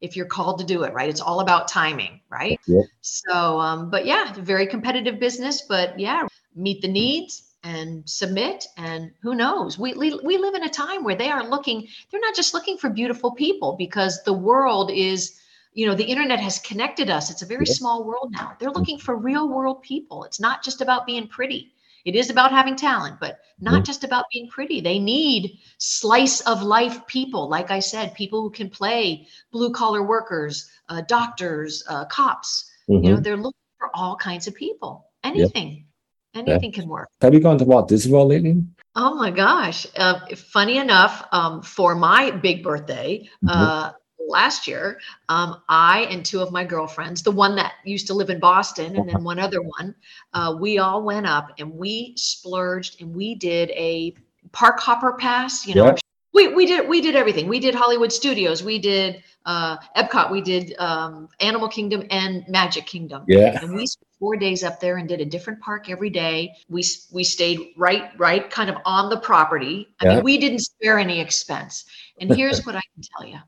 if 0.00 0.16
you're 0.16 0.26
called 0.26 0.58
to 0.60 0.64
do 0.64 0.82
it, 0.82 0.92
right? 0.92 1.08
It's 1.08 1.20
all 1.20 1.40
about 1.40 1.68
timing, 1.68 2.20
right? 2.28 2.60
Yeah. 2.66 2.82
So, 3.00 3.58
um, 3.60 3.90
but 3.90 4.04
yeah, 4.06 4.32
very 4.34 4.66
competitive 4.66 5.18
business, 5.18 5.62
but 5.62 5.98
yeah, 5.98 6.26
meet 6.54 6.82
the 6.82 6.88
needs 6.88 7.42
and 7.64 8.08
submit. 8.08 8.66
And 8.76 9.10
who 9.22 9.34
knows? 9.34 9.78
We, 9.78 9.94
we, 9.94 10.18
we 10.22 10.38
live 10.38 10.54
in 10.54 10.64
a 10.64 10.68
time 10.68 11.02
where 11.02 11.16
they 11.16 11.30
are 11.30 11.48
looking, 11.48 11.88
they're 12.10 12.20
not 12.20 12.36
just 12.36 12.54
looking 12.54 12.76
for 12.78 12.90
beautiful 12.90 13.32
people 13.32 13.74
because 13.76 14.22
the 14.24 14.32
world 14.32 14.90
is, 14.90 15.40
you 15.72 15.86
know, 15.86 15.94
the 15.94 16.04
internet 16.04 16.40
has 16.40 16.58
connected 16.58 17.10
us. 17.10 17.30
It's 17.30 17.42
a 17.42 17.46
very 17.46 17.66
Yeah. 17.66 17.74
small 17.74 18.04
world 18.04 18.32
now. 18.32 18.56
They're 18.58 18.70
looking 18.70 18.98
for 18.98 19.16
real 19.16 19.48
world 19.48 19.82
people. 19.82 20.24
It's 20.24 20.40
not 20.40 20.62
just 20.62 20.80
about 20.80 21.06
being 21.06 21.26
pretty. 21.26 21.72
It 22.06 22.14
is 22.14 22.30
about 22.30 22.52
having 22.52 22.76
talent, 22.76 23.18
but 23.18 23.40
not 23.60 23.84
just 23.84 24.04
about 24.04 24.26
being 24.32 24.48
pretty. 24.48 24.80
They 24.80 25.00
need 25.00 25.58
slice 25.78 26.40
of 26.42 26.62
life 26.62 27.04
people. 27.08 27.48
Like 27.48 27.72
I 27.72 27.80
said, 27.80 28.14
people 28.14 28.42
who 28.42 28.50
can 28.50 28.70
play 28.70 29.26
blue 29.50 29.72
collar 29.72 30.04
workers, 30.04 30.70
uh, 30.88 31.02
doctors, 31.08 31.82
uh, 31.88 32.04
cops. 32.04 32.70
Mhm. 32.88 33.04
You 33.04 33.10
know, 33.10 33.20
they're 33.20 33.36
looking 33.36 33.68
for 33.80 33.90
all 33.92 34.14
kinds 34.14 34.46
of 34.46 34.54
people. 34.54 35.10
Anything, 35.24 35.86
anything 36.32 36.70
can 36.70 36.88
work. 36.88 37.08
Have 37.22 37.34
you 37.34 37.40
gone 37.40 37.58
to 37.58 37.64
Walt 37.64 37.88
Disney 37.88 38.12
World 38.12 38.28
lately? 38.28 38.62
Oh 38.94 39.16
my 39.16 39.32
gosh. 39.32 39.84
Uh, 39.96 40.20
funny 40.36 40.78
enough, 40.78 41.26
um, 41.32 41.60
for 41.60 41.96
my 41.96 42.30
big 42.30 42.62
birthday 42.62 43.28
uh, 43.48 43.90
last 44.28 44.66
year, 44.66 44.98
um, 45.28 45.62
I 45.68 46.00
and 46.10 46.24
two 46.24 46.40
of 46.40 46.52
my 46.52 46.64
girlfriends, 46.64 47.22
the 47.22 47.30
one 47.30 47.56
that 47.56 47.74
used 47.84 48.06
to 48.08 48.14
live 48.14 48.30
in 48.30 48.40
Boston 48.40 48.96
and 48.96 49.08
then 49.08 49.22
one 49.32 49.38
other 49.38 49.62
one, 49.62 49.94
uh, 50.34 50.56
we 50.58 50.78
all 50.78 51.02
went 51.02 51.26
up 51.26 51.52
and 51.58 51.72
we 51.72 52.14
splurged 52.16 53.00
and 53.00 53.14
we 53.14 53.34
did 53.34 53.70
a 53.70 54.14
park 54.52 54.80
hopper 54.80 55.14
pass. 55.14 55.66
You 55.66 55.74
know, 55.76 55.86
Yeah. 55.86 55.96
we, 56.32 56.48
we 56.48 56.66
did 56.66 56.88
we 56.88 57.00
did 57.00 57.16
everything. 57.16 57.48
We 57.48 57.60
did 57.60 57.74
Hollywood 57.74 58.12
Studios, 58.12 58.62
we 58.62 58.78
did 58.78 59.22
uh, 59.46 59.76
Epcot, 59.96 60.30
we 60.32 60.40
did 60.40 60.74
um, 60.78 61.28
Animal 61.40 61.68
Kingdom 61.68 62.04
and 62.10 62.44
Magic 62.48 62.84
Kingdom 62.84 63.24
Yeah. 63.28 63.58
and 63.62 63.72
we 63.72 63.86
spent 63.86 64.08
four 64.18 64.36
days 64.36 64.64
up 64.64 64.80
there 64.80 64.96
and 64.96 65.08
did 65.08 65.20
a 65.20 65.24
different 65.24 65.60
park 65.60 65.88
every 65.88 66.10
day 66.10 66.52
we 66.68 66.82
we 67.12 67.22
stayed 67.22 67.68
right 67.76 68.10
right 68.18 68.50
kind 68.50 68.68
of 68.70 68.76
on 68.84 69.08
the 69.10 69.16
property 69.18 69.86
i 70.00 70.04
Yeah. 70.06 70.14
mean 70.16 70.24
we 70.24 70.38
didn't 70.38 70.60
spare 70.60 70.98
any 70.98 71.20
expense 71.20 71.84
and 72.20 72.34
here's 72.34 72.58
what 72.66 72.74
i 72.74 72.80
can 72.94 73.04
tell 73.16 73.28
you 73.28 73.38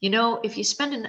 you 0.00 0.10
know 0.10 0.40
if 0.42 0.56
you 0.56 0.64
spend 0.64 0.94
an 0.94 1.08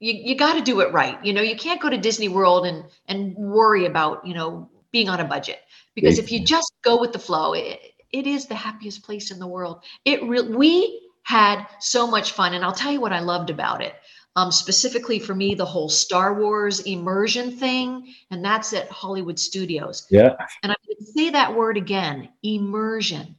you, 0.00 0.12
you 0.12 0.34
got 0.36 0.54
to 0.54 0.60
do 0.62 0.80
it 0.80 0.92
right 0.92 1.22
you 1.24 1.32
know 1.32 1.42
you 1.42 1.56
can't 1.56 1.80
go 1.80 1.88
to 1.90 1.96
disney 1.98 2.28
world 2.28 2.66
and 2.66 2.84
and 3.06 3.34
worry 3.36 3.86
about 3.86 4.26
you 4.26 4.34
know 4.34 4.68
being 4.92 5.08
on 5.08 5.20
a 5.20 5.24
budget 5.24 5.58
because 5.94 6.18
if 6.18 6.30
you 6.30 6.44
just 6.44 6.72
go 6.82 7.00
with 7.00 7.12
the 7.12 7.18
flow 7.18 7.52
it, 7.54 7.80
it 8.12 8.26
is 8.26 8.46
the 8.46 8.54
happiest 8.54 9.02
place 9.02 9.30
in 9.30 9.38
the 9.38 9.46
world 9.46 9.82
it 10.04 10.22
re- 10.24 10.42
we 10.42 11.00
had 11.22 11.66
so 11.80 12.06
much 12.06 12.32
fun 12.32 12.54
and 12.54 12.64
i'll 12.64 12.72
tell 12.72 12.92
you 12.92 13.00
what 13.00 13.12
i 13.12 13.20
loved 13.20 13.50
about 13.50 13.82
it 13.82 13.94
um, 14.36 14.50
specifically 14.50 15.20
for 15.20 15.34
me, 15.34 15.54
the 15.54 15.64
whole 15.64 15.88
Star 15.88 16.34
Wars 16.34 16.80
immersion 16.80 17.56
thing, 17.56 18.14
and 18.32 18.44
that's 18.44 18.72
at 18.72 18.90
Hollywood 18.90 19.38
Studios. 19.38 20.06
Yeah. 20.10 20.34
And 20.62 20.72
I'm 20.72 20.76
going 20.86 20.96
to 20.98 21.12
say 21.12 21.30
that 21.30 21.54
word 21.54 21.76
again 21.76 22.28
immersion. 22.42 23.36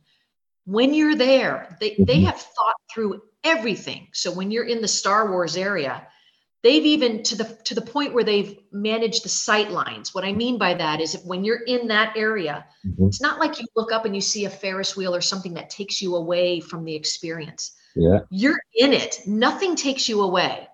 When 0.66 0.94
you're 0.94 1.16
there, 1.16 1.76
they, 1.82 1.96
they 2.00 2.22
Mhm. 2.22 2.26
have 2.28 2.40
thought 2.40 2.76
through 2.94 3.22
everything. 3.46 4.08
So 4.14 4.32
when 4.32 4.52
you're 4.52 4.66
in 4.66 4.82
the 4.82 4.88
Star 4.88 5.32
Wars 5.32 5.56
area, 5.56 6.08
they've 6.64 6.86
even 6.86 7.24
to 7.24 7.36
the 7.36 7.46
to 7.66 7.76
the 7.76 7.82
point 7.82 8.14
where 8.14 8.24
they've 8.24 8.58
managed 8.72 9.24
the 9.24 9.30
sight 9.30 9.70
lines. 9.72 10.14
What 10.14 10.26
I 10.26 10.34
mean 10.34 10.58
by 10.58 10.74
that 10.74 11.00
is 11.00 11.16
if 11.16 11.24
when 11.24 11.44
you're 11.46 11.64
in 11.64 11.88
that 11.90 12.18
area, 12.18 12.66
Mhm. 12.86 13.08
it's 13.08 13.22
not 13.22 13.40
like 13.40 13.60
you 13.60 13.68
look 13.76 13.92
up 13.92 14.06
and 14.06 14.16
you 14.16 14.22
see 14.22 14.46
a 14.46 14.50
Ferris 14.50 14.98
wheel 14.98 15.16
or 15.16 15.22
something 15.22 15.54
that 15.54 15.70
takes 15.70 16.02
you 16.02 16.16
away 16.16 16.60
from 16.60 16.84
the 16.84 16.96
experience. 16.96 17.72
Yeah. 17.96 18.20
You're 18.30 18.60
in 18.74 18.92
it. 18.94 19.22
Nothing 19.26 19.76
takes 19.76 20.10
you 20.10 20.22
away. 20.22 20.68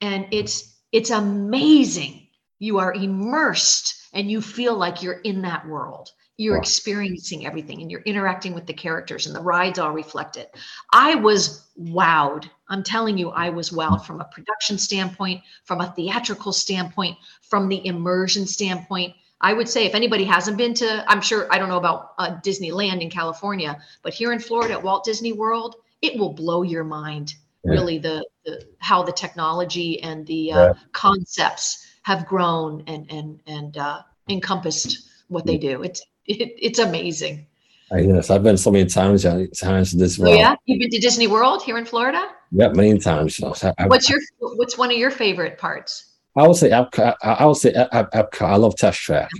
And 0.00 0.26
it's 0.32 0.74
it's 0.92 1.10
amazing. 1.10 2.26
You 2.58 2.78
are 2.78 2.92
immersed 2.92 3.94
and 4.12 4.28
you 4.30 4.42
feel 4.42 4.74
like 4.76 5.02
you're 5.02 5.20
in 5.20 5.42
that 5.42 5.66
world. 5.68 6.10
You're 6.40 6.56
Wow. 6.56 6.62
experiencing 6.62 7.44
everything 7.44 7.82
and 7.82 7.90
you're 7.90 8.08
interacting 8.12 8.54
with 8.54 8.66
the 8.66 8.72
characters 8.84 9.26
and 9.26 9.36
the 9.36 9.42
rides 9.42 9.78
all 9.78 9.92
reflect 9.92 10.38
it. 10.42 10.48
I 10.90 11.14
was 11.14 11.68
wowed. 11.78 12.48
I'm 12.70 12.82
telling 12.82 13.18
you, 13.18 13.28
I 13.30 13.50
was 13.50 13.70
wowed 13.78 14.02
from 14.06 14.20
a 14.20 14.30
production 14.36 14.78
standpoint, 14.78 15.42
from 15.64 15.82
a 15.82 15.92
theatrical 15.96 16.52
standpoint, 16.54 17.18
from 17.42 17.68
the 17.68 17.84
immersion 17.86 18.46
standpoint. 18.46 19.14
I 19.42 19.52
would 19.52 19.68
say 19.68 19.84
if 19.84 19.94
anybody 19.94 20.24
hasn't 20.24 20.56
been 20.56 20.72
to, 20.74 20.88
I'm 21.10 21.20
sure, 21.20 21.46
I 21.52 21.58
don't 21.58 21.68
know 21.68 21.76
about 21.84 22.00
uh, 22.18 22.36
Disneyland 22.46 23.02
in 23.02 23.10
California, 23.10 23.72
but 24.02 24.14
here 24.14 24.32
in 24.32 24.40
Florida 24.40 24.74
at 24.74 24.82
Walt 24.82 25.04
Disney 25.04 25.34
World, 25.34 25.76
it 26.00 26.18
will 26.18 26.32
blow 26.32 26.62
your 26.62 26.84
mind. 26.84 27.34
Yeah. 27.64 27.72
Really, 27.72 27.98
the, 27.98 28.26
the 28.46 28.64
how 28.78 29.02
the 29.02 29.12
technology 29.24 30.00
and 30.02 30.26
the 30.26 30.52
uh, 30.52 30.58
Yeah. 30.58 30.72
concepts 30.92 31.66
have 32.10 32.26
grown 32.26 32.82
and 32.86 33.02
and 33.10 33.28
and 33.46 33.76
uh, 33.76 34.00
encompassed 34.28 34.90
what 35.28 35.44
they 35.44 35.58
do. 35.58 35.82
It's 35.82 36.00
it, 36.30 36.54
it's 36.60 36.78
amazing. 36.78 37.46
I, 37.92 37.98
yes, 38.00 38.30
I've 38.30 38.42
been 38.44 38.56
so 38.56 38.70
many 38.70 38.88
times, 38.88 39.24
uh, 39.26 39.46
times 39.56 39.92
this 39.92 40.20
Oh 40.20 40.32
yeah, 40.32 40.54
you've 40.66 40.78
been 40.78 40.90
to 40.90 40.98
Disney 41.00 41.26
World 41.26 41.62
here 41.62 41.76
in 41.76 41.84
Florida. 41.84 42.28
Yeah, 42.52 42.68
many 42.68 42.98
times. 42.98 43.36
So 43.36 43.52
I, 43.78 43.86
What's 43.86 44.08
your 44.08 44.20
what's 44.38 44.78
one 44.78 44.90
of 44.90 44.96
your 44.96 45.10
favorite 45.10 45.58
parts? 45.58 46.12
I 46.36 46.46
would 46.46 46.56
say 46.56 46.70
Epcot. 46.70 47.16
I, 47.22 47.32
I 47.32 47.44
would 47.46 47.56
say 47.56 47.70
Ep- 47.72 47.88
Ep- 47.92 48.12
Epcot. 48.12 48.46
I 48.48 48.56
love 48.56 48.76
Test 48.76 49.00
Track. 49.00 49.30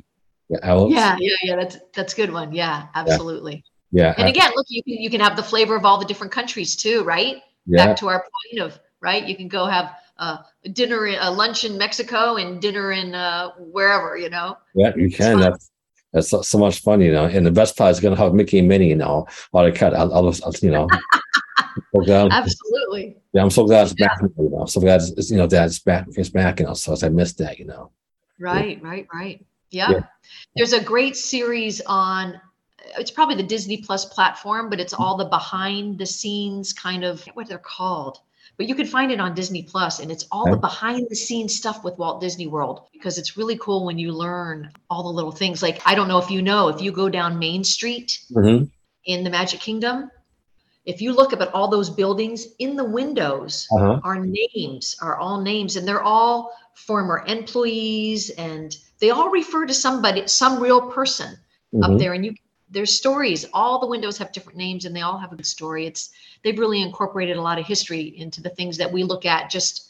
Yeah, 0.49 0.87
Yeah, 0.89 1.17
yeah, 1.21 1.37
yeah. 1.45 1.57
That's 1.57 1.77
that's 1.95 2.13
a 2.13 2.17
good 2.17 2.33
one. 2.33 2.53
Yeah, 2.53 2.89
absolutely. 2.97 3.63
yeah, 3.93 4.15
And 4.19 4.27
I- 4.27 4.31
again, 4.31 4.51
look, 4.57 4.67
you 4.69 4.83
can 4.83 4.95
you 4.95 5.11
can 5.11 5.21
have 5.21 5.37
the 5.37 5.45
flavor 5.45 5.77
of 5.77 5.85
all 5.85 5.99
the 5.99 6.05
different 6.05 6.33
countries 6.33 6.75
too, 6.75 7.05
right? 7.05 7.37
yeah, 7.67 7.87
Back 7.87 7.97
to 7.99 8.09
our 8.09 8.21
point 8.21 8.63
of 8.63 8.81
right. 9.01 9.25
You 9.25 9.37
can 9.37 9.47
go 9.47 9.67
have 9.67 9.95
uh, 10.19 10.39
dinner, 10.73 11.07
in, 11.07 11.19
a 11.21 11.31
lunch 11.31 11.65
in 11.65 11.79
Mexico, 11.79 12.37
and 12.37 12.61
dinner 12.61 12.91
in 12.91 13.15
uh, 13.15 13.51
wherever. 13.59 14.17
You 14.17 14.31
know. 14.31 14.57
yeah. 14.75 14.93
You 14.97 15.09
can. 15.09 15.39
That's 15.39 15.71
that's 16.13 16.31
so, 16.31 16.43
so 16.43 16.59
much 16.59 16.81
fun, 16.81 17.01
you 17.01 17.13
know. 17.13 17.25
And 17.25 17.47
the 17.47 17.51
best 17.51 17.77
part 17.77 17.93
is 17.93 18.01
gonna 18.01 18.17
have 18.17 18.35
Mickey 18.35 18.59
and 18.59 18.69
Minnie, 18.69 18.89
you 18.89 18.97
know, 18.97 19.27
or 19.53 19.65
the 19.65 19.73
cat. 19.73 19.95
I, 19.95 20.03
I, 20.03 20.21
was- 20.21 20.43
I, 20.43 20.51
you 20.63 20.71
know. 20.71 20.89
so 22.05 22.29
Absolutely. 22.31 23.17
yeah, 23.33 23.43
I'm 23.43 23.51
so 23.51 23.65
glad 23.65 23.85
it's 23.85 23.95
back. 23.95 24.19
You 24.21 24.51
know, 24.51 24.61
I'm 24.63 24.69
so 24.69 24.81
glad 24.81 25.01
it's, 25.03 25.31
you 25.31 25.37
know 25.37 25.47
that 25.47 25.67
it's 25.67 25.79
back. 25.79 26.07
It's 26.11 26.31
back, 26.31 26.61
you 26.61 26.67
know. 26.67 26.75
So 26.75 26.97
I 27.03 27.09
missed 27.09 27.39
that, 27.39 27.59
you 27.59 27.67
know. 27.67 27.91
Right, 28.39 28.83
right, 28.83 29.07
right. 29.13 29.45
Yeah. 29.71 29.91
Yeah. 29.91 30.01
There's 30.57 30.73
a 30.73 30.83
great 30.83 31.17
series 31.17 31.81
on 31.83 32.41
it's 32.99 33.11
probably 33.11 33.37
the 33.37 33.43
Disney 33.43 33.79
Plus 33.79 34.05
platform, 34.05 34.71
but 34.71 34.81
it's 34.81 34.95
mm-hmm. 34.95 35.03
all 35.03 35.17
the 35.17 35.27
behind 35.27 35.99
the 35.99 36.07
scenes 36.07 36.73
kind 36.73 37.05
of 37.05 37.25
what 37.35 37.49
they're 37.49 37.59
called. 37.59 38.19
But 38.61 38.69
you 38.69 38.75
can 38.75 38.85
find 38.85 39.11
it 39.11 39.23
on 39.23 39.35
Disney 39.35 39.63
Plus 39.63 40.01
and 40.01 40.11
it's 40.11 40.27
all 40.31 40.51
the 40.51 40.59
behind 40.59 41.07
the 41.09 41.17
scenes 41.17 41.57
stuff 41.57 41.83
with 41.83 41.97
Walt 41.97 42.21
Disney 42.21 42.47
World 42.47 42.89
because 42.93 43.17
it's 43.17 43.35
really 43.39 43.57
cool 43.57 43.87
when 43.87 43.99
you 43.99 44.13
learn 44.13 44.71
all 44.91 45.03
the 45.03 45.09
little 45.09 45.31
things. 45.33 45.63
Like 45.63 45.81
I 45.87 45.95
don't 45.95 46.09
know 46.09 46.19
if 46.19 46.31
you 46.31 46.43
know, 46.43 46.69
if 46.69 46.83
you 46.83 46.93
go 46.93 47.09
down 47.09 47.39
Main 47.39 47.65
Street 47.65 48.21
hmm 48.31 48.65
in 49.07 49.25
the 49.25 49.31
Magic 49.31 49.61
Kingdom, 49.61 50.11
if 50.85 51.01
you 51.01 51.15
look 51.15 51.33
up 51.33 51.41
at 51.41 51.55
all 51.55 51.69
those 51.69 51.89
buildings 51.89 52.49
in 52.59 52.77
the 52.77 52.85
windows, 52.85 53.67
Uh 53.73 53.79
huh. 53.79 54.01
our 54.05 54.27
names 54.27 54.95
are 55.01 55.17
all 55.17 55.41
names 55.41 55.77
and 55.77 55.89
they're 55.89 56.03
all 56.03 56.53
former 56.75 57.25
employees 57.27 58.29
and 58.29 58.77
they 58.99 59.09
all 59.09 59.31
refer 59.31 59.65
to 59.65 59.73
somebody 59.73 60.27
some 60.27 60.61
real 60.61 60.83
person 60.91 61.35
up 61.83 61.93
hmm 61.93 61.97
there 61.97 62.13
and 62.13 62.27
you 62.27 62.35
there's 62.71 62.95
stories. 62.95 63.47
All 63.55 63.81
the 63.81 63.87
windows 63.87 64.19
have 64.19 64.33
different 64.33 64.59
names 64.59 64.85
and 64.85 64.95
they 64.95 65.01
all 65.01 65.17
have 65.19 65.33
a 65.33 65.37
good 65.37 65.47
story. 65.47 65.87
It's 65.87 66.11
they've 66.43 66.59
really 66.59 66.83
incorporated 66.83 67.37
a 67.37 67.43
lot 67.43 67.59
of 67.59 67.67
history 67.67 68.03
into 68.17 68.43
the 68.43 68.51
things 68.51 68.77
that 68.79 68.93
we 68.93 69.03
look 69.05 69.27
at 69.27 69.51
just 69.51 69.89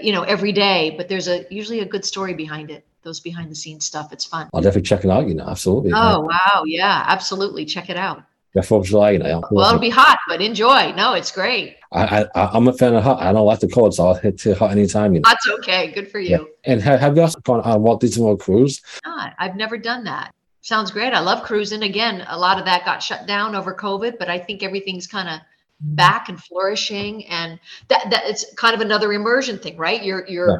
you 0.00 0.12
know 0.12 0.22
every 0.22 0.52
day 0.52 0.94
but 0.96 1.08
there's 1.08 1.28
a 1.28 1.44
usually 1.50 1.80
a 1.80 1.84
good 1.84 2.04
story 2.04 2.34
behind 2.34 2.70
it 2.70 2.84
those 3.02 3.20
behind 3.20 3.50
the 3.50 3.54
scenes 3.54 3.84
stuff 3.84 4.12
it's 4.12 4.24
fun 4.24 4.48
I'll 4.54 4.62
definitely 4.62 4.82
check 4.82 5.04
it 5.04 5.10
out. 5.10 5.28
You 5.28 5.34
know, 5.34 5.46
absolutely. 5.46 5.92
oh 5.94 6.20
wow 6.20 6.64
yeah 6.64 7.04
absolutely 7.06 7.64
check 7.64 7.90
it 7.90 7.96
out 7.96 8.22
yeah, 8.54 8.62
Fourth 8.62 8.84
of 8.84 8.90
July. 8.90 9.10
You 9.10 9.18
know, 9.18 9.42
well 9.50 9.66
it'll 9.68 9.80
be 9.80 9.90
hot 9.90 10.18
but 10.28 10.40
enjoy 10.40 10.92
no 10.92 11.14
it's 11.14 11.32
great 11.32 11.76
I, 11.92 12.26
I, 12.34 12.46
I'm 12.46 12.66
a 12.66 12.72
fan 12.72 12.94
of 12.94 13.04
hot. 13.04 13.22
I 13.22 13.32
don't 13.32 13.46
like 13.46 13.60
the 13.60 13.68
cold, 13.68 13.94
so 13.94 14.08
I'll 14.08 14.14
hit 14.14 14.38
to 14.40 14.54
hot 14.54 14.72
anytime. 14.72 15.14
You 15.14 15.20
know. 15.20 15.28
that's 15.28 15.48
okay 15.58 15.92
good 15.92 16.10
for 16.10 16.18
you 16.18 16.48
And 16.64 16.80
have, 16.82 17.00
have 17.00 17.16
you 17.16 17.22
also 17.22 17.38
gone 17.40 17.60
on 17.60 17.82
Walt 17.82 18.00
Disney 18.00 18.24
World 18.24 18.40
cruise? 18.40 18.80
not. 19.04 19.34
I've 19.38 19.56
never 19.56 19.78
done 19.78 20.04
that. 20.04 20.32
Sounds 20.62 20.90
great. 20.90 21.12
I 21.12 21.20
love 21.20 21.44
cruising. 21.44 21.82
Again, 21.82 22.24
a 22.28 22.38
lot 22.38 22.58
of 22.58 22.64
that 22.64 22.86
got 22.86 23.02
shut 23.02 23.26
down 23.26 23.54
over 23.54 23.74
COVID, 23.74 24.18
but 24.18 24.30
I 24.30 24.38
think 24.38 24.62
everything's 24.62 25.06
kind 25.06 25.28
of 25.28 25.40
back 25.80 26.28
and 26.28 26.42
flourishing. 26.42 27.26
And 27.26 27.58
that 27.88 28.08
that 28.10 28.22
it's 28.26 28.44
kind 28.54 28.74
of 28.74 28.80
another 28.80 29.12
immersion 29.12 29.58
thing, 29.58 29.76
right? 29.76 30.02
You're 30.02 30.26
you're 30.28 30.48
Yeah. 30.50 30.56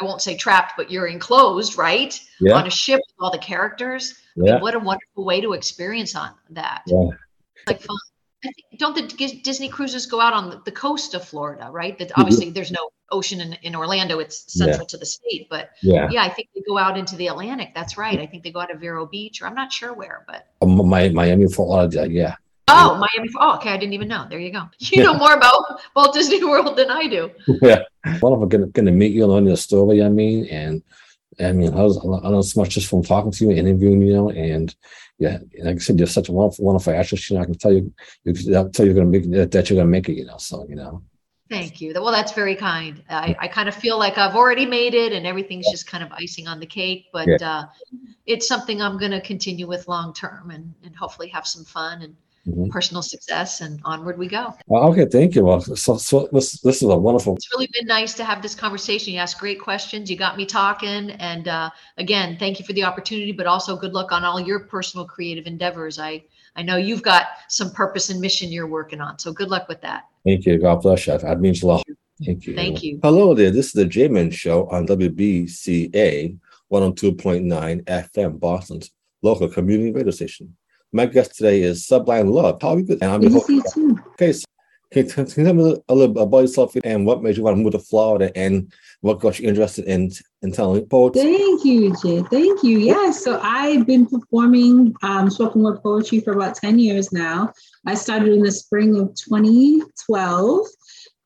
I 0.00 0.04
won't 0.04 0.22
say 0.22 0.34
trapped, 0.34 0.74
but 0.78 0.90
you're 0.90 1.06
enclosed, 1.08 1.76
right? 1.76 2.18
Yeah, 2.40 2.54
On 2.54 2.66
a 2.66 2.70
ship 2.70 3.00
with 3.06 3.16
all 3.20 3.30
the 3.30 3.38
characters. 3.38 4.14
I 4.36 4.40
mean, 4.40 4.46
yeah, 4.54 4.60
what 4.60 4.74
a 4.74 4.78
wonderful 4.78 5.24
way 5.26 5.42
to 5.42 5.52
experience 5.52 6.16
on 6.16 6.30
that. 6.50 6.82
yeah. 6.86 7.08
Like 7.66 7.82
fun. 7.82 7.96
I 8.42 8.48
think, 8.52 8.80
don't 8.80 8.94
the 8.96 9.02
Disney 9.42 9.68
cruises 9.68 10.06
go 10.06 10.18
out 10.18 10.32
on 10.32 10.62
the, 10.64 10.72
coast 10.72 11.12
of 11.12 11.22
Florida, 11.28 11.68
right? 11.70 11.98
That 11.98 12.08
Mhm. 12.08 12.12
obviously 12.16 12.48
there's 12.48 12.70
no 12.72 12.88
ocean 13.10 13.42
in, 13.42 13.52
in 13.62 13.76
Orlando. 13.76 14.18
It's 14.20 14.46
Yeah. 14.56 14.64
central 14.64 14.86
to 14.86 14.96
the 14.96 15.04
state, 15.04 15.48
but 15.50 15.68
yeah. 15.82 16.08
yeah, 16.10 16.22
I 16.22 16.30
think 16.30 16.48
they 16.54 16.62
go 16.66 16.78
out 16.78 16.96
into 16.96 17.16
the 17.16 17.26
Atlantic. 17.26 17.72
That's 17.74 17.98
right. 17.98 18.18
I 18.18 18.24
think 18.26 18.42
they 18.42 18.50
go 18.52 18.60
out 18.60 18.70
of 18.70 18.80
Vero 18.80 19.04
Beach, 19.04 19.42
or 19.42 19.46
I'm 19.48 19.54
not 19.54 19.70
sure 19.70 19.92
where, 19.92 20.24
but 20.26 20.46
Um, 20.62 20.88
my 20.88 21.10
Miami, 21.10 21.46
Florida. 21.48 22.08
Yeah, 22.10 22.36
oh, 22.70 22.94
Miami. 22.96 23.30
Oh, 23.38 23.56
okay. 23.56 23.70
I 23.70 23.76
didn't 23.76 23.92
even 23.92 24.08
know. 24.08 24.26
There 24.28 24.38
you 24.38 24.52
go. 24.52 24.68
You 24.78 25.02
know 25.02 25.14
more 25.14 25.34
about 25.34 25.80
Walt 25.94 26.14
Disney 26.14 26.42
World 26.44 26.76
than 26.76 26.90
I 26.90 27.06
do. 27.06 27.30
yeah. 27.62 27.82
One 28.20 28.32
of 28.32 28.40
them 28.40 28.48
gonna, 28.48 28.66
gonna 28.68 28.92
meet 28.92 29.12
you 29.12 29.24
and 29.24 29.32
learn 29.32 29.46
your 29.46 29.56
story. 29.56 30.02
I 30.02 30.08
mean, 30.08 30.46
and 30.46 30.82
I 31.38 31.52
mean, 31.52 31.72
I, 31.74 31.82
was, 31.82 31.98
I 31.98 32.30
know 32.30 32.42
so 32.42 32.60
much 32.60 32.70
just 32.70 32.88
from 32.88 33.02
talking 33.02 33.30
to 33.30 33.44
you, 33.44 33.50
interviewing 33.52 34.02
you, 34.02 34.12
know, 34.12 34.30
and 34.30 34.74
yeah, 35.18 35.38
like 35.62 35.76
I 35.76 35.78
said, 35.78 35.98
you're 35.98 36.06
such 36.08 36.28
a 36.28 36.32
wonderful, 36.32 36.64
wonderful 36.64 36.94
actress. 36.94 37.28
You 37.30 37.36
know, 37.36 37.42
I 37.42 37.46
can 37.46 37.58
tell 37.58 37.72
you, 37.72 37.92
you 38.24 38.32
can 38.32 38.72
tell 38.72 38.86
you 38.86 38.92
you're 38.92 39.04
gonna 39.04 39.06
make 39.06 39.50
that, 39.50 39.70
you're 39.70 39.78
gonna 39.78 39.88
make 39.88 40.08
it. 40.08 40.14
You 40.14 40.24
know, 40.24 40.38
so 40.38 40.66
you 40.68 40.76
know, 40.76 41.02
Thank 41.50 41.80
you. 41.80 41.92
Well, 41.94 42.12
that's 42.12 42.30
very 42.30 42.54
kind. 42.54 43.02
I, 43.10 43.34
I 43.40 43.48
kind 43.48 43.68
of 43.68 43.74
feel 43.74 43.98
like 43.98 44.18
I've 44.18 44.36
already 44.36 44.64
made 44.64 44.94
it, 44.94 45.12
and 45.12 45.26
everything's 45.26 45.68
just 45.68 45.84
kind 45.84 46.04
of 46.04 46.12
icing 46.12 46.46
on 46.46 46.60
the 46.60 46.66
cake. 46.66 47.06
But 47.12 47.42
uh, 47.42 47.66
it's 48.24 48.46
something 48.46 48.80
I'm 48.80 48.98
going 48.98 49.10
to 49.10 49.20
continue 49.20 49.66
with 49.66 49.88
long 49.88 50.14
term, 50.14 50.52
and 50.52 50.72
and 50.84 50.94
hopefully 50.94 51.26
have 51.28 51.48
some 51.48 51.64
fun 51.64 52.02
and 52.02 52.14
Mhm. 52.48 52.70
personal 52.70 53.02
success, 53.02 53.60
and 53.60 53.80
onward 53.84 54.18
we 54.18 54.26
go. 54.26 54.54
Okay, 54.70 55.04
thank 55.04 55.34
you. 55.34 55.44
Well, 55.44 55.60
so, 55.60 55.98
so 55.98 56.28
this 56.32 56.58
this 56.62 56.76
is 56.76 56.88
a 56.88 56.96
wonderful. 56.96 57.36
It's 57.36 57.50
really 57.52 57.68
been 57.72 57.86
nice 57.86 58.14
to 58.14 58.24
have 58.24 58.40
this 58.40 58.54
conversation. 58.54 59.12
You 59.12 59.20
asked 59.20 59.38
great 59.38 59.60
questions. 59.60 60.10
You 60.10 60.16
got 60.16 60.38
me 60.38 60.46
talking. 60.46 61.10
And 61.10 61.48
uh, 61.48 61.70
again, 61.98 62.36
thank 62.38 62.58
you 62.58 62.64
for 62.64 62.72
the 62.72 62.84
opportunity, 62.84 63.32
but 63.32 63.46
also 63.46 63.76
good 63.76 63.92
luck 63.92 64.10
on 64.10 64.24
all 64.24 64.40
your 64.40 64.60
personal 64.60 65.04
creative 65.04 65.46
endeavors. 65.46 65.98
I, 65.98 66.24
I 66.56 66.62
know 66.62 66.76
you've 66.76 67.02
got 67.02 67.26
some 67.48 67.70
purpose 67.72 68.08
and 68.08 68.20
mission 68.20 68.50
you're 68.50 68.66
working 68.66 69.02
on. 69.02 69.18
So 69.18 69.32
good 69.32 69.50
luck 69.50 69.68
with 69.68 69.82
that. 69.82 70.04
Thank 70.24 70.46
you. 70.46 70.58
God 70.58 70.80
bless 70.80 71.06
you. 71.06 71.18
That 71.18 71.40
means 71.40 71.62
a 71.62 71.66
lot. 71.66 71.84
Thank 72.24 72.46
you. 72.46 72.54
Thank 72.54 72.82
you. 72.82 73.00
Hello 73.02 73.34
there. 73.34 73.50
This 73.50 73.66
is 73.66 73.72
the 73.72 73.84
Jayman 73.84 74.32
Show 74.32 74.66
on 74.68 74.86
WBCA 74.86 76.38
102.9 76.72 77.84
FM, 77.84 78.38
Boston's 78.38 78.90
local 79.22 79.48
community 79.48 79.92
radio 79.92 80.10
station. 80.10 80.56
My 80.92 81.06
guest 81.06 81.36
today 81.36 81.62
is 81.62 81.86
Sublime 81.86 82.28
Luv. 82.28 82.60
How 82.60 82.70
are 82.70 82.78
you 82.78 82.84
good? 82.84 82.98
And 83.00 83.12
I'm 83.12 83.22
your 83.22 83.30
Good 83.30 83.34
host. 83.42 83.46
to 83.46 83.70
see 83.70 83.80
you 83.80 83.94
too. 83.94 84.02
Okay, 84.14 84.32
so 84.32 84.44
can, 84.92 85.06
can 85.06 85.24
you 85.24 85.44
tell 85.44 85.54
me 85.54 85.76
a 85.88 85.94
little 85.94 86.12
bit 86.14 86.22
about 86.24 86.40
yourself 86.40 86.74
and 86.82 87.06
what 87.06 87.22
made 87.22 87.36
you 87.36 87.44
want 87.44 87.56
to 87.56 87.62
move 87.62 87.72
to 87.72 87.78
Florida 87.78 88.32
and 88.36 88.72
what 89.00 89.20
got 89.20 89.38
you 89.38 89.48
interested 89.48 89.84
in 89.84 90.10
in 90.42 90.50
telling 90.50 90.84
poetry? 90.86 91.22
Thank 91.22 91.64
you, 91.64 91.94
Jay. 92.02 92.22
Thank 92.28 92.64
you. 92.64 92.80
Yes. 92.80 93.22
So 93.22 93.38
I've 93.40 93.86
been 93.86 94.04
performing 94.04 94.92
um, 95.02 95.30
spoken 95.30 95.62
word 95.62 95.80
poetry 95.80 96.18
for 96.20 96.32
about 96.32 96.56
10 96.56 96.80
years 96.80 97.12
now. 97.12 97.52
I 97.86 97.94
started 97.94 98.32
in 98.32 98.42
the 98.42 98.50
spring 98.50 98.98
of 98.98 99.14
2012. 99.14 100.66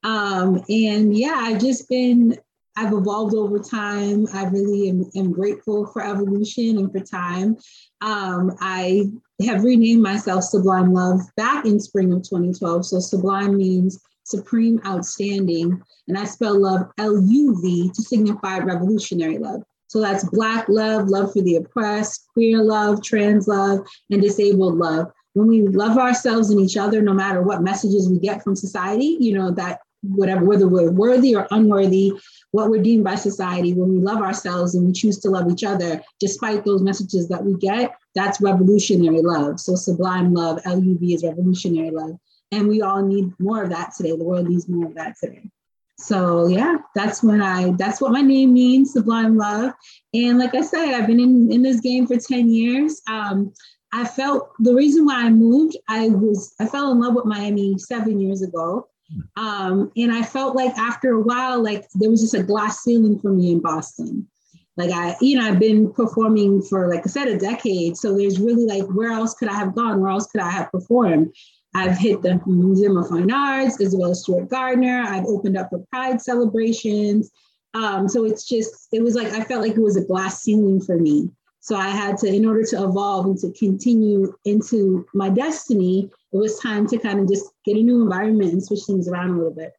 Um, 0.02 0.62
and 0.68 1.16
yeah, 1.16 1.38
I've 1.38 1.60
just 1.60 1.88
been, 1.88 2.36
I've 2.76 2.92
evolved 2.92 3.34
over 3.34 3.58
time. 3.58 4.26
I 4.34 4.44
really 4.44 4.90
am, 4.90 5.10
am 5.16 5.32
grateful 5.32 5.86
for 5.86 6.04
evolution 6.04 6.76
and 6.76 6.92
for 6.92 7.00
time. 7.00 7.56
Um, 8.02 8.54
I 8.60 9.10
have 9.42 9.64
renamed 9.64 10.02
myself 10.02 10.44
Sublime 10.44 10.92
Luv 10.92 11.20
back 11.36 11.64
in 11.66 11.80
spring 11.80 12.12
of 12.12 12.22
2012. 12.22 12.86
So 12.86 13.00
Sublime 13.00 13.56
means 13.56 14.00
supreme 14.24 14.80
outstanding. 14.86 15.82
And 16.08 16.18
I 16.18 16.24
spell 16.24 16.60
love 16.60 16.90
L 16.98 17.20
U 17.20 17.60
V 17.60 17.90
to 17.94 18.02
signify 18.02 18.58
revolutionary 18.58 19.38
love. 19.38 19.62
So 19.88 20.00
that's 20.00 20.24
Black 20.30 20.68
love, 20.68 21.08
love 21.08 21.32
for 21.32 21.42
the 21.42 21.56
oppressed, 21.56 22.26
queer 22.32 22.62
love, 22.62 23.02
trans 23.02 23.46
love, 23.48 23.80
and 24.10 24.22
disabled 24.22 24.76
love. 24.76 25.10
When 25.34 25.48
we 25.48 25.62
love 25.62 25.98
ourselves 25.98 26.50
and 26.50 26.60
each 26.60 26.76
other, 26.76 27.02
no 27.02 27.12
matter 27.12 27.42
what 27.42 27.62
messages 27.62 28.08
we 28.08 28.18
get 28.18 28.42
from 28.42 28.54
society, 28.54 29.16
you 29.20 29.34
know, 29.34 29.50
that 29.52 29.80
whatever, 30.02 30.44
whether 30.44 30.68
we're 30.68 30.90
worthy 30.90 31.34
or 31.34 31.48
unworthy, 31.50 32.12
what 32.52 32.70
we're 32.70 32.82
deemed 32.82 33.04
by 33.04 33.14
society, 33.16 33.72
when 33.72 33.88
we 33.90 33.98
love 33.98 34.20
ourselves 34.20 34.74
and 34.74 34.86
we 34.86 34.92
choose 34.92 35.18
to 35.18 35.30
love 35.30 35.50
each 35.50 35.64
other, 35.64 36.02
despite 36.20 36.64
those 36.64 36.82
messages 36.82 37.28
that 37.28 37.44
we 37.44 37.54
get, 37.54 37.94
that's 38.14 38.40
revolutionary 38.40 39.22
love. 39.22 39.60
So 39.60 39.74
sublime 39.74 40.32
love, 40.32 40.60
L 40.64 40.82
U 40.82 40.98
V 40.98 41.14
is 41.14 41.24
revolutionary 41.24 41.90
love. 41.90 42.18
And 42.52 42.68
we 42.68 42.82
all 42.82 43.02
need 43.02 43.32
more 43.38 43.62
of 43.62 43.70
that 43.70 43.94
today. 43.96 44.10
The 44.10 44.24
world 44.24 44.48
needs 44.48 44.68
more 44.68 44.86
of 44.86 44.94
that 44.94 45.16
today. 45.22 45.50
So 45.98 46.46
yeah, 46.46 46.78
that's 46.94 47.22
when 47.22 47.40
I 47.40 47.72
that's 47.72 48.00
what 48.00 48.12
my 48.12 48.20
name 48.20 48.52
means, 48.52 48.92
Sublime 48.92 49.36
Luv. 49.36 49.72
And 50.12 50.38
like 50.38 50.54
I 50.54 50.62
said, 50.62 50.94
I've 50.94 51.06
been 51.06 51.20
in, 51.20 51.52
in 51.52 51.62
this 51.62 51.80
game 51.80 52.06
for 52.06 52.16
10 52.16 52.50
years. 52.50 53.00
Um, 53.08 53.52
I 53.92 54.04
felt 54.04 54.50
the 54.58 54.74
reason 54.74 55.04
why 55.04 55.24
I 55.24 55.30
moved, 55.30 55.76
I 55.88 56.08
was 56.08 56.54
I 56.60 56.66
fell 56.66 56.90
in 56.90 57.00
love 57.00 57.14
with 57.14 57.26
Miami 57.26 57.78
seven 57.78 58.20
years 58.20 58.42
ago. 58.42 58.88
Um, 59.36 59.92
and 59.96 60.12
I 60.12 60.22
felt 60.22 60.56
like 60.56 60.76
after 60.76 61.10
a 61.12 61.20
while, 61.20 61.62
like 61.62 61.86
there 61.94 62.10
was 62.10 62.20
just 62.20 62.34
a 62.34 62.42
glass 62.42 62.80
ceiling 62.80 63.18
for 63.20 63.30
me 63.30 63.52
in 63.52 63.60
Boston. 63.60 64.28
Like 64.76 64.90
I, 64.90 65.16
you 65.20 65.38
know, 65.38 65.46
I've 65.46 65.60
been 65.60 65.92
performing 65.92 66.62
for 66.62 66.88
like 66.88 67.06
I 67.06 67.08
said, 67.08 67.28
a 67.28 67.38
decade. 67.38 67.96
So 67.96 68.16
there's 68.16 68.40
really 68.40 68.66
like 68.66 68.84
where 68.88 69.12
else 69.12 69.34
could 69.34 69.48
I 69.48 69.54
have 69.54 69.74
gone? 69.74 70.00
Where 70.00 70.10
else 70.10 70.26
could 70.26 70.40
I 70.40 70.50
have 70.50 70.70
performed? 70.72 71.34
I've 71.74 71.98
hit 71.98 72.22
the 72.22 72.40
Museum 72.46 72.96
of 72.96 73.08
Fine 73.08 73.32
Arts 73.32 73.80
as 73.80 73.96
Stewart 74.20 74.48
Gardner. 74.48 75.02
I've 75.06 75.26
opened 75.26 75.56
up 75.56 75.70
for 75.70 75.84
Pride 75.90 76.20
celebrations. 76.20 77.30
Um, 77.74 78.08
so 78.08 78.24
it's 78.24 78.46
just, 78.46 78.88
it 78.92 79.02
was 79.02 79.16
like, 79.16 79.32
I 79.32 79.42
felt 79.42 79.62
like 79.62 79.72
it 79.72 79.82
was 79.82 79.96
a 79.96 80.04
glass 80.04 80.42
ceiling 80.42 80.80
for 80.80 80.96
me. 80.96 81.30
So 81.58 81.74
I 81.74 81.88
had 81.88 82.16
to, 82.18 82.28
in 82.28 82.46
order 82.46 82.62
to 82.62 82.84
evolve 82.84 83.26
and 83.26 83.38
to 83.38 83.50
continue 83.52 84.32
into 84.44 85.04
my 85.14 85.30
destiny, 85.30 86.10
it 86.32 86.36
was 86.36 86.60
time 86.60 86.86
to 86.88 86.98
kind 86.98 87.18
of 87.18 87.28
just 87.28 87.46
get 87.64 87.76
a 87.76 87.82
new 87.82 88.02
environment 88.02 88.52
and 88.52 88.62
switch 88.62 88.84
things 88.86 89.08
around 89.08 89.30
a 89.30 89.36
little 89.36 89.54
bit. 89.54 89.72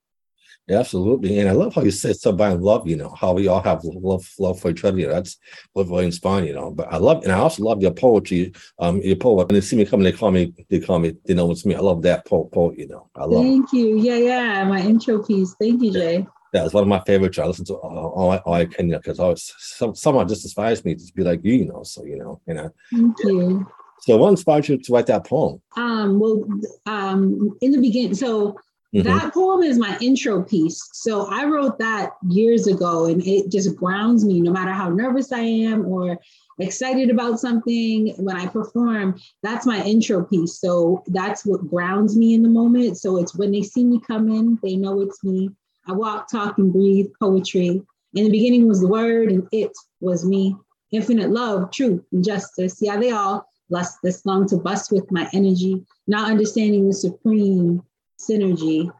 Absolutely. 0.69 1.39
And 1.39 1.47
I 1.47 1.51
love 1.51 1.75
how 1.75 1.83
you 1.83 1.91
said 1.91 2.15
something 2.15 2.59
love, 2.59 2.87
you 2.87 2.95
know, 2.95 3.13
how 3.19 3.33
we 3.33 3.47
all 3.47 3.61
have 3.61 3.83
love 3.83 4.27
love 4.39 4.59
for 4.59 4.71
each 4.71 4.83
other. 4.83 4.97
You 4.97 5.07
know, 5.07 5.13
that's 5.13 5.37
what 5.73 5.87
really 5.87 6.05
inspiring, 6.05 6.47
you 6.47 6.53
know. 6.53 6.71
But 6.71 6.91
I 6.91 6.97
love 6.97 7.23
and 7.23 7.31
I 7.31 7.37
also 7.37 7.63
love 7.63 7.81
your 7.81 7.91
poetry. 7.91 8.51
Um 8.79 8.99
your 9.01 9.15
poet. 9.15 9.47
When 9.47 9.53
they 9.53 9.61
see 9.61 9.75
me 9.75 9.85
coming, 9.85 10.05
they 10.05 10.11
call 10.11 10.31
me, 10.31 10.53
they 10.69 10.79
call 10.79 10.99
me, 10.99 11.15
they 11.25 11.35
know 11.35 11.51
it's 11.51 11.65
me. 11.65 11.75
I 11.75 11.79
love 11.79 12.01
that 12.03 12.25
poet, 12.25 12.51
poet, 12.51 12.79
you 12.79 12.87
know. 12.87 13.09
I 13.15 13.25
love 13.25 13.43
Thank 13.43 13.73
you. 13.73 13.97
Yeah, 13.97 14.17
yeah. 14.17 14.63
My 14.63 14.81
intro 14.81 15.21
piece. 15.21 15.55
Thank 15.59 15.83
you, 15.83 15.91
Jay. 15.91 16.27
Yeah, 16.51 16.65
it's 16.65 16.73
one 16.73 16.83
of 16.83 16.87
my 16.87 17.01
favorites. 17.05 17.37
I 17.37 17.45
listen 17.45 17.65
to 17.65 17.75
all, 17.75 18.13
all, 18.15 18.31
I, 18.31 18.37
all 18.37 18.53
I 18.53 18.65
can, 18.65 18.89
because 18.89 19.19
you 19.19 19.25
know, 19.25 19.35
some 19.35 19.93
someone 19.93 20.27
just 20.27 20.45
inspires 20.45 20.83
me 20.83 20.95
to 20.95 21.13
be 21.13 21.23
like 21.23 21.41
you, 21.43 21.53
you 21.53 21.65
know. 21.65 21.83
So 21.83 22.05
you 22.05 22.17
know, 22.17 22.41
and 22.47 22.59
I, 22.59 22.67
Thank 22.91 23.17
you. 23.23 23.67
So 23.99 24.17
what 24.17 24.29
inspired 24.29 24.67
you 24.67 24.77
to 24.77 24.93
write 24.93 25.07
that 25.07 25.25
poem? 25.25 25.61
Um, 25.75 26.19
well, 26.19 26.43
um, 26.85 27.57
in 27.61 27.71
the 27.71 27.79
beginning, 27.79 28.13
so 28.13 28.55
Mm-hmm. 28.93 29.07
That 29.07 29.33
poem 29.33 29.63
is 29.63 29.77
my 29.77 29.97
intro 29.99 30.43
piece. 30.43 30.89
So 30.93 31.27
I 31.29 31.45
wrote 31.45 31.77
that 31.79 32.11
years 32.29 32.67
ago 32.67 33.05
and 33.05 33.25
it 33.25 33.51
just 33.51 33.75
grounds 33.75 34.23
me 34.23 34.41
no 34.41 34.51
matter 34.51 34.71
how 34.71 34.89
nervous 34.89 35.31
I 35.31 35.39
am 35.39 35.85
or 35.85 36.17
excited 36.59 37.09
about 37.09 37.39
something 37.39 38.13
when 38.17 38.37
I 38.37 38.47
perform. 38.47 39.19
That's 39.43 39.65
my 39.65 39.83
intro 39.83 40.23
piece. 40.23 40.59
So 40.59 41.03
that's 41.07 41.45
what 41.45 41.67
grounds 41.67 42.15
me 42.15 42.33
in 42.33 42.43
the 42.43 42.49
moment. 42.49 42.97
So 42.97 43.17
it's 43.17 43.35
when 43.35 43.51
they 43.51 43.63
see 43.63 43.83
me 43.83 43.99
come 43.99 44.29
in, 44.29 44.59
they 44.63 44.75
know 44.75 45.01
it's 45.01 45.23
me. 45.23 45.49
I 45.87 45.91
walk, 45.91 46.29
talk, 46.31 46.57
and 46.57 46.71
breathe 46.71 47.07
poetry. 47.19 47.81
In 48.13 48.23
the 48.23 48.31
beginning 48.31 48.67
was 48.67 48.79
the 48.79 48.87
word, 48.87 49.29
and 49.29 49.47
it 49.51 49.71
was 49.99 50.25
me. 50.25 50.55
Infinite 50.91 51.29
love, 51.29 51.69
truth, 51.71 52.01
and 52.11 52.23
justice. 52.23 52.81
Yeah, 52.81 52.97
they 52.97 53.11
all 53.11 53.45
lust 53.69 53.97
this 54.01 54.25
long 54.25 54.47
to 54.47 54.57
bust 54.57 54.91
with 54.91 55.11
my 55.11 55.29
energy, 55.33 55.85
not 56.07 56.29
understanding 56.29 56.87
the 56.87 56.93
supreme 56.93 57.83
synergy. 58.29 58.91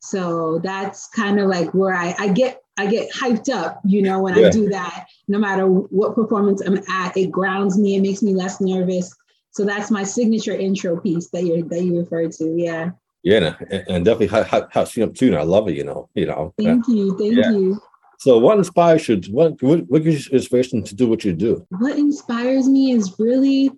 So 0.00 0.58
that's 0.58 1.08
kind 1.08 1.40
of 1.40 1.48
like 1.48 1.72
where 1.72 1.94
I, 1.94 2.14
I 2.18 2.28
get 2.28 2.60
I 2.76 2.86
get 2.86 3.12
hyped 3.12 3.48
up, 3.48 3.80
you 3.84 4.02
know, 4.02 4.20
when 4.20 4.36
yeah. 4.36 4.48
I 4.48 4.50
do 4.50 4.68
that. 4.68 5.06
No 5.28 5.38
matter 5.38 5.66
what 5.66 6.14
performance 6.14 6.60
I'm 6.60 6.78
at, 6.88 7.16
it 7.16 7.30
grounds 7.30 7.78
me. 7.78 7.96
It 7.96 8.02
makes 8.02 8.22
me 8.22 8.34
less 8.34 8.60
nervous. 8.60 9.14
So 9.52 9.64
that's 9.64 9.90
my 9.90 10.02
signature 10.02 10.54
intro 10.54 11.00
piece 11.00 11.28
that 11.30 11.44
you 11.44 11.62
that 11.68 11.84
you 11.84 11.98
referred 11.98 12.32
to. 12.32 12.54
Yeah. 12.56 12.90
Yeah, 13.22 13.54
and, 13.88 14.04
definitely 14.04 14.26
how 14.26 14.84
she 14.84 15.02
up 15.02 15.14
too. 15.14 15.34
I 15.34 15.44
love 15.44 15.66
it. 15.68 15.76
You 15.76 15.84
know. 15.84 16.10
You 16.14 16.26
know. 16.26 16.52
Thank 16.58 16.86
you. 16.88 17.16
Thank 17.16 17.36
yeah. 17.36 17.52
you. 17.52 17.80
So, 18.18 18.38
what 18.38 18.58
inspires 18.58 19.08
you? 19.08 19.20
What 19.30 19.62
what, 19.62 19.80
what 19.88 20.02
gives 20.02 20.26
you 20.26 20.34
inspiration 20.34 20.82
to 20.82 20.94
do 20.94 21.08
what 21.08 21.24
you 21.24 21.32
do? 21.32 21.66
What 21.70 21.96
inspires 21.96 22.68
me 22.68 22.92
is 22.92 23.18
really 23.18 23.70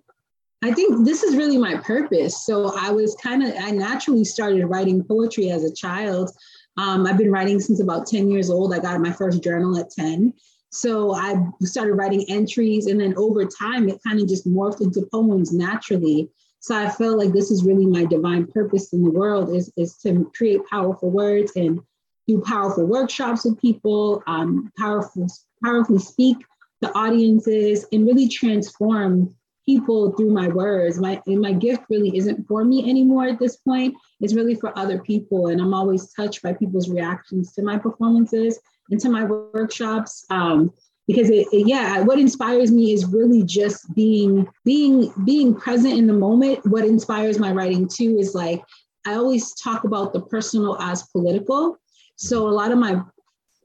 I 0.63 0.71
think 0.71 1.05
this 1.05 1.23
is 1.23 1.35
really 1.35 1.57
my 1.57 1.77
purpose. 1.77 2.45
So 2.45 2.73
I 2.75 2.89
was 2.91 3.15
kind 3.21 3.43
of, 3.43 3.53
I 3.59 3.71
naturally 3.71 4.25
started 4.25 4.65
writing 4.65 5.03
poetry 5.03 5.51
as 5.51 5.63
a 5.63 5.73
child. 5.73 6.31
Um, 6.77 7.05
I've 7.05 7.17
been 7.17 7.31
writing 7.31 7.59
since 7.59 7.79
about 7.79 8.07
10 8.07 8.29
years 8.31 8.49
old. 8.49 8.73
I 8.73 8.79
got 8.79 8.99
my 8.99 9.11
first 9.11 9.43
journal 9.43 9.77
at 9.77 9.91
10. 9.91 10.33
So 10.71 11.13
I 11.13 11.35
started 11.61 11.93
writing 11.93 12.25
entries, 12.27 12.87
and 12.87 12.99
then 12.99 13.13
over 13.17 13.45
time, 13.45 13.87
it 13.87 14.01
kind 14.05 14.19
of 14.19 14.27
just 14.27 14.47
morphed 14.47 14.81
into 14.81 15.07
poems 15.11 15.53
naturally. 15.53 16.29
So 16.59 16.75
I 16.75 16.89
felt 16.89 17.17
like 17.17 17.31
this 17.31 17.51
is 17.51 17.63
really 17.63 17.85
my 17.85 18.05
divine 18.05 18.47
purpose 18.47 18.91
in 18.91 19.03
the 19.03 19.11
world 19.11 19.55
is, 19.55 19.71
is 19.77 19.95
to 19.99 20.29
create 20.35 20.61
powerful 20.69 21.09
words 21.09 21.53
and 21.55 21.79
do 22.27 22.41
powerful 22.41 22.85
workshops 22.85 23.45
with 23.45 23.61
people, 23.61 24.21
um, 24.27 24.71
powerful, 24.77 25.27
powerfully 25.63 25.99
speak 25.99 26.37
to 26.83 26.91
audiences, 26.97 27.85
and 27.93 28.05
really 28.05 28.27
transform 28.27 29.33
people 29.67 30.13
through 30.13 30.31
my 30.31 30.47
words. 30.47 30.99
My 30.99 31.21
my 31.27 31.53
gift 31.53 31.83
really 31.89 32.17
isn't 32.17 32.47
for 32.47 32.63
me 32.63 32.89
anymore 32.89 33.27
at 33.27 33.39
this 33.39 33.57
point. 33.57 33.95
It's 34.21 34.33
really 34.33 34.55
for 34.55 34.77
other 34.77 34.99
people, 34.99 35.47
and 35.47 35.61
I'm 35.61 35.73
always 35.73 36.11
touched 36.13 36.41
by 36.41 36.53
people's 36.53 36.89
reactions 36.89 37.53
to 37.53 37.61
my 37.61 37.77
performances 37.77 38.59
and 38.89 38.99
to 39.01 39.09
my 39.09 39.25
workshops. 39.25 40.25
Um, 40.29 40.73
because 41.07 41.29
it, 41.29 41.47
it, 41.53 41.65
yeah 41.65 42.01
what 42.01 42.19
inspires 42.19 42.69
me 42.69 42.91
is 42.91 43.05
really 43.05 43.41
just 43.41 43.93
being 43.95 44.45
being 44.65 45.13
being 45.23 45.55
present 45.55 45.97
in 45.97 46.05
the 46.05 46.13
moment 46.13 46.59
what 46.65 46.83
inspires 46.83 47.39
my 47.39 47.49
writing 47.51 47.87
too 47.87 48.17
is 48.19 48.35
like 48.35 48.61
i 49.05 49.13
always 49.13 49.53
talk 49.55 49.85
about 49.85 50.11
the 50.11 50.19
personal 50.19 50.77
as 50.81 51.03
political 51.13 51.77
so 52.17 52.45
a 52.45 52.51
lot 52.51 52.73
of 52.73 52.77
my 52.77 53.01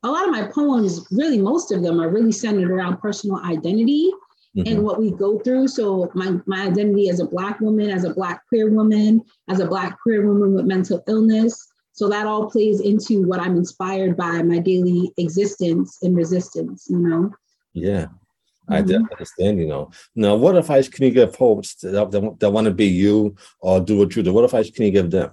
a 0.05 0.09
lot 0.09 0.24
of 0.24 0.30
my 0.30 0.44
poems 0.55 1.05
really 1.11 1.40
most 1.40 1.72
of 1.72 1.82
them 1.82 2.00
are 2.00 2.11
really 2.11 2.30
centered 2.30 2.70
around 2.70 2.98
personal 2.98 3.40
identity 3.44 4.12
mm-hmm. 4.57 4.66
and 4.66 4.82
what 4.82 4.98
we 4.98 5.11
go 5.11 5.38
through. 5.40 5.68
So 5.68 6.11
my, 6.14 6.38
my 6.46 6.66
identity 6.66 7.09
as 7.09 7.20
a 7.20 7.26
black 7.26 7.61
woman, 7.61 7.90
as 7.90 8.05
a 8.05 8.14
black 8.14 8.46
queer 8.48 8.70
woman, 8.70 9.22
as 9.48 9.61
a 9.61 9.66
black 9.66 10.00
queer 10.03 10.26
woman 10.26 10.55
with 10.55 10.66
mental 10.66 11.03
illness. 11.09 11.68
So 11.92 12.09
that 12.09 12.26
all 12.26 12.50
plays 12.50 12.80
into 12.80 13.22
what 13.22 13.40
I'm 13.40 13.57
inspired 13.57 14.16
by 14.16 14.42
my 14.42 14.59
daily 14.59 15.12
existence 15.18 15.98
and 16.03 16.16
resistance, 16.16 16.86
you 16.88 16.98
know? 16.98 17.30
Yeah. 17.74 18.07
I 18.68 18.80
mm-hmm. 18.80 19.05
understand, 19.11 19.59
you 19.59 19.66
know. 19.66 19.90
Now, 20.14 20.36
what 20.36 20.57
advice 20.57 20.88
can 20.88 21.05
you 21.05 21.11
give 21.11 21.36
folks 21.36 21.74
that, 21.76 22.11
that, 22.11 22.40
that 22.40 22.50
want 22.50 22.64
to 22.66 22.72
be 22.72 22.86
you 22.86 23.36
or 23.61 23.80
do 23.80 23.98
what 23.98 24.14
you 24.16 24.22
do? 24.22 24.32
What 24.32 24.44
advice 24.44 24.70
can 24.70 24.84
you 24.84 24.90
give 24.90 25.11
them? 25.11 25.32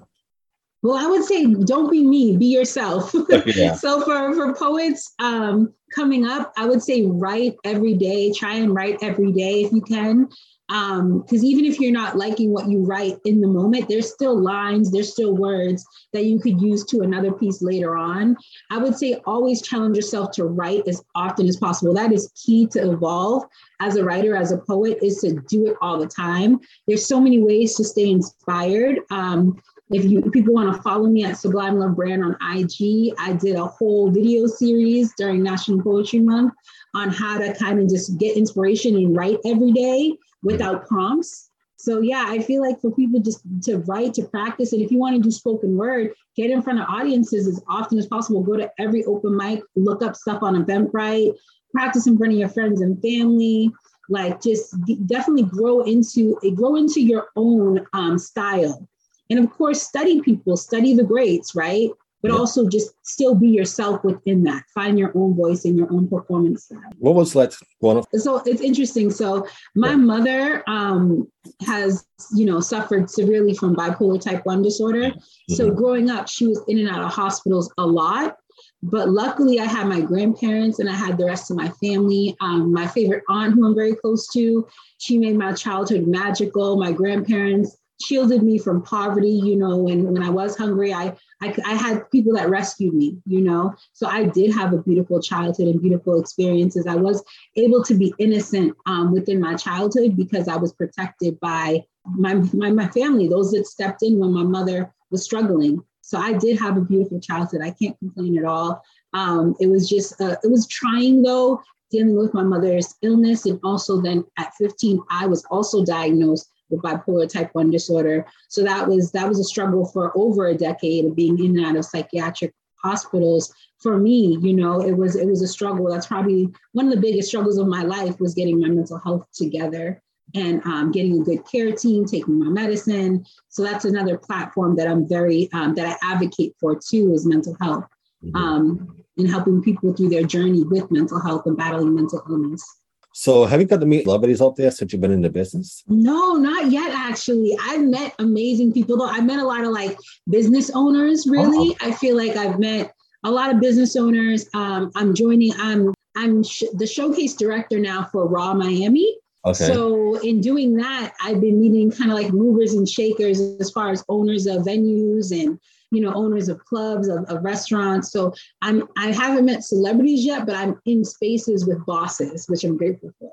Well, 0.82 0.98
I 0.98 1.08
would 1.08 1.24
say 1.26 1.46
don't 1.46 1.92
be 1.92 2.06
me, 2.06 2.38
be 2.38 2.48
yourself. 2.48 3.14
Yeah. 3.46 3.74
so 3.74 4.02
for 4.02 4.34
for 4.34 4.54
poets 4.54 5.14
um, 5.20 5.74
coming 5.94 6.26
up, 6.26 6.54
I 6.58 6.66
would 6.66 6.82
say 6.82 7.06
write 7.06 7.56
every 7.64 7.96
day. 7.96 8.32
Try 8.32 8.56
and 8.56 8.74
write 8.74 8.98
every 9.02 9.32
day 9.32 9.64
if 9.64 9.72
you 9.72 9.82
can. 9.82 10.30
Because 10.70 11.42
um, 11.42 11.46
even 11.46 11.66
if 11.66 11.80
you're 11.80 11.92
not 11.92 12.16
liking 12.16 12.54
what 12.54 12.70
you 12.70 12.86
write 12.86 13.18
in 13.26 13.42
the 13.42 13.48
moment, 13.48 13.90
there's 13.90 14.14
still 14.14 14.40
lines, 14.40 14.92
there's 14.92 15.12
still 15.12 15.36
words 15.36 15.84
that 16.14 16.26
you 16.26 16.40
could 16.40 16.62
use 16.62 16.86
to 16.86 17.00
another 17.02 17.32
piece 17.32 17.64
later 17.64 17.98
on. 17.98 18.38
I 18.70 18.78
would 18.78 18.96
say 18.96 19.20
always 19.26 19.64
challenge 19.64 19.96
yourself 19.96 20.30
to 20.34 20.46
write 20.46 20.88
as 20.88 21.04
often 21.16 21.48
as 21.48 21.58
possible. 21.58 21.92
That 21.96 22.12
is 22.12 22.32
key 22.36 22.68
to 22.68 22.92
evolve 22.92 23.46
as 23.80 23.96
a 23.96 24.04
writer, 24.04 24.36
as 24.36 24.52
a 24.52 24.60
poet, 24.60 25.00
is 25.02 25.18
to 25.22 25.42
do 25.50 25.66
it 25.66 25.76
all 25.82 25.98
the 25.98 26.06
time. 26.06 26.60
There's 26.88 27.08
so 27.08 27.20
many 27.20 27.42
ways 27.42 27.76
to 27.78 27.84
stay 27.84 28.12
inspired. 28.12 29.00
Um, 29.10 29.60
if 29.92 30.06
you 30.06 30.20
if 30.20 30.32
people 30.32 30.54
want 30.54 30.74
to 30.74 30.82
follow 30.82 31.10
me 31.10 31.24
at 31.24 31.38
Sublime 31.38 31.80
Luv 31.80 31.96
Brand 31.96 32.24
on 32.24 32.38
IG, 32.56 33.14
I 33.18 33.34
did 33.34 33.56
a 33.56 33.66
whole 33.66 34.12
video 34.12 34.46
series 34.46 35.14
during 35.18 35.42
National 35.42 35.82
Poetry 35.82 36.20
Month 36.20 36.54
on 36.96 37.10
how 37.10 37.40
to 37.40 37.54
kind 37.56 37.80
of 37.80 37.90
just 37.90 38.18
get 38.20 38.38
inspiration 38.38 38.96
and 38.96 39.16
write 39.16 39.40
every 39.46 39.72
day 39.72 40.16
without 40.44 40.88
prompts. 40.88 41.50
So 41.78 42.02
yeah, 42.02 42.26
I 42.28 42.40
feel 42.40 42.62
like 42.62 42.80
for 42.82 42.92
people 42.92 43.20
just 43.20 43.42
to 43.64 43.80
write, 43.80 44.14
to 44.16 44.24
practice, 44.24 44.74
and 44.74 44.82
if 44.82 44.92
you 44.92 45.00
want 45.00 45.16
to 45.16 45.22
do 45.22 45.32
spoken 45.32 45.76
word, 45.76 46.14
get 46.36 46.52
in 46.52 46.62
front 46.62 46.80
of 46.80 46.88
audiences 46.88 47.48
as 47.48 47.62
often 47.68 47.98
as 47.98 48.06
possible. 48.06 48.44
Go 48.44 48.58
to 48.58 48.70
every 48.78 49.04
open 49.06 49.36
mic, 49.36 49.64
look 49.76 50.04
up 50.04 50.16
stuff 50.16 50.44
on 50.44 50.64
Eventbrite, 50.64 51.34
practice 51.74 52.06
in 52.06 52.18
front 52.18 52.34
of 52.34 52.40
your 52.40 52.50
friends 52.50 52.82
and 52.82 53.02
family. 53.02 53.72
Like 54.08 54.42
just 54.42 54.76
definitely 55.08 55.44
grow 55.44 55.82
into 55.82 56.38
grow 56.56 56.76
into 56.76 57.02
your 57.02 57.30
own 57.36 57.86
um, 57.94 58.20
style 58.20 58.88
and 59.30 59.40
of 59.40 59.52
course, 59.52 59.82
study 59.82 60.22
people, 60.22 60.58
study 60.58 60.94
the 60.94 61.04
greats, 61.04 61.56
right? 61.56 61.90
But 62.22 62.32
yeah. 62.32 62.38
also 62.38 62.68
just 62.68 62.92
still 63.04 63.34
be 63.34 63.48
yourself 63.48 64.04
within 64.04 64.44
that. 64.44 64.64
Find 64.74 65.00
your 65.00 65.14
own 65.16 65.36
voice 65.36 65.64
and 65.64 65.78
your 65.78 65.92
own 65.94 66.10
performance 66.10 66.66
style. 66.66 66.92
What 66.98 67.16
was 67.16 67.32
that 67.34 67.56
one 67.80 67.98
of? 67.98 68.08
So 68.14 68.42
it's 68.46 68.62
interesting. 68.62 69.10
So 69.10 69.48
my 69.76 69.92
yeah. 69.92 69.96
mother 69.96 70.64
um, 70.68 71.32
has, 71.66 72.06
you 72.36 72.46
know, 72.46 72.60
suffered 72.60 73.10
severely 73.10 73.54
from 73.54 73.74
bipolar 73.74 74.20
type 74.20 74.46
one 74.46 74.62
disorder. 74.62 75.12
Mm-hmm. 75.12 75.54
So 75.54 75.72
growing 75.72 76.10
up, 76.10 76.28
she 76.28 76.48
was 76.48 76.62
in 76.68 76.80
and 76.80 76.90
out 76.90 77.04
of 77.04 77.14
hospitals 77.14 77.72
a 77.78 77.88
lot. 77.88 78.36
But 78.84 79.10
luckily, 79.10 79.60
I 79.60 79.66
had 79.66 79.88
my 79.88 80.02
grandparents 80.02 80.80
and 80.80 80.90
I 80.90 80.94
had 80.94 81.18
the 81.18 81.26
rest 81.26 81.52
of 81.52 81.58
my 81.58 81.70
family. 81.82 82.36
Um, 82.42 82.74
my 82.74 82.88
favorite 82.88 83.24
aunt, 83.30 83.54
who 83.54 83.66
I'm 83.66 83.76
very 83.76 83.96
close 83.96 84.28
to, 84.34 84.68
she 84.98 85.18
made 85.18 85.38
my 85.38 85.54
childhood 85.54 86.08
magical. 86.08 86.78
My 86.78 86.92
grandparents 86.92 87.78
shielded 88.02 88.44
me 88.44 88.58
from 88.58 88.82
poverty. 88.82 89.30
You 89.32 89.56
know, 89.56 89.78
when 89.78 90.04
when 90.12 90.24
I 90.24 90.30
was 90.30 90.58
hungry, 90.58 90.94
I, 90.94 91.16
I 91.42 91.56
I 91.66 91.76
had 91.76 92.10
people 92.12 92.34
that 92.34 92.50
rescued 92.50 92.94
me. 92.94 93.18
You 93.26 93.42
know, 93.42 93.74
so 93.94 94.08
I 94.08 94.26
did 94.26 94.54
have 94.54 94.74
a 94.74 94.82
beautiful 94.84 95.22
childhood 95.22 95.68
and 95.68 95.82
beautiful 95.82 96.20
experiences. 96.20 96.88
I 96.88 96.96
was 96.96 97.24
able 97.56 97.84
to 97.84 97.96
be 97.96 98.14
innocent 98.20 98.76
um, 98.86 99.12
within 99.12 99.40
my 99.40 99.56
childhood 99.56 100.16
because 100.16 100.48
I 100.48 100.56
was 100.56 100.74
protected 100.74 101.40
by 101.40 101.84
my, 102.06 102.36
my 102.54 102.72
my 102.72 102.88
family, 102.90 103.28
those 103.28 103.52
that 103.52 103.68
stepped 103.68 104.04
in 104.04 104.20
when 104.20 104.34
my 104.34 104.44
mother 104.44 104.94
was 105.12 105.24
struggling. 105.24 105.84
So 106.02 106.18
I 106.18 106.34
did 106.34 106.60
have 106.60 106.78
a 106.78 106.82
beautiful 106.82 107.20
childhood. 107.20 107.62
I 107.62 107.72
can't 107.72 107.98
complain 108.00 108.38
at 108.38 108.46
all. 108.46 108.82
Um, 109.14 109.56
it 109.60 109.68
was 109.68 109.90
just 109.90 110.20
uh, 110.22 110.38
it 110.44 110.50
was 110.50 110.68
trying 110.68 111.22
though 111.22 111.62
dealing 111.92 112.16
with 112.16 112.34
my 112.34 112.44
mother's 112.44 112.96
illness 113.02 113.46
and 113.46 113.60
also 113.64 114.00
then 114.00 114.24
at 114.38 114.54
15 114.60 115.02
I 115.10 115.26
was 115.26 115.44
also 115.46 115.84
diagnosed 115.84 116.52
with 116.70 116.82
bipolar 116.82 117.32
type 117.32 117.50
1 117.54 117.72
disorder. 117.72 118.26
So 118.48 118.64
that 118.64 118.88
was 118.88 119.12
that 119.12 119.28
was 119.28 119.40
a 119.40 119.44
struggle 119.44 119.86
for 119.86 120.12
over 120.18 120.48
a 120.48 120.58
decade 120.58 121.06
of 121.06 121.16
being 121.16 121.38
in 121.44 121.58
and 121.58 121.66
out 121.66 121.76
of 121.78 121.86
psychiatric 121.86 122.54
hospitals 122.82 123.54
for 123.80 123.98
me 123.98 124.38
you 124.42 124.54
know 124.54 124.82
it 124.82 124.96
was 124.96 125.16
it 125.16 125.28
was 125.28 125.42
a 125.42 125.48
struggle 125.48 125.90
that's 125.90 126.08
probably 126.08 126.48
one 126.74 126.88
of 126.88 126.94
the 126.94 127.00
biggest 127.00 127.28
struggles 127.28 127.58
of 127.58 127.68
my 127.68 127.84
life 127.84 128.20
was 128.20 128.34
getting 128.34 128.60
my 128.60 128.68
mental 128.68 129.00
health 129.00 129.26
together 129.34 130.02
and 130.36 130.64
um, 130.66 130.92
getting 130.92 131.20
a 131.20 131.24
good 131.24 131.44
care 131.50 131.72
team 131.72 132.06
taking 132.06 132.40
my 132.40 132.50
medicine 132.50 133.26
so 133.50 133.64
that's 133.64 133.86
another 133.86 134.18
platform 134.18 134.76
that 134.76 134.88
i'm 134.88 135.08
very 135.08 135.50
um, 135.54 135.74
that 135.76 135.98
i 136.02 136.14
advocate 136.14 136.54
for 136.60 136.76
too 136.76 137.14
is 137.14 137.26
mental 137.26 137.56
health 137.60 137.86
mm-hmm. 138.24 138.36
um, 138.36 139.04
and 139.18 139.30
helping 139.30 139.62
people 139.62 139.94
through 139.94 140.10
their 140.10 140.24
journey 140.24 140.64
with 140.64 140.90
mental 140.92 141.20
health 141.20 141.46
and 141.46 141.58
battling 141.58 141.96
mental 141.96 142.22
illness 142.30 142.79
so, 143.20 143.44
have 143.44 143.60
you 143.60 143.68
got 143.68 143.82
to 143.82 143.86
meet 143.86 144.06
celebrities 144.06 144.42
out 144.42 144.56
there 144.56 144.72
since 144.72 144.94
you've 144.94 145.02
been 145.02 145.12
in 145.12 145.22
the 145.22 145.30
business? 145.30 145.84
No, 145.90 146.36
not 146.36 146.72
yet. 146.72 146.94
Actually, 146.94 147.54
I've 147.62 147.84
met 147.84 148.16
amazing 148.18 148.72
people. 148.72 148.96
Though 148.96 149.08
I've 149.08 149.26
met 149.26 149.40
a 149.40 149.46
lot 149.46 149.66
of 149.66 149.72
like 149.72 149.98
business 150.30 150.72
owners. 150.74 151.28
Really, 151.28 151.76
oh. 151.82 151.86
I 151.86 151.92
feel 151.92 152.16
like 152.16 152.38
I've 152.38 152.60
met 152.60 152.96
a 153.26 153.30
lot 153.30 153.54
of 153.54 153.60
business 153.60 153.98
owners. 153.98 154.48
Um, 154.54 154.90
I'm 154.96 155.14
joining. 155.14 155.52
I'm 155.58 155.94
I'm 156.16 156.46
sh- 156.46 156.72
the 156.76 156.88
showcase 156.88 157.34
director 157.34 157.78
now 157.78 158.06
for 158.06 158.26
Raw 158.26 158.54
Miami. 158.54 159.18
Okay. 159.44 159.66
So 159.66 160.18
in 160.22 160.40
doing 160.40 160.78
that, 160.78 161.14
I've 161.22 161.42
been 161.42 161.60
meeting 161.60 161.92
kind 161.92 162.12
of 162.12 162.18
like 162.18 162.32
movers 162.32 162.72
and 162.72 162.88
shakers 162.88 163.42
as 163.42 163.70
far 163.70 163.92
as 163.92 164.02
owners 164.08 164.48
of 164.48 164.64
venues 164.64 165.34
and 165.34 165.60
you 165.92 166.02
know, 166.02 166.14
owners 166.14 166.50
of 166.50 166.64
clubs, 166.66 167.08
of, 167.08 167.26
of 167.26 167.44
restaurants. 167.44 168.12
So 168.12 168.34
I'm 168.62 168.88
I 168.98 169.12
haven't 169.12 169.46
met 169.46 169.64
celebrities 169.64 170.26
yet, 170.26 170.46
but 170.46 170.56
I'm 170.56 170.80
in 170.86 171.04
spaces 171.04 171.66
with 171.66 171.86
bosses, 171.86 172.48
which 172.48 172.64
I'm 172.64 172.78
grateful 172.78 173.12
for. 173.20 173.32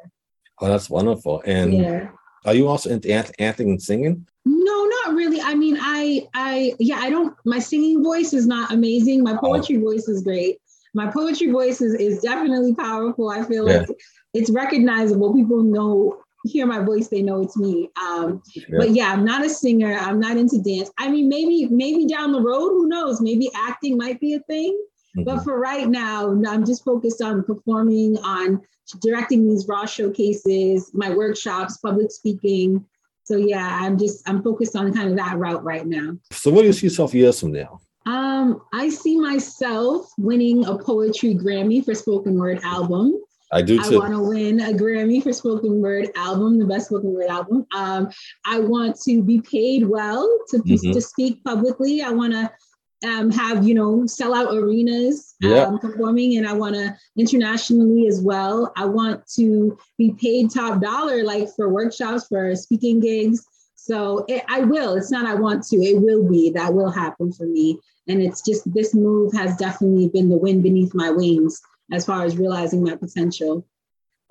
Oh, 0.60 0.68
that's 0.68 0.88
wonderful. 0.88 1.42
And 1.44 1.74
yeah. 1.74 2.08
are 2.44 2.54
you 2.54 2.68
also 2.68 2.90
into 2.90 3.10
acting 3.12 3.70
and 3.70 3.82
singing? 3.82 4.26
No, 4.44 4.90
not 5.04 5.14
really. 5.14 5.40
I 5.40 5.54
mean, 5.54 5.76
I 5.80 6.26
I 6.34 6.74
yeah, 6.78 6.98
I 7.00 7.10
don't 7.10 7.34
my 7.44 7.58
singing 7.58 8.02
voice 8.02 8.32
is 8.32 8.46
not 8.46 8.72
amazing. 8.72 9.22
My 9.22 9.34
oh. 9.34 9.38
poetry 9.38 9.76
oh. 9.76 9.80
voice 9.80 10.08
is 10.08 10.22
great. 10.22 10.58
My 10.94 11.10
poetry 11.10 11.50
voice 11.50 11.82
is, 11.82 11.92
is 11.94 12.22
definitely 12.22 12.74
powerful. 12.74 13.28
I 13.28 13.44
feel 13.44 13.68
yeah. 13.68 13.80
like 13.80 13.88
it's 14.32 14.50
recognizable. 14.50 15.34
People 15.34 15.62
know 15.62 16.22
hear 16.46 16.66
my 16.66 16.80
voice, 16.80 17.08
they 17.08 17.22
know 17.22 17.42
it's 17.42 17.56
me. 17.56 17.90
Um, 18.00 18.42
yeah. 18.54 18.64
But 18.78 18.90
yeah, 18.90 19.12
I'm 19.12 19.24
not 19.24 19.44
a 19.44 19.50
singer. 19.50 19.96
I'm 19.98 20.20
not 20.20 20.36
into 20.36 20.60
dance. 20.62 20.90
I 20.98 21.10
mean, 21.10 21.28
maybe 21.28 21.66
maybe 21.66 22.06
down 22.06 22.32
the 22.32 22.40
road, 22.40 22.70
who 22.70 22.88
knows? 22.88 23.20
Maybe 23.20 23.50
acting 23.54 23.96
might 23.96 24.20
be 24.20 24.34
a 24.34 24.40
thing. 24.40 24.72
Mm-hmm. 25.16 25.24
But 25.24 25.44
for 25.44 25.58
right 25.58 25.88
now, 25.88 26.30
I'm 26.30 26.64
just 26.64 26.84
focused 26.84 27.22
on 27.22 27.44
performing, 27.44 28.18
on 28.18 28.62
directing 29.00 29.48
these 29.48 29.66
raw 29.66 29.86
showcases, 29.86 30.90
my 30.94 31.10
workshops, 31.10 31.78
public 31.78 32.10
speaking. 32.10 32.84
So 33.24 33.36
yeah, 33.36 33.78
I'm 33.82 33.98
just 33.98 34.28
I'm 34.28 34.42
focused 34.42 34.76
on 34.76 34.92
kind 34.94 35.10
of 35.10 35.16
that 35.16 35.36
route 35.36 35.64
right 35.64 35.86
now. 35.86 36.16
So 36.30 36.50
what 36.50 36.60
do 36.60 36.68
you 36.68 36.72
see 36.72 36.86
yourself 36.86 37.12
years 37.14 37.40
from 37.40 37.52
now? 37.52 37.80
Um, 38.06 38.62
I 38.72 38.88
see 38.88 39.18
myself 39.18 40.12
winning 40.16 40.64
a 40.64 40.78
poetry 40.78 41.34
Grammy 41.34 41.84
for 41.84 41.94
spoken 41.94 42.38
word 42.38 42.60
album. 42.62 43.20
I 43.56 43.62
do 43.62 43.82
too. 43.82 43.96
I 43.96 44.10
want 44.10 44.12
to 44.12 44.20
win 44.20 44.60
a 44.60 44.72
Grammy 44.74 45.22
for 45.22 45.32
spoken 45.32 45.80
word 45.80 46.10
album, 46.14 46.58
the 46.58 46.66
best 46.66 46.88
spoken 46.88 47.14
word 47.14 47.30
album. 47.30 47.66
Um, 47.74 48.10
I 48.44 48.60
want 48.60 49.00
to 49.04 49.22
be 49.22 49.40
paid 49.40 49.86
well 49.86 50.28
to, 50.50 50.58
mm-hmm. 50.58 50.92
to 50.92 51.00
speak 51.00 51.42
publicly. 51.42 52.02
I 52.02 52.10
want 52.10 52.34
to 52.34 53.08
um, 53.08 53.30
have, 53.30 53.66
you 53.66 53.72
know, 53.72 54.06
sell 54.06 54.34
out 54.34 54.54
arenas 54.54 55.36
yeah. 55.40 55.62
um, 55.62 55.78
performing, 55.78 56.36
and 56.36 56.46
I 56.46 56.52
want 56.52 56.74
to 56.74 56.94
internationally 57.16 58.06
as 58.08 58.20
well. 58.20 58.74
I 58.76 58.84
want 58.84 59.26
to 59.36 59.78
be 59.96 60.12
paid 60.12 60.50
top 60.50 60.82
dollar, 60.82 61.24
like 61.24 61.48
for 61.56 61.70
workshops, 61.70 62.26
for 62.26 62.54
speaking 62.56 63.00
gigs. 63.00 63.46
So 63.74 64.26
it, 64.28 64.44
I 64.48 64.60
will. 64.60 64.96
It's 64.96 65.10
not 65.10 65.24
I 65.24 65.34
want 65.34 65.64
to. 65.68 65.76
It 65.76 66.02
will 66.02 66.28
be. 66.28 66.50
That 66.50 66.74
will 66.74 66.90
happen 66.90 67.32
for 67.32 67.46
me. 67.46 67.80
And 68.06 68.20
it's 68.20 68.42
just 68.42 68.70
this 68.74 68.94
move 68.94 69.32
has 69.32 69.56
definitely 69.56 70.08
been 70.08 70.28
the 70.28 70.36
wind 70.36 70.62
beneath 70.62 70.94
my 70.94 71.10
wings 71.10 71.62
as 71.92 72.06
far 72.06 72.24
as 72.24 72.36
realizing 72.36 72.82
my 72.82 72.96
potential. 72.96 73.66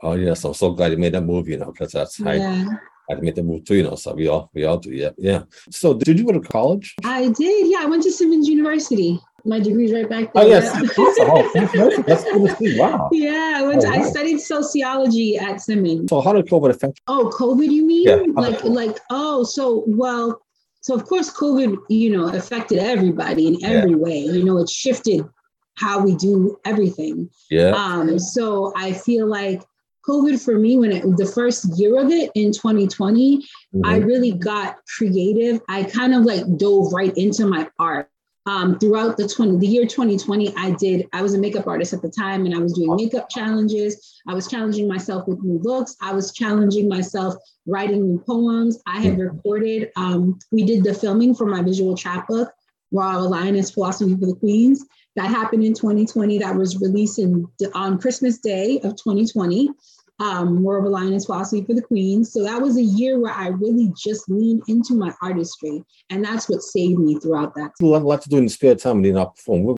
Oh 0.03 0.13
yes, 0.13 0.43
I'm 0.43 0.53
so 0.53 0.71
glad 0.71 0.91
you 0.91 0.97
made 0.97 1.13
that 1.13 1.21
move. 1.21 1.47
You 1.47 1.57
know, 1.57 1.71
because 1.71 1.93
that's 1.93 2.21
how 2.21 2.31
yeah. 2.31 2.65
I 3.09 3.15
made 3.15 3.35
the 3.35 3.43
move 3.43 3.65
too. 3.65 3.75
You 3.75 3.83
know, 3.83 3.95
so 3.95 4.13
we 4.13 4.27
all 4.27 4.49
we 4.53 4.65
all 4.65 4.77
do. 4.77 4.91
Yeah, 4.91 5.11
yeah. 5.17 5.43
So 5.69 5.93
did 5.93 6.19
you 6.19 6.25
go 6.25 6.33
to 6.33 6.41
college? 6.41 6.95
I 7.03 7.29
did. 7.29 7.67
Yeah, 7.71 7.79
I 7.81 7.85
went 7.85 8.03
to 8.03 8.11
Simmons 8.11 8.47
University. 8.47 9.19
My 9.47 9.59
degree's 9.59 9.93
right 9.93 10.09
back 10.09 10.31
oh, 10.33 10.49
there. 10.49 10.57
Oh 10.57 10.73
yes, 10.73 10.93
oh, 10.97 12.03
that's 12.07 12.23
to 12.23 12.55
see. 12.57 12.79
Wow. 12.79 13.09
Yeah, 13.11 13.57
I 13.57 13.61
went. 13.61 13.77
Oh, 13.77 13.81
to, 13.81 13.87
oh, 13.87 13.99
wow. 13.99 14.05
I 14.05 14.09
studied 14.09 14.39
sociology 14.39 15.37
at 15.37 15.61
Simmons. 15.61 16.09
So 16.09 16.19
how 16.19 16.33
did 16.33 16.47
COVID 16.47 16.71
affect? 16.71 16.99
You? 17.07 17.15
Oh, 17.15 17.29
COVID? 17.29 17.71
You 17.71 17.85
mean? 17.85 18.07
Yeah. 18.07 18.23
Like, 18.33 18.63
like, 18.63 18.99
oh, 19.11 19.43
so 19.43 19.83
well. 19.85 20.41
So 20.81 20.95
of 20.95 21.05
course, 21.05 21.31
COVID, 21.31 21.77
you 21.89 22.15
know, 22.15 22.27
affected 22.27 22.79
everybody 22.79 23.47
in 23.47 23.63
every 23.63 23.91
yeah. 23.91 23.97
way. 23.97 24.19
You 24.19 24.43
know, 24.43 24.57
it 24.57 24.69
shifted 24.69 25.27
how 25.75 25.99
we 25.99 26.15
do 26.15 26.59
everything. 26.65 27.29
Yeah. 27.49 27.71
Um, 27.71 28.17
so 28.17 28.73
I 28.75 28.93
feel 28.93 29.27
like 29.27 29.61
COVID 30.07 30.43
for 30.43 30.57
me, 30.57 30.77
when 30.77 30.91
it, 30.91 31.17
the 31.17 31.25
first 31.25 31.77
year 31.77 31.99
of 31.99 32.11
it 32.11 32.31
in 32.35 32.51
2020, 32.51 33.37
mm-hmm. 33.37 33.81
I 33.83 33.97
really 33.97 34.31
got 34.31 34.77
creative. 34.97 35.61
I 35.67 35.83
kind 35.83 36.13
of 36.13 36.23
like 36.23 36.43
dove 36.57 36.93
right 36.93 37.15
into 37.17 37.45
my 37.45 37.67
art. 37.79 38.09
Um, 38.47 38.77
throughout 38.77 39.17
the 39.17 39.27
20 39.27 39.57
the 39.57 39.65
year 39.65 39.87
2020 39.87 40.53
i 40.55 40.69
did 40.69 41.07
i 41.13 41.23
was 41.23 41.33
a 41.33 41.37
makeup 41.39 41.65
artist 41.65 41.93
at 41.93 42.03
the 42.03 42.11
time 42.11 42.45
and 42.45 42.53
i 42.53 42.59
was 42.59 42.73
doing 42.73 42.95
makeup 42.95 43.27
challenges 43.27 44.21
i 44.27 44.35
was 44.35 44.47
challenging 44.47 44.87
myself 44.87 45.27
with 45.27 45.41
new 45.41 45.57
looks 45.63 45.95
i 45.99 46.13
was 46.13 46.31
challenging 46.31 46.87
myself 46.87 47.33
writing 47.65 48.05
new 48.05 48.19
poems 48.19 48.79
i 48.85 49.01
had 49.01 49.13
mm-hmm. 49.13 49.35
recorded 49.35 49.89
um, 49.95 50.37
we 50.51 50.63
did 50.63 50.83
the 50.83 50.93
filming 50.93 51.33
for 51.33 51.47
my 51.47 51.63
visual 51.63 51.97
chapbook 51.97 52.51
Raw 52.91 53.19
Lioness 53.19 53.71
Philosophy 53.71 54.15
for 54.15 54.27
the 54.27 54.35
Queens. 54.35 54.85
That 55.15 55.29
happened 55.29 55.63
in 55.63 55.73
2020. 55.73 56.39
That 56.39 56.55
was 56.55 56.79
released 56.81 57.19
in, 57.19 57.47
on 57.73 57.99
Christmas 57.99 58.37
Day 58.39 58.79
of 58.83 58.95
2020. 58.95 59.69
Um, 60.17 60.63
War 60.63 60.77
of 60.77 60.85
a 60.85 60.89
Lioness 60.89 61.25
Philosophy 61.25 61.65
for 61.65 61.73
the 61.73 61.81
Queens. 61.81 62.31
So 62.31 62.41
that 62.43 62.61
was 62.61 62.77
a 62.77 62.83
year 62.83 63.19
where 63.19 63.33
I 63.33 63.49
really 63.49 63.91
just 63.97 64.29
leaned 64.29 64.63
into 64.69 64.93
my 64.93 65.13
artistry. 65.21 65.83
And 66.09 66.23
that's 66.23 66.47
what 66.47 66.61
saved 66.61 66.99
me 66.99 67.19
throughout 67.19 67.53
that. 67.55 67.71
A 67.81 67.85
lot 67.85 68.21
to 68.21 68.29
do 68.29 68.37
in 68.37 68.45
the 68.45 68.49
spare 68.49 68.75
time 68.75 68.97
and 68.97 69.05
then 69.05 69.17
I 69.17 69.25
perform. 69.25 69.75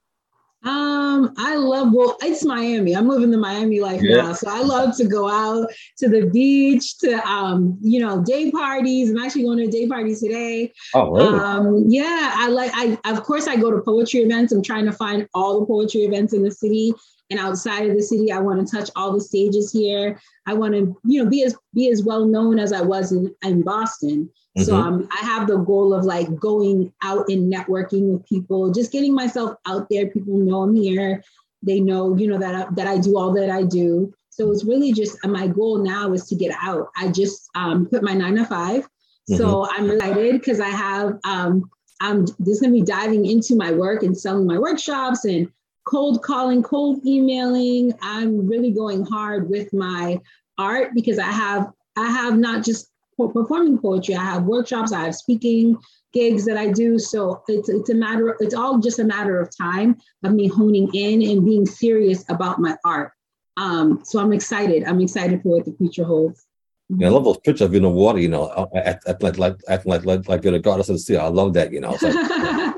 Um, 1.18 1.34
I 1.38 1.56
love 1.56 1.94
well, 1.94 2.18
it's 2.22 2.46
Miami. 2.46 2.96
I'm 2.96 3.08
living 3.08 3.32
the 3.32 3.38
Miami 3.38 3.80
life 3.80 4.02
yeah. 4.04 4.18
now. 4.18 4.34
So 4.34 4.50
I 4.50 4.62
love 4.62 4.96
to 4.98 5.06
go 5.06 5.30
out 5.30 5.70
to 5.98 6.10
the 6.10 6.28
beach, 6.28 6.98
to 7.00 7.16
um, 7.28 7.78
you 7.82 8.00
know, 8.00 8.24
day 8.24 8.52
parties. 8.52 9.10
I'm 9.10 9.18
actually 9.18 9.44
going 9.44 9.58
to 9.60 9.66
a 9.66 9.72
day 9.72 9.88
party 9.88 10.16
today. 10.16 10.74
Oh, 10.94 11.12
really? 11.12 11.40
Um, 11.40 11.86
yeah, 11.88 12.34
I 12.36 12.50
like 12.50 12.72
I 12.74 12.98
of 13.12 13.24
course 13.24 13.48
I 13.48 13.56
go 13.56 13.72
to 13.72 13.82
poetry 13.82 14.22
events. 14.22 14.54
I'm 14.54 14.64
trying 14.64 14.86
to 14.86 14.94
find 14.94 15.28
all 15.34 15.60
the 15.60 15.66
poetry 15.66 16.02
events 16.02 16.34
in 16.34 16.44
the 16.44 16.52
city 16.52 16.94
and 17.30 17.40
outside 17.40 17.90
of 17.90 17.96
the 17.96 18.04
city. 18.04 18.32
I 18.32 18.40
want 18.40 18.66
to 18.66 18.76
touch 18.76 18.90
all 18.96 19.14
the 19.14 19.22
stages 19.22 19.72
here. 19.72 20.20
I 20.46 20.54
want 20.54 20.74
to, 20.74 20.98
you 21.06 21.24
know, 21.24 21.30
be 21.30 21.44
as 21.44 21.56
be 21.74 21.90
as 21.90 22.04
well 22.04 22.26
known 22.26 22.60
as 22.60 22.72
I 22.72 22.82
was 22.82 23.12
in, 23.12 23.34
in 23.44 23.62
Boston. 23.62 24.30
Mm-hmm. 24.58 24.64
So 24.64 24.76
um, 24.76 25.08
I 25.12 25.24
have 25.24 25.48
the 25.48 25.58
goal 25.58 25.94
of 25.94 26.04
like 26.04 26.36
going 26.36 26.92
out 27.04 27.30
and 27.30 27.52
networking 27.52 28.14
with 28.14 28.26
people, 28.28 28.72
just 28.72 28.92
getting 28.92 29.14
myself 29.14 29.56
out 29.68 29.88
there. 29.90 30.08
People 30.08 30.38
know 30.38 30.64
I'm 30.64 30.76
here. 30.76 31.24
They 31.62 31.80
know, 31.80 32.16
you 32.18 32.28
know, 32.28 32.40
that 32.40 32.56
I, 32.56 32.74
that 32.74 32.88
I 32.88 32.98
do 32.98 33.18
all 33.18 33.34
that 33.34 33.50
I 33.50 33.64
do. 33.64 34.14
So 34.30 34.52
it's 34.52 34.66
really 34.66 34.94
just 34.94 35.18
uh, 35.24 35.28
my 35.28 35.48
goal 35.48 35.80
now 35.80 36.14
is 36.14 36.26
to 36.28 36.36
get 36.36 36.56
out. 36.62 36.90
I 36.96 37.10
just 37.10 37.50
um, 37.56 37.86
put 37.88 38.04
my 38.04 38.14
nine 38.14 38.36
to 38.36 38.46
5 38.46 38.82
mm-hmm. 38.82 39.36
So 39.36 39.68
I'm 39.70 39.92
excited 39.92 40.34
because 40.34 40.60
I 40.60 40.70
have 40.70 41.20
um, 41.24 41.70
I'm 42.00 42.26
just 42.26 42.62
gonna 42.62 42.74
be 42.74 42.82
diving 42.82 43.26
into 43.26 43.56
my 43.56 43.72
work 43.72 44.04
and 44.04 44.18
selling 44.18 44.48
my 44.48 44.58
workshops 44.58 45.26
and 45.26 45.52
cold 45.86 46.22
calling, 46.24 46.64
cold 46.64 47.06
emailing. 47.06 47.94
I'm 48.02 48.48
really 48.48 48.72
going 48.72 49.06
hard 49.06 49.50
with 49.50 49.74
my 49.74 50.20
art 50.58 50.92
because 50.96 51.20
I 51.20 51.32
have 51.32 51.72
I 51.96 52.10
have 52.10 52.38
not 52.38 52.64
just 52.64 52.90
performing 53.18 53.78
poetry. 53.80 54.16
I 54.16 54.24
have 54.24 54.44
workshops. 54.44 54.92
I 54.92 55.06
have 55.06 55.16
speaking 55.16 55.76
gigs 56.14 56.46
that 56.46 56.58
I 56.58 56.72
do. 56.72 56.98
So 57.00 57.42
it's 57.48 57.70
it's 57.70 57.90
a 57.90 57.96
matter. 57.96 58.36
It's 58.40 58.54
all 58.54 58.78
just 58.80 59.00
a 59.00 59.04
matter 59.04 59.40
of 59.40 59.50
time 59.58 59.98
of 60.24 60.34
me 60.34 60.48
honing 60.48 60.90
in 60.94 61.22
and 61.30 61.46
being 61.46 61.66
serious 61.66 62.24
about 62.30 62.60
my 62.60 62.76
art. 62.86 63.12
Um, 63.58 64.02
so 64.04 64.20
I'm 64.20 64.34
excited. 64.34 64.84
I'm 64.84 65.02
excited 65.02 65.42
for 65.42 65.50
what 65.58 65.66
the 65.66 65.74
future 65.74 66.04
holds. 66.04 66.46
Yeah, 66.90 67.08
I 67.08 67.10
love 67.10 67.26
those 67.26 67.40
pictures 67.40 67.62
of 67.66 67.74
you 67.74 67.78
in 67.78 67.84
the 67.84 67.90
water, 67.90 68.20
you 68.20 68.30
know, 68.30 68.70
at, 68.74 69.02
at, 69.06 69.22
like 69.22 69.38
like 69.38 69.56
acting 69.68 69.90
like 69.92 70.06
like 70.06 70.28
like 70.30 70.44
you're 70.44 70.54
the 70.54 70.60
goddess 70.60 70.88
of 70.90 70.96
the 70.96 71.00
sea. 71.00 71.18
I 71.18 71.28
love 71.28 71.54
that, 71.54 71.74
you 71.74 71.82
know. 71.82 71.98
Like, 72.02 72.14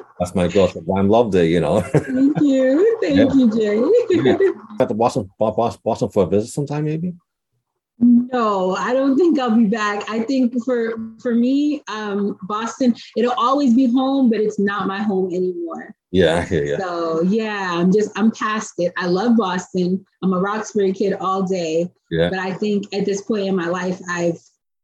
that's 0.20 0.34
my 0.34 0.48
girl. 0.48 0.68
I 0.98 1.02
love 1.02 1.32
that, 1.34 1.46
you 1.48 1.60
know. 1.60 1.82
Thank 1.82 2.40
you. 2.42 2.98
Thank 3.02 3.18
Yeah. 3.18 3.34
you, 3.34 3.50
Jay. 3.56 3.78
Yeah. 4.24 4.38
At 4.80 4.88
the 4.88 4.96
Boston, 4.96 5.30
Boston, 5.38 5.82
Boston 5.84 6.10
for 6.10 6.24
a 6.24 6.28
visit 6.28 6.50
sometime, 6.50 6.86
maybe. 6.86 7.14
No, 8.32 8.76
I 8.76 8.94
don't 8.94 9.18
think 9.18 9.40
I'll 9.40 9.56
be 9.56 9.66
back. 9.66 10.10
I 10.10 10.22
think 10.22 10.54
for 10.64 10.94
for 11.22 11.34
me, 11.34 11.82
um, 11.88 12.38
Boston, 12.44 12.96
it'll 13.16 13.34
always 13.34 13.74
be 13.74 13.92
home, 13.92 14.30
but 14.30 14.40
it's 14.40 14.60
not 14.60 14.88
my 14.88 15.02
home 15.02 15.34
anymore. 15.34 15.96
Yeah, 16.12 16.38
I 16.38 16.42
hear 16.42 16.64
you. 16.64 16.78
So 16.78 17.22
yeah, 17.24 17.70
I'm 17.74 17.92
just 17.92 18.18
I'm 18.18 18.32
past 18.32 18.74
it. 18.78 18.94
I 18.98 19.08
love 19.08 19.38
Boston. 19.38 20.06
I'm 20.24 20.34
a 20.34 20.40
Roxbury 20.40 20.92
kid 20.94 21.14
all 21.14 21.44
day. 21.44 21.90
Yeah. 22.12 22.30
But 22.30 22.40
I 22.40 22.54
think 22.54 22.94
at 22.94 23.06
this 23.06 23.22
point 23.22 23.48
in 23.48 23.56
my 23.56 23.68
life, 23.68 24.00
I've 24.10 24.40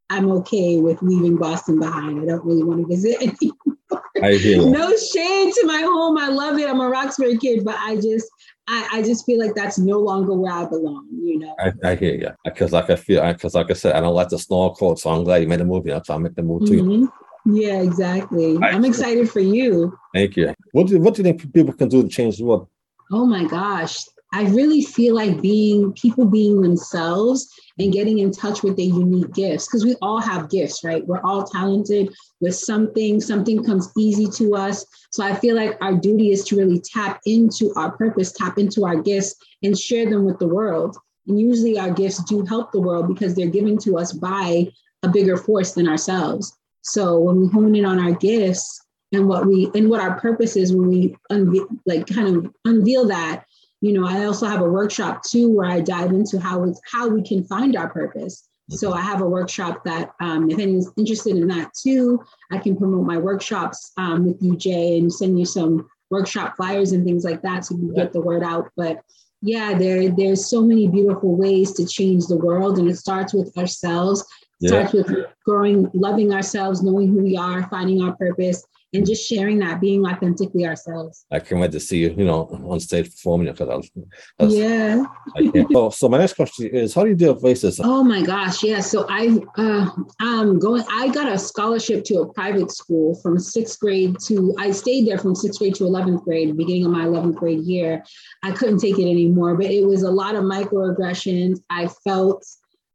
I'm 0.10 0.32
okay 0.32 0.80
with 0.80 1.02
leaving 1.02 1.38
Boston 1.38 1.80
behind. 1.80 2.22
I 2.22 2.26
don't 2.26 2.46
really 2.46 2.64
want 2.64 2.82
to 2.82 2.88
visit 2.88 3.22
anymore. 3.22 4.04
I 4.24 4.34
hear 4.34 4.62
you. 4.62 4.70
no 4.70 4.96
shade 4.96 5.54
to 5.54 5.66
my 5.66 5.82
home. 5.82 6.18
I 6.18 6.28
love 6.28 6.58
it. 6.58 6.70
I'm 6.70 6.80
a 6.80 6.90
Roxbury 6.90 7.38
kid, 7.38 7.66
but 7.66 7.76
I 7.80 7.96
just 7.96 8.28
I, 8.68 8.88
I 8.94 9.02
just 9.04 9.26
feel 9.26 9.40
like 9.40 9.54
that's 9.56 9.78
no 9.78 10.00
longer 10.00 10.34
where 10.34 10.52
I 10.52 10.66
belong, 10.66 11.08
you 11.24 11.38
know. 11.40 11.56
I, 11.60 11.72
I 11.84 11.96
hear 11.96 12.16
you. 12.16 12.30
Because 12.44 12.72
like 12.72 12.90
I 12.90 12.96
feel, 12.96 13.26
because 13.32 13.54
like 13.54 13.70
I 13.70 13.74
said, 13.74 13.94
I 13.96 14.00
don't 14.02 14.16
like 14.16 14.30
the 14.30 14.40
snow 14.40 14.58
or 14.58 14.76
cold, 14.76 15.00
so 15.00 15.12
I'm 15.12 15.24
glad 15.24 15.42
you 15.44 15.48
made 15.48 15.62
a 15.62 15.66
movie. 15.66 15.92
That's 15.92 16.10
why 16.10 16.16
I 16.16 16.18
make 16.18 16.36
the 16.36 16.42
movie 16.44 16.66
too. 16.68 16.84
Mhm. 16.84 17.08
Yeah, 17.46 17.82
exactly. 17.82 18.58
I- 18.58 18.70
I'm 18.72 18.86
excited 18.86 19.30
for 19.30 19.40
you. 19.40 19.96
Thank 20.14 20.36
you. 20.38 20.54
What 20.72 20.88
do 20.88 21.00
what 21.00 21.14
do 21.14 21.20
you 21.22 21.24
think 21.26 21.54
people 21.54 21.74
can 21.74 21.90
do 21.90 22.02
to 22.02 22.10
change 22.10 22.38
the 22.38 22.46
world? 22.46 22.68
Oh 23.12 23.26
my 23.26 23.44
gosh. 23.46 24.04
I 24.34 24.44
really 24.50 24.82
feel 24.82 25.16
like 25.16 25.42
being 25.42 25.94
people 25.94 26.26
being 26.26 26.62
themselves 26.62 27.48
and 27.80 27.94
getting 27.94 28.20
in 28.20 28.32
touch 28.32 28.64
with 28.64 28.76
their 28.76 28.86
unique 28.86 29.34
gifts 29.34 29.68
because 29.68 29.86
we 29.86 29.96
all 30.02 30.20
have 30.20 30.50
gifts, 30.50 30.84
right? 30.84 31.06
We're 31.08 31.22
all 31.22 31.46
talented 31.46 32.14
with 32.42 32.56
something, 32.56 33.22
something 33.22 33.64
comes 33.64 33.92
easy 33.98 34.28
to 34.38 34.56
us. 34.56 34.86
So 35.12 35.24
I 35.24 35.36
feel 35.36 35.56
like 35.56 35.78
our 35.82 35.94
duty 35.94 36.32
is 36.32 36.44
to 36.46 36.58
really 36.58 36.82
tap 36.82 37.22
into 37.26 37.72
our 37.76 37.92
purpose, 37.92 38.34
tap 38.34 38.58
into 38.58 38.86
our 38.86 38.98
gifts, 39.02 39.36
and 39.64 39.78
share 39.78 40.10
them 40.10 40.26
with 40.26 40.40
the 40.40 40.48
world. 40.48 40.98
And 41.28 41.40
usually 41.40 41.80
our 41.80 41.92
gifts 41.92 42.24
do 42.26 42.44
help 42.44 42.72
the 42.72 42.82
world 42.82 43.08
because 43.08 43.36
they're 43.36 43.48
given 43.48 43.78
to 43.80 43.98
us 43.98 44.12
by 44.12 44.68
a 45.04 45.10
bigger 45.10 45.38
force 45.38 45.74
than 45.74 45.88
ourselves. 45.88 46.58
So 46.82 47.20
when 47.20 47.40
we 47.40 47.48
hone 47.48 47.76
in 47.76 47.86
on 47.86 48.00
our 48.00 48.14
gifts 48.14 48.82
and 49.12 49.28
what 49.28 49.46
we 49.48 49.72
and 49.74 49.90
what 49.90 50.02
our 50.02 50.20
purpose 50.20 50.56
is 50.56 50.76
when 50.76 50.88
we 50.88 51.16
unve- 51.32 51.68
like 51.86 52.06
kind 52.08 52.36
of 52.36 52.54
unveil 52.66 53.08
that, 53.08 53.46
you 53.86 53.94
know, 53.94 54.08
I 54.08 54.26
also 54.26 54.48
have 54.48 54.62
a 54.62 54.70
workshop 54.80 55.22
too 55.22 55.48
where 55.48 55.70
I 55.70 55.80
dive 55.80 56.10
into 56.10 56.40
how 56.40 56.64
it's 56.64 56.82
how 56.92 57.08
we 57.08 57.22
can 57.22 57.44
find 57.44 57.76
our 57.78 57.88
purpose. 57.88 58.50
So 58.72 58.94
I 58.94 59.02
have 59.02 59.22
a 59.22 59.30
workshop 59.30 59.84
that 59.86 60.10
um, 60.20 60.50
if 60.50 60.58
anyone's 60.58 60.90
interested 60.98 61.36
in 61.36 61.48
that 61.50 61.72
too, 61.76 62.20
I 62.52 62.58
can 62.58 62.76
promote 62.76 63.06
my 63.06 63.20
workshops 63.20 63.92
um, 63.98 64.26
with 64.26 64.42
you, 64.42 64.58
Jay, 64.58 64.98
and 64.98 65.14
send 65.14 65.38
you 65.38 65.46
some 65.46 65.88
workshop 66.10 66.56
flyers 66.56 66.94
and 66.94 67.06
things 67.06 67.24
like 67.24 67.44
that 67.44 67.64
so 67.64 67.76
you 67.76 67.82
can 67.82 67.94
get 67.94 68.12
the 68.12 68.22
word 68.22 68.42
out. 68.42 68.72
But 68.76 69.02
yeah, 69.44 69.78
there 69.78 70.10
there's 70.10 70.50
so 70.50 70.64
many 70.64 70.88
beautiful 70.88 71.36
ways 71.36 71.72
to 71.74 71.86
change 71.86 72.26
the 72.26 72.38
world, 72.38 72.80
and 72.80 72.90
it 72.90 72.98
starts 72.98 73.36
with 73.36 73.56
ourselves. 73.56 74.22
It 74.22 74.26
Yeah. 74.62 74.70
starts 74.70 74.94
with 74.94 75.28
growing, 75.46 75.92
loving 75.94 76.34
ourselves, 76.34 76.82
knowing 76.82 77.10
who 77.10 77.22
we 77.22 77.38
are, 77.38 77.70
finding 77.70 78.02
our 78.02 78.16
purpose, 78.16 78.66
and 78.96 79.06
just 79.06 79.28
sharing 79.28 79.60
that, 79.60 79.82
being 79.82 80.06
authentically 80.06 80.66
ourselves. 80.66 81.26
I 81.32 81.40
can't 81.40 81.62
wait 81.62 81.72
to 81.74 81.80
see 81.80 82.00
you, 82.00 82.16
you 82.18 82.26
know, 82.26 82.48
on 82.70 82.80
stage 82.80 83.12
performing 83.12 83.52
because 83.52 83.70
I 83.70 83.76
was, 83.76 83.92
I 84.40 84.44
was 84.44 84.56
Yeah. 84.56 85.04
I 85.36 85.48
can't. 85.48 85.72
So, 85.72 85.90
so 85.90 86.10
my 86.10 86.18
next 86.18 86.34
question 86.34 86.68
is, 86.68 86.94
how 86.94 87.04
do 87.04 87.10
you 87.10 87.16
deal 87.16 87.34
with 87.34 87.44
racism? 87.44 87.82
Oh 87.84 88.04
my 88.04 88.22
gosh, 88.22 88.64
yeah. 88.64 88.80
So 88.80 89.06
I 89.10 89.40
uh 89.58 89.90
um 90.22 90.60
going 90.60 90.84
I 90.90 91.10
got 91.10 91.32
a 91.32 91.38
scholarship 91.38 92.04
to 92.06 92.22
a 92.22 92.34
private 92.34 92.72
school 92.72 93.16
from 93.22 93.38
sixth 93.40 93.80
grade 93.80 94.18
to 94.26 94.56
I 94.58 94.72
stayed 94.72 95.08
there 95.08 95.18
from 95.18 95.36
sixth 95.36 95.60
grade 95.60 95.76
to 95.76 95.84
11th 95.84 96.24
grade, 96.24 96.56
beginning 96.56 96.86
of 96.86 96.92
my 96.92 97.06
11th 97.06 97.36
grade 97.36 97.62
year. 97.62 98.04
I 98.44 98.52
couldn't 98.52 98.80
take 98.80 98.98
it 98.98 99.10
anymore, 99.10 99.56
but 99.56 99.68
it 99.68 99.86
was 99.86 100.04
a 100.04 100.12
lot 100.12 100.36
of 100.36 100.44
microaggressions. 100.44 101.60
I 101.70 101.88
felt 102.04 102.46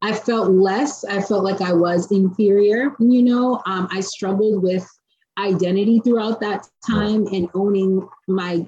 I 0.03 0.15
felt 0.15 0.51
less. 0.51 1.05
I 1.05 1.21
felt 1.21 1.45
like 1.45 1.61
I 1.61 1.75
was 1.75 2.11
inferior, 2.11 2.97
you 2.99 3.23
know. 3.23 3.61
Um, 3.67 3.87
I 3.91 4.01
struggled 4.01 4.63
with 4.63 4.89
identity 5.39 6.01
throughout 6.01 6.41
that 6.41 6.67
time 6.87 7.27
and 7.27 7.49
owning 7.55 8.09
my 8.29 8.67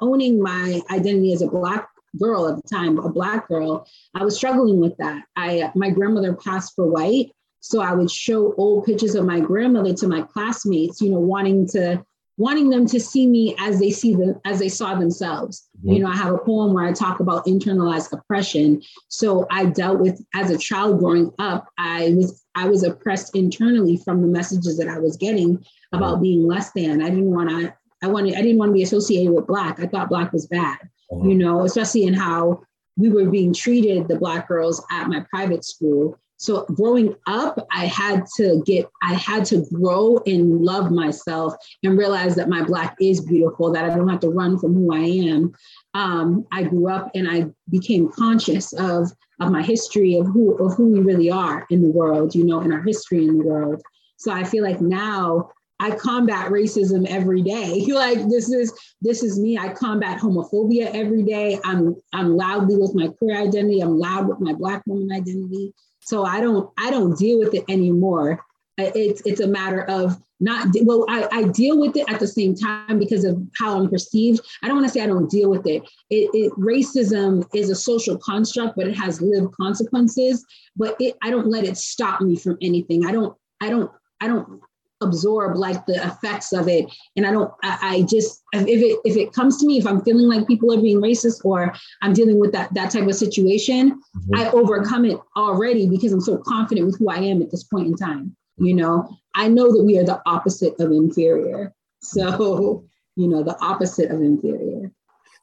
owning 0.00 0.42
my 0.42 0.80
identity 0.90 1.32
as 1.32 1.42
a 1.42 1.46
black 1.46 1.88
girl 2.18 2.48
at 2.48 2.56
the 2.56 2.68
time, 2.68 2.98
a 2.98 3.08
black 3.08 3.46
girl. 3.48 3.86
I 4.14 4.24
was 4.24 4.36
struggling 4.36 4.80
with 4.80 4.96
that. 4.98 5.24
I 5.36 5.70
my 5.74 5.90
grandmother 5.90 6.34
passed 6.34 6.74
for 6.74 6.86
white, 6.86 7.32
so 7.60 7.80
I 7.80 7.92
would 7.92 8.10
show 8.10 8.54
old 8.54 8.84
pictures 8.84 9.14
of 9.14 9.24
my 9.24 9.40
grandmother 9.40 9.94
to 9.94 10.08
my 10.08 10.22
classmates, 10.22 11.00
you 11.00 11.10
know, 11.10 11.20
wanting 11.20 11.68
to 11.68 12.04
wanting 12.36 12.70
them 12.70 12.86
to 12.86 12.98
see 12.98 13.26
me 13.26 13.54
as 13.58 13.78
they 13.78 13.90
see 13.90 14.14
them 14.14 14.40
as 14.46 14.58
they 14.58 14.68
saw 14.68 14.94
themselves. 14.94 15.68
You 15.82 15.96
mhm. 15.96 16.00
know, 16.00 16.08
I 16.08 16.16
have 16.16 16.32
a 16.32 16.38
poem 16.38 16.72
where 16.72 16.86
I 16.86 16.92
talk 16.92 17.20
about 17.20 17.44
internalized 17.44 18.12
oppression. 18.12 18.82
So 19.08 19.46
I 19.50 19.66
dealt 19.66 20.00
with 20.00 20.24
as 20.34 20.50
a 20.50 20.56
child 20.56 21.00
growing 21.00 21.32
up, 21.38 21.68
I 21.76 22.14
was 22.16 22.42
I 22.54 22.66
was 22.66 22.82
oppressed 22.82 23.36
internally 23.36 23.98
from 23.98 24.22
the 24.22 24.26
messages 24.26 24.78
that 24.78 24.88
I 24.88 24.98
was 24.98 25.16
getting 25.16 25.64
about 25.92 26.22
being 26.22 26.46
less 26.46 26.72
than. 26.72 27.02
I 27.02 27.10
didn't 27.10 27.30
want 27.30 27.50
to 27.50 27.74
I 28.02 28.06
wanted 28.06 28.34
I 28.34 28.42
didn't 28.42 28.58
want 28.58 28.70
to 28.70 28.74
be 28.74 28.82
associated 28.82 29.32
with 29.32 29.46
black. 29.46 29.80
I 29.80 29.86
thought 29.86 30.08
black 30.08 30.32
was 30.32 30.46
bad 30.46 30.78
you 31.10 31.34
know, 31.34 31.64
especially 31.64 32.04
in 32.04 32.14
how 32.14 32.62
we 32.96 33.08
were 33.08 33.30
being 33.30 33.52
treated, 33.52 34.08
the 34.08 34.18
Black 34.18 34.48
girls 34.48 34.84
at 34.90 35.08
my 35.08 35.24
private 35.30 35.64
school. 35.64 36.18
So 36.36 36.64
growing 36.66 37.14
up, 37.26 37.66
I 37.70 37.84
had 37.84 38.24
to 38.36 38.62
get, 38.64 38.88
I 39.02 39.14
had 39.14 39.44
to 39.46 39.66
grow 39.74 40.18
and 40.26 40.62
love 40.62 40.90
myself 40.90 41.54
and 41.82 41.98
realize 41.98 42.34
that 42.36 42.48
my 42.48 42.62
Black 42.62 42.96
is 43.00 43.20
beautiful, 43.20 43.70
that 43.72 43.84
I 43.84 43.94
don't 43.94 44.08
have 44.08 44.20
to 44.20 44.30
run 44.30 44.58
from 44.58 44.74
who 44.74 44.94
I 44.94 45.00
am. 45.00 45.52
Um, 45.92 46.46
I 46.50 46.62
grew 46.62 46.88
up 46.88 47.10
and 47.14 47.30
I 47.30 47.46
became 47.68 48.10
conscious 48.10 48.72
of, 48.72 49.12
of 49.40 49.50
my 49.50 49.62
history, 49.62 50.18
of 50.18 50.26
who, 50.28 50.56
of 50.64 50.74
who 50.76 50.88
we 50.88 51.00
really 51.00 51.30
are 51.30 51.66
in 51.68 51.82
the 51.82 51.90
world, 51.90 52.34
you 52.34 52.44
know, 52.44 52.60
in 52.60 52.72
our 52.72 52.82
history 52.82 53.26
in 53.26 53.36
the 53.38 53.44
world. 53.44 53.82
So 54.16 54.32
I 54.32 54.44
feel 54.44 54.64
like 54.64 54.80
now 54.80 55.50
I 55.80 55.92
combat 55.92 56.50
racism 56.50 57.06
every 57.08 57.42
day. 57.42 57.86
Like 58.00 58.28
this 58.28 58.50
is 58.50 58.72
this 59.02 59.22
is 59.22 59.38
me. 59.38 59.58
I 59.58 59.70
combat 59.70 60.20
homophobia 60.20 60.94
every 60.94 61.22
day. 61.22 61.58
I'm 61.64 61.96
I'm 62.14 62.36
loudly 62.36 62.76
with 62.76 62.94
my 62.94 63.08
queer 63.08 63.36
identity. 63.38 63.80
I'm 63.80 63.98
loud 63.98 64.28
with 64.28 64.40
my 64.40 64.54
black 64.54 64.82
woman 64.86 65.12
identity. 65.12 65.74
So 66.00 66.24
I 66.24 66.40
don't 66.40 66.70
I 66.78 66.90
don't 66.90 67.18
deal 67.18 67.38
with 67.38 67.52
it 67.54 67.64
anymore. 67.68 68.44
It's 68.78 69.22
it's 69.26 69.40
a 69.40 69.46
matter 69.46 69.82
of 69.82 70.16
not 70.40 70.68
well 70.82 71.04
I, 71.08 71.28
I 71.30 71.42
deal 71.44 71.78
with 71.78 71.96
it 71.96 72.10
at 72.10 72.20
the 72.20 72.26
same 72.26 72.54
time 72.54 72.98
because 72.98 73.24
of 73.24 73.38
how 73.58 73.76
I'm 73.76 73.90
perceived. 73.90 74.40
I 74.62 74.66
don't 74.66 74.76
want 74.76 74.88
to 74.88 74.92
say 74.92 75.02
I 75.02 75.06
don't 75.06 75.30
deal 75.30 75.50
with 75.50 75.66
it. 75.66 75.82
It, 76.08 76.30
it 76.32 76.52
racism 76.52 77.46
is 77.54 77.68
a 77.68 77.74
social 77.74 78.16
construct, 78.16 78.76
but 78.76 78.88
it 78.88 78.96
has 78.96 79.20
lived 79.20 79.52
consequences. 79.52 80.44
But 80.76 80.96
it 81.00 81.16
I 81.22 81.30
don't 81.30 81.48
let 81.48 81.64
it 81.64 81.76
stop 81.76 82.22
me 82.22 82.36
from 82.36 82.56
anything. 82.62 83.04
I 83.04 83.12
don't 83.12 83.36
I 83.60 83.68
don't 83.68 83.90
I 84.22 84.26
don't 84.26 84.62
absorb 85.00 85.56
like 85.56 85.84
the 85.86 85.94
effects 86.06 86.52
of 86.52 86.68
it 86.68 86.86
and 87.16 87.26
i 87.26 87.30
don't 87.30 87.50
I, 87.62 87.78
I 87.82 88.02
just 88.02 88.42
if 88.52 88.66
it 88.82 88.98
if 89.04 89.16
it 89.16 89.32
comes 89.32 89.58
to 89.58 89.66
me 89.66 89.78
if 89.78 89.86
i'm 89.86 90.02
feeling 90.02 90.28
like 90.28 90.46
people 90.46 90.72
are 90.72 90.80
being 90.80 91.00
racist 91.00 91.44
or 91.44 91.74
i'm 92.02 92.12
dealing 92.12 92.38
with 92.38 92.52
that 92.52 92.72
that 92.74 92.90
type 92.90 93.06
of 93.06 93.14
situation 93.14 94.00
Mhm. 94.16 94.36
i 94.36 94.50
overcome 94.50 95.04
it 95.06 95.18
already 95.36 95.88
because 95.88 96.12
i'm 96.12 96.20
so 96.20 96.38
confident 96.38 96.86
with 96.86 96.98
who 96.98 97.08
i 97.08 97.16
am 97.18 97.40
at 97.42 97.50
this 97.50 97.64
point 97.64 97.86
in 97.86 97.94
time 97.96 98.36
you 98.58 98.74
know 98.74 99.08
i 99.34 99.48
know 99.48 99.72
that 99.72 99.82
we 99.84 99.98
are 99.98 100.04
the 100.04 100.20
opposite 100.26 100.78
of 100.80 100.90
inferior 100.92 101.74
so 102.02 102.84
you 103.16 103.28
know 103.28 103.42
the 103.42 103.58
opposite 103.60 104.10
of 104.10 104.20
inferior 104.20 104.92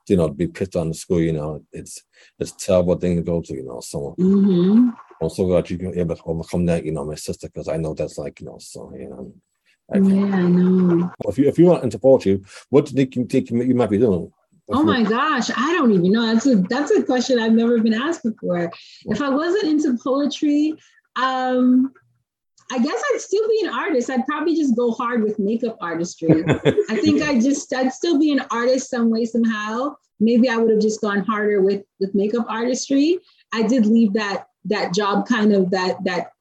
you 0.10 0.16
know, 0.16 0.30
be 0.30 0.48
picked 0.48 0.76
on 0.76 0.88
the 0.90 0.94
school, 0.94 1.20
you 1.20 1.34
know, 1.34 1.62
it's 1.72 2.04
it's 2.40 2.52
a 2.52 2.58
terrible 2.58 2.96
thing 2.96 3.18
to 3.18 3.22
go 3.22 3.42
to, 3.42 3.54
you 3.54 3.64
know. 3.64 3.80
So 3.82 4.16
hmm 4.18 4.90
I'm 5.22 5.30
so 5.30 5.46
glad 5.46 5.70
you 5.70 5.78
can 5.78 5.98
able 5.98 6.16
to 6.16 6.24
overcome 6.26 6.66
that, 6.68 6.86
you 6.86 6.92
know, 6.92 7.04
my 7.04 7.16
sister, 7.16 7.48
because 7.48 7.68
I 7.68 7.78
know 7.78 7.94
that's 7.94 8.18
like, 8.18 8.40
you 8.40 8.46
know, 8.46 8.58
so 8.60 8.94
you 8.96 9.10
know. 9.10 9.34
Yeah 9.94 10.00
i 10.00 10.42
know 10.42 11.12
If 11.28 11.38
you 11.38 11.48
if 11.48 11.58
you 11.58 11.66
want 11.66 11.84
into 11.84 12.00
poetry, 12.00 12.44
what 12.70 12.86
do 12.86 12.92
you 12.92 12.98
think 12.98 13.16
you 13.16 13.26
think 13.26 13.50
you 13.50 13.76
might 13.76 13.90
be 13.90 13.98
doing? 13.98 14.32
Oh 14.70 14.84
my 14.84 15.02
gosh, 15.02 15.50
I 15.56 15.74
don't 15.74 15.92
even 15.94 16.12
know. 16.12 16.34
That's 16.34 16.46
a 16.46 16.56
that's 16.56 16.92
a 16.92 17.04
question 17.04 17.40
I've 17.40 17.54
never 17.54 17.80
been 17.80 17.94
asked 17.94 18.24
before. 18.24 18.72
If 19.06 19.22
I 19.22 19.30
wasn't 19.30 19.64
into 19.64 19.98
poetry, 20.04 20.74
um, 21.16 21.94
I 22.70 22.80
guess 22.80 23.02
I'd 23.14 23.22
still 23.22 23.48
be 23.48 23.62
an 23.66 23.74
artist. 23.74 24.10
I'd 24.10 24.28
probably 24.28 24.56
just 24.56 24.76
go 24.76 24.92
hard 24.92 25.24
with 25.24 25.40
makeup 25.40 25.78
artistry. 25.80 26.44
I 26.90 26.98
think 26.98 27.22
I 27.22 27.40
just 27.40 27.74
I'd 27.74 27.94
still 27.94 28.20
be 28.20 28.34
an 28.34 28.44
artist 28.52 28.90
some 28.90 29.10
way 29.10 29.24
somehow. 29.24 29.96
Maybe 30.20 30.50
I 30.50 30.58
would 30.58 30.72
have 30.72 30.82
just 30.82 31.00
gone 31.00 31.24
harder 31.24 31.62
with 31.62 31.84
with 32.02 32.14
makeup 32.14 32.46
artistry. 32.50 33.20
I 33.54 33.64
did 33.64 33.86
leave 33.86 34.14
that 34.14 34.48
that 34.66 34.94
job 34.94 35.28
kind 35.28 35.54
of 35.54 35.72
that 35.72 36.04
that 36.04 36.32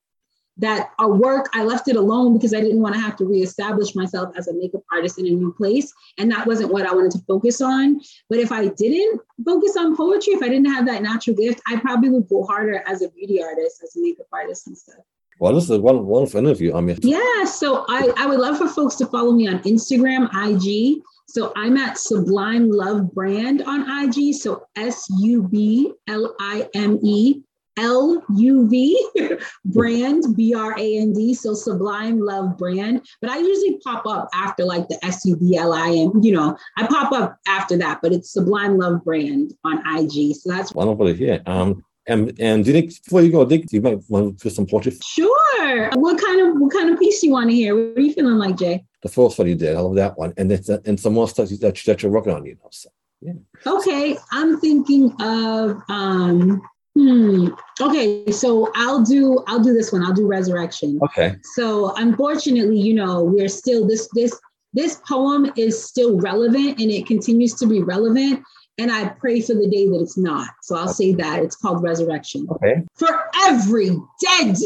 that 0.59 0.90
a 0.98 1.09
work 1.09 1.48
I 1.54 1.64
left 1.64 1.88
it 1.88 1.96
alone 1.96 2.34
because 2.34 2.54
I 2.54 2.61
didn't 2.61 2.80
want 2.80 2.94
to 2.94 3.00
have 3.00 3.16
to 3.16 3.26
reestablish 3.26 3.94
myself 3.94 4.32
as 4.36 4.48
a 4.48 4.54
makeup 4.54 4.82
artist 4.92 5.18
in 5.18 5.26
a 5.26 5.30
new 5.30 5.52
place 5.52 5.92
and 6.18 6.30
that 6.32 6.46
wasn't 6.46 6.72
what 6.72 6.86
I 6.86 6.94
wanted 6.94 7.12
to 7.12 7.24
focus 7.26 7.61
on 7.61 8.00
but 8.30 8.38
if 8.38 8.52
I 8.52 8.68
didn't 8.68 9.20
focus 9.44 9.76
on 9.76 9.96
poetry 9.96 10.34
if 10.34 10.42
I 10.42 10.48
didn't 10.48 10.72
have 10.72 10.86
that 10.86 11.02
natural 11.02 11.36
gift 11.36 11.61
I 11.66 11.76
probably 11.76 12.11
would 12.11 12.28
go 12.28 12.44
harder 12.44 12.82
as 12.86 13.02
a 13.02 13.09
beauty 13.11 13.42
artist 13.42 13.82
as 13.82 13.96
a 13.96 14.00
makeup 14.00 14.26
artist 14.32 14.66
and 14.66 14.76
stuff 14.76 15.04
Well, 15.38 15.54
this 15.54 15.64
is 15.64 15.70
a 15.70 15.80
one 15.80 16.07
wonderful 16.07 16.40
interview. 16.40 16.74
I 16.74 16.80
mean, 16.80 16.98
Yeah, 17.02 17.44
so 17.44 17.84
I, 17.88 18.11
I 18.16 18.26
would 18.26 18.38
love 18.38 18.57
for 18.57 18.68
folks 18.68 18.94
to 18.96 19.07
follow 19.07 19.32
me 19.32 19.48
on 19.48 19.59
Instagram, 19.64 20.30
IG. 20.32 21.02
So 21.28 21.52
I'm 21.57 21.76
at 21.76 21.98
Sublime 21.98 22.70
Luv 22.70 23.12
Brand 23.12 23.62
on 23.66 23.80
IG. 24.04 24.34
So 24.34 24.66
S 24.76 25.07
U 25.20 25.42
B 25.42 25.92
L 26.09 26.34
I 26.40 26.68
M 26.74 26.98
E 27.02 27.42
L 27.76 28.22
U 28.36 28.68
V 28.68 29.08
brand, 29.66 30.36
B 30.36 30.54
R 30.54 30.78
A 30.78 30.98
N 30.98 31.12
D. 31.12 31.34
So 31.34 31.54
Sublime 31.54 32.20
Luv 32.20 32.56
Brand. 32.56 33.06
But 33.20 33.30
I 33.30 33.38
usually 33.38 33.78
pop 33.78 34.06
up 34.06 34.28
after 34.34 34.64
like 34.64 34.88
the 34.88 35.04
S 35.04 35.24
U 35.24 35.36
B 35.36 35.56
L 35.56 35.72
I 35.72 35.90
M, 35.90 36.22
you 36.22 36.32
know, 36.32 36.56
I 36.76 36.86
pop 36.86 37.12
up 37.12 37.38
after 37.46 37.76
that, 37.78 38.00
but 38.02 38.12
it's 38.12 38.32
Sublime 38.32 38.78
Luv 38.78 39.04
Brand 39.04 39.54
on 39.64 39.78
IG. 39.98 40.34
So 40.36 40.50
that's 40.50 40.72
wonderful 40.72 41.06
to 41.06 41.14
hear. 41.14 41.42
Um, 41.46 41.84
and 42.06 42.38
and 42.40 42.64
do 42.64 42.72
you 42.72 42.80
think 42.80 43.04
before 43.04 43.22
you 43.22 43.32
go, 43.32 43.44
Dick, 43.44 43.72
you 43.72 43.80
might 43.80 43.98
want 44.08 44.38
to 44.38 44.44
do 44.44 44.50
some 44.50 44.66
portrait? 44.66 45.02
sure. 45.02 45.90
What 45.94 46.20
kind 46.22 46.40
of 46.40 46.60
what 46.60 46.72
kind 46.72 46.90
of 46.90 46.98
piece 46.98 47.22
you 47.22 47.32
want 47.32 47.50
to 47.50 47.56
hear? 47.56 47.74
What 47.74 47.98
are 47.98 48.00
you 48.00 48.12
feeling 48.12 48.36
like, 48.36 48.56
Jay? 48.56 48.84
The 49.02 49.08
first 49.08 49.38
one 49.38 49.48
you 49.48 49.54
did, 49.54 49.74
I 49.74 49.80
love 49.80 49.96
that 49.96 50.16
one, 50.16 50.32
and 50.36 50.50
then 50.50 50.80
and 50.84 50.98
some 50.98 51.14
more 51.14 51.28
stuff 51.28 51.48
that, 51.48 51.82
that 51.86 52.02
you're 52.02 52.12
working 52.12 52.32
on, 52.32 52.44
you 52.44 52.54
know. 52.54 52.68
So 52.70 52.90
yeah. 53.20 53.32
Okay, 53.66 54.16
I'm 54.30 54.60
thinking 54.60 55.12
of 55.20 55.82
um 55.88 56.62
hmm. 56.97 57.49
Okay, 57.80 58.30
so 58.32 58.70
I'll 58.74 59.03
do 59.03 59.44
I'll 59.47 59.62
do 59.62 59.74
this 59.74 59.92
one. 59.92 60.03
I'll 60.03 60.14
do 60.14 60.26
resurrection. 60.26 60.99
okay, 61.03 61.36
So 61.55 61.94
unfortunately, 61.97 62.78
you 62.78 62.94
know, 62.94 63.22
we're 63.22 63.49
still 63.49 63.86
this 63.86 64.09
this 64.14 64.38
this 64.72 65.01
poem 65.09 65.53
is 65.57 65.82
still 65.82 66.18
relevant 66.20 66.80
and 66.80 66.90
it 66.90 67.07
continues 67.07 67.55
to 67.55 67.66
be 67.66 67.82
relevant. 67.82 68.42
And 68.78 68.90
I 68.90 69.09
pray 69.09 69.40
for 69.40 69.55
the 69.55 69.68
day 69.68 69.86
that 69.88 70.01
it's 70.01 70.18
not. 70.18 70.49
So 70.62 70.76
I'll 70.76 70.88
say 70.88 71.12
that 71.14 71.42
it's 71.42 71.57
called 71.57 71.82
resurrection. 71.82 72.47
okay, 72.51 72.82
For 72.94 73.09
every 73.47 73.97
dead 74.22 74.57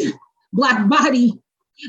black 0.53 0.89
body, 0.89 1.39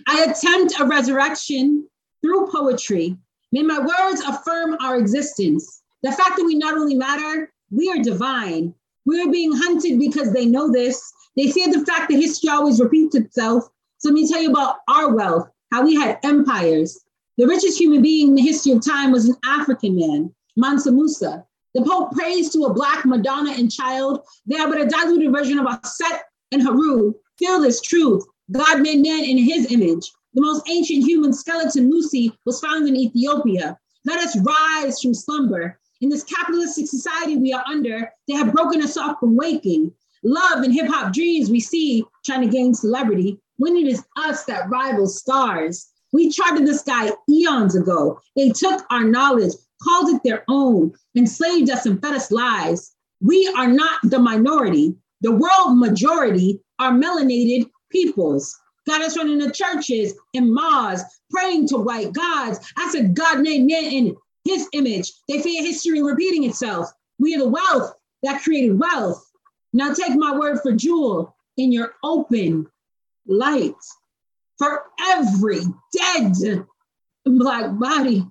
I 0.08 0.26
attempt 0.26 0.80
a 0.80 0.86
resurrection 0.86 1.88
through 2.22 2.52
poetry. 2.52 3.18
May 3.52 3.64
my 3.64 3.80
words 3.80 4.22
affirm 4.22 4.78
our 4.82 4.98
existence. 4.98 5.82
The 6.04 6.12
fact 6.12 6.38
that 6.38 6.46
we 6.46 6.56
not 6.56 6.76
only 6.78 6.96
matter, 6.96 7.52
we 7.72 7.90
are 7.90 7.98
divine. 7.98 8.74
We 9.06 9.22
are 9.22 9.32
being 9.32 9.52
hunted 9.54 10.00
because 10.00 10.32
they 10.32 10.46
know 10.46 10.72
this. 10.72 11.12
They 11.36 11.52
fear 11.52 11.72
the 11.72 11.86
fact 11.86 12.10
that 12.10 12.20
history 12.20 12.50
always 12.50 12.82
repeats 12.82 13.16
itself. 13.16 13.70
So 13.98 14.10
let 14.10 14.14
me 14.14 14.28
tell 14.28 14.42
you 14.42 14.52
about 14.52 14.78
our 14.88 15.14
wealth, 15.14 15.50
how 15.72 15.86
we 15.86 15.96
had 15.96 16.20
empires. 16.24 17.04
The 17.38 17.48
richest 17.48 17.80
human 17.80 18.02
being 18.02 18.30
in 18.30 18.36
the 18.36 18.42
history 18.42 18.74
of 18.74 18.86
time 18.86 19.12
was 19.12 19.28
an 19.28 19.36
African 19.46 19.96
man, 19.96 20.34
Mansa 20.56 20.92
Musa. 20.92 21.46
The 21.74 21.84
Pope 21.84 22.12
prays 22.12 22.50
to 22.52 22.66
a 22.66 22.74
Black 22.74 23.06
Madonna 23.06 23.54
and 23.54 23.72
child. 23.72 24.22
They 24.46 24.58
are 24.58 24.68
but 24.68 24.82
a 24.82 24.86
diluted 24.86 25.32
version 25.32 25.58
of 25.58 25.66
Aset 25.66 26.20
and 26.52 26.62
Heru. 26.62 27.14
Feel 27.40 27.62
this 27.62 27.82
truth. 27.82 28.24
God 28.52 28.82
made 28.82 29.02
man 29.02 29.24
in 29.24 29.38
his 29.38 29.72
image. 29.72 30.12
The 30.34 30.42
most 30.42 30.70
ancient 30.70 31.06
human 31.06 31.34
skeleton, 31.34 31.90
Lucy, 31.90 32.38
was 32.46 32.60
found 32.60 32.88
in 32.88 32.96
Ethiopia. 32.96 33.78
Let 34.06 34.20
us 34.20 34.38
rise 34.38 35.02
from 35.02 35.14
slumber. 35.14 35.80
In 36.02 36.10
this 36.10 36.24
capitalistic 36.24 36.88
society 36.88 37.38
we 37.38 37.54
are 37.54 37.64
under, 37.68 38.12
they 38.28 38.34
have 38.34 38.54
broken 38.54 38.82
us 38.82 38.98
off 38.98 39.20
from 39.20 39.36
waking. 39.36 39.94
Love 40.24 40.64
and 40.64 40.74
hip 40.74 40.88
hop 40.88 41.14
dreams 41.14 41.50
we 41.50 41.60
see 41.60 42.04
trying 42.26 42.42
to 42.42 42.48
gain 42.48 42.74
celebrity 42.74 43.40
when 43.58 43.78
it 43.78 43.86
is 43.86 44.04
us 44.18 44.44
that 44.46 44.70
rival 44.70 45.08
stars. 45.08 45.92
We 46.12 46.32
charted 46.32 46.66
the 46.66 46.74
sky 46.74 47.12
eons 47.30 47.76
ago. 47.76 48.20
They 48.36 48.50
took 48.50 48.84
our 48.90 49.04
knowledge, 49.04 49.54
called 49.84 50.10
it 50.10 50.22
their 50.24 50.44
own, 50.48 50.92
enslaved 51.16 51.70
us 51.70 51.86
and 51.86 52.02
fed 52.02 52.16
us 52.16 52.32
lies. 52.32 52.96
We 53.22 53.48
are 53.56 53.68
not 53.68 54.00
the 54.04 54.20
minority. 54.20 54.96
The 55.22 55.32
world 55.32 55.78
majority 55.78 56.60
are 56.80 56.92
melanated 56.92 57.70
peoples. 57.92 58.58
Got 58.88 59.04
us 59.04 59.16
running 59.16 59.38
the 59.38 59.52
churches 59.52 60.16
and 60.34 60.52
mosques, 60.52 61.22
praying 61.30 61.68
to 61.68 61.78
white 61.78 62.14
gods. 62.14 62.60
I 62.76 62.90
said, 62.90 63.16
God 63.16 63.42
made 63.42 63.68
man 63.68 63.84
in 63.84 64.18
his 64.44 64.68
image. 64.74 65.12
They 65.28 65.42
fear 65.42 65.64
history 65.64 66.02
repeating 66.02 66.44
itself. 66.44 66.90
We 67.20 67.36
are 67.36 67.40
the 67.40 67.50
wealth 67.50 67.94
that 68.24 68.42
created 68.42 68.80
wealth. 68.80 69.26
Now 69.74 69.94
take 69.94 70.16
my 70.16 70.38
word 70.38 70.60
for 70.62 70.74
jewel 70.74 71.36
in 71.58 71.72
your 71.72 71.94
open 72.04 72.68
light. 73.28 73.76
For 74.58 74.84
every 75.08 75.62
dead 75.92 76.66
black 77.26 77.78
body, 77.80 78.28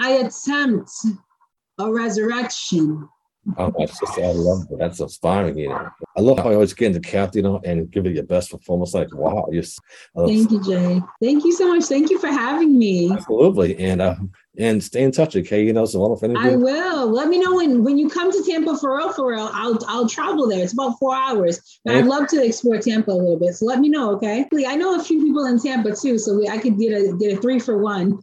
I 0.00 0.12
attempt 0.12 0.90
a 1.78 1.92
resurrection. 1.92 3.08
oh, 3.58 3.72
that's 3.76 3.98
just 3.98 4.18
I 4.18 4.32
love 4.32 4.66
it. 4.70 4.78
That's 4.78 5.00
inspiring, 5.00 5.58
you 5.58 5.68
know. 5.68 5.90
I 6.16 6.20
love 6.20 6.38
how 6.38 6.48
you 6.48 6.54
always 6.54 6.74
get 6.74 6.94
into 6.94 7.00
character, 7.00 7.38
you 7.38 7.42
know, 7.42 7.60
and 7.64 7.90
give 7.90 8.06
it 8.06 8.14
your 8.14 8.24
best 8.24 8.50
performance. 8.50 8.94
Like, 8.94 9.14
wow, 9.14 9.48
uh, 9.50 10.26
Thank 10.26 10.50
you, 10.52 10.62
Jay. 10.62 11.02
Thank 11.22 11.44
you 11.44 11.52
so 11.52 11.68
much. 11.68 11.84
Thank 11.84 12.10
you 12.10 12.18
for 12.18 12.28
having 12.28 12.78
me. 12.78 13.12
absolutely, 13.12 13.78
and 13.78 14.00
uh, 14.00 14.14
and 14.58 14.82
stay 14.82 15.02
in 15.02 15.12
touch, 15.12 15.34
okay? 15.36 15.64
You 15.64 15.72
know, 15.72 15.86
so 15.86 16.00
wonderful 16.00 16.36
I 16.36 16.48
interview. 16.48 16.58
will. 16.58 17.06
Let 17.08 17.28
me 17.28 17.38
know 17.38 17.56
when 17.56 17.82
when 17.82 17.96
you 17.96 18.08
come 18.08 18.30
to 18.30 18.44
Tampa 18.44 18.76
for 18.76 18.96
real, 18.96 19.12
for 19.12 19.30
real. 19.30 19.50
I'll 19.52 19.78
I'll 19.88 20.08
travel 20.08 20.48
there. 20.48 20.62
It's 20.62 20.74
about 20.74 20.98
four 20.98 21.14
hours. 21.14 21.80
But 21.84 21.96
I'd 21.96 22.06
love 22.06 22.28
to 22.28 22.44
explore 22.44 22.78
Tampa 22.78 23.10
a 23.10 23.14
little 23.14 23.38
bit. 23.38 23.54
So 23.54 23.66
let 23.66 23.80
me 23.80 23.88
know, 23.88 24.10
okay? 24.16 24.46
I 24.66 24.76
know 24.76 24.98
a 24.98 25.02
few 25.02 25.22
people 25.22 25.46
in 25.46 25.58
Tampa 25.58 25.94
too, 25.94 26.18
so 26.18 26.36
we, 26.36 26.48
I 26.48 26.58
could 26.58 26.78
get 26.78 26.92
a 26.92 27.16
get 27.18 27.38
a 27.38 27.40
three 27.40 27.58
for 27.58 27.78
one. 27.78 28.18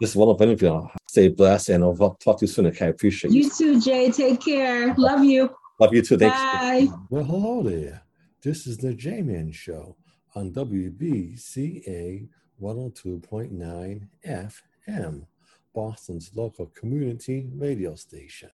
This 0.00 0.10
is 0.10 0.16
wonderful 0.16 0.48
interview. 0.48 0.88
Stay 1.08 1.28
blessed, 1.28 1.68
and 1.68 1.84
I'll 1.84 1.94
talk 1.94 2.38
to 2.38 2.46
you 2.46 2.46
soon. 2.46 2.66
Okay, 2.68 2.86
I 2.86 2.88
appreciate 2.88 3.34
you. 3.34 3.42
you 3.42 3.50
too, 3.50 3.80
Jay. 3.82 4.10
Take 4.10 4.42
care. 4.42 4.94
Love 4.94 5.22
you. 5.22 5.50
Love 5.78 5.92
you 5.92 6.00
too. 6.00 6.16
Thanks. 6.16 6.38
Bye. 6.38 6.88
Well, 7.10 7.24
hello 7.24 7.62
there. 7.62 8.02
This 8.42 8.66
is 8.66 8.78
the 8.78 8.94
Jayman 8.94 9.52
Show 9.52 9.96
on 10.34 10.52
WBCA 10.52 12.28
102.9 12.62 14.08
FM, 14.90 15.26
Boston's 15.74 16.30
local 16.34 16.66
community 16.66 17.48
radio 17.54 17.94
station. 17.94 18.48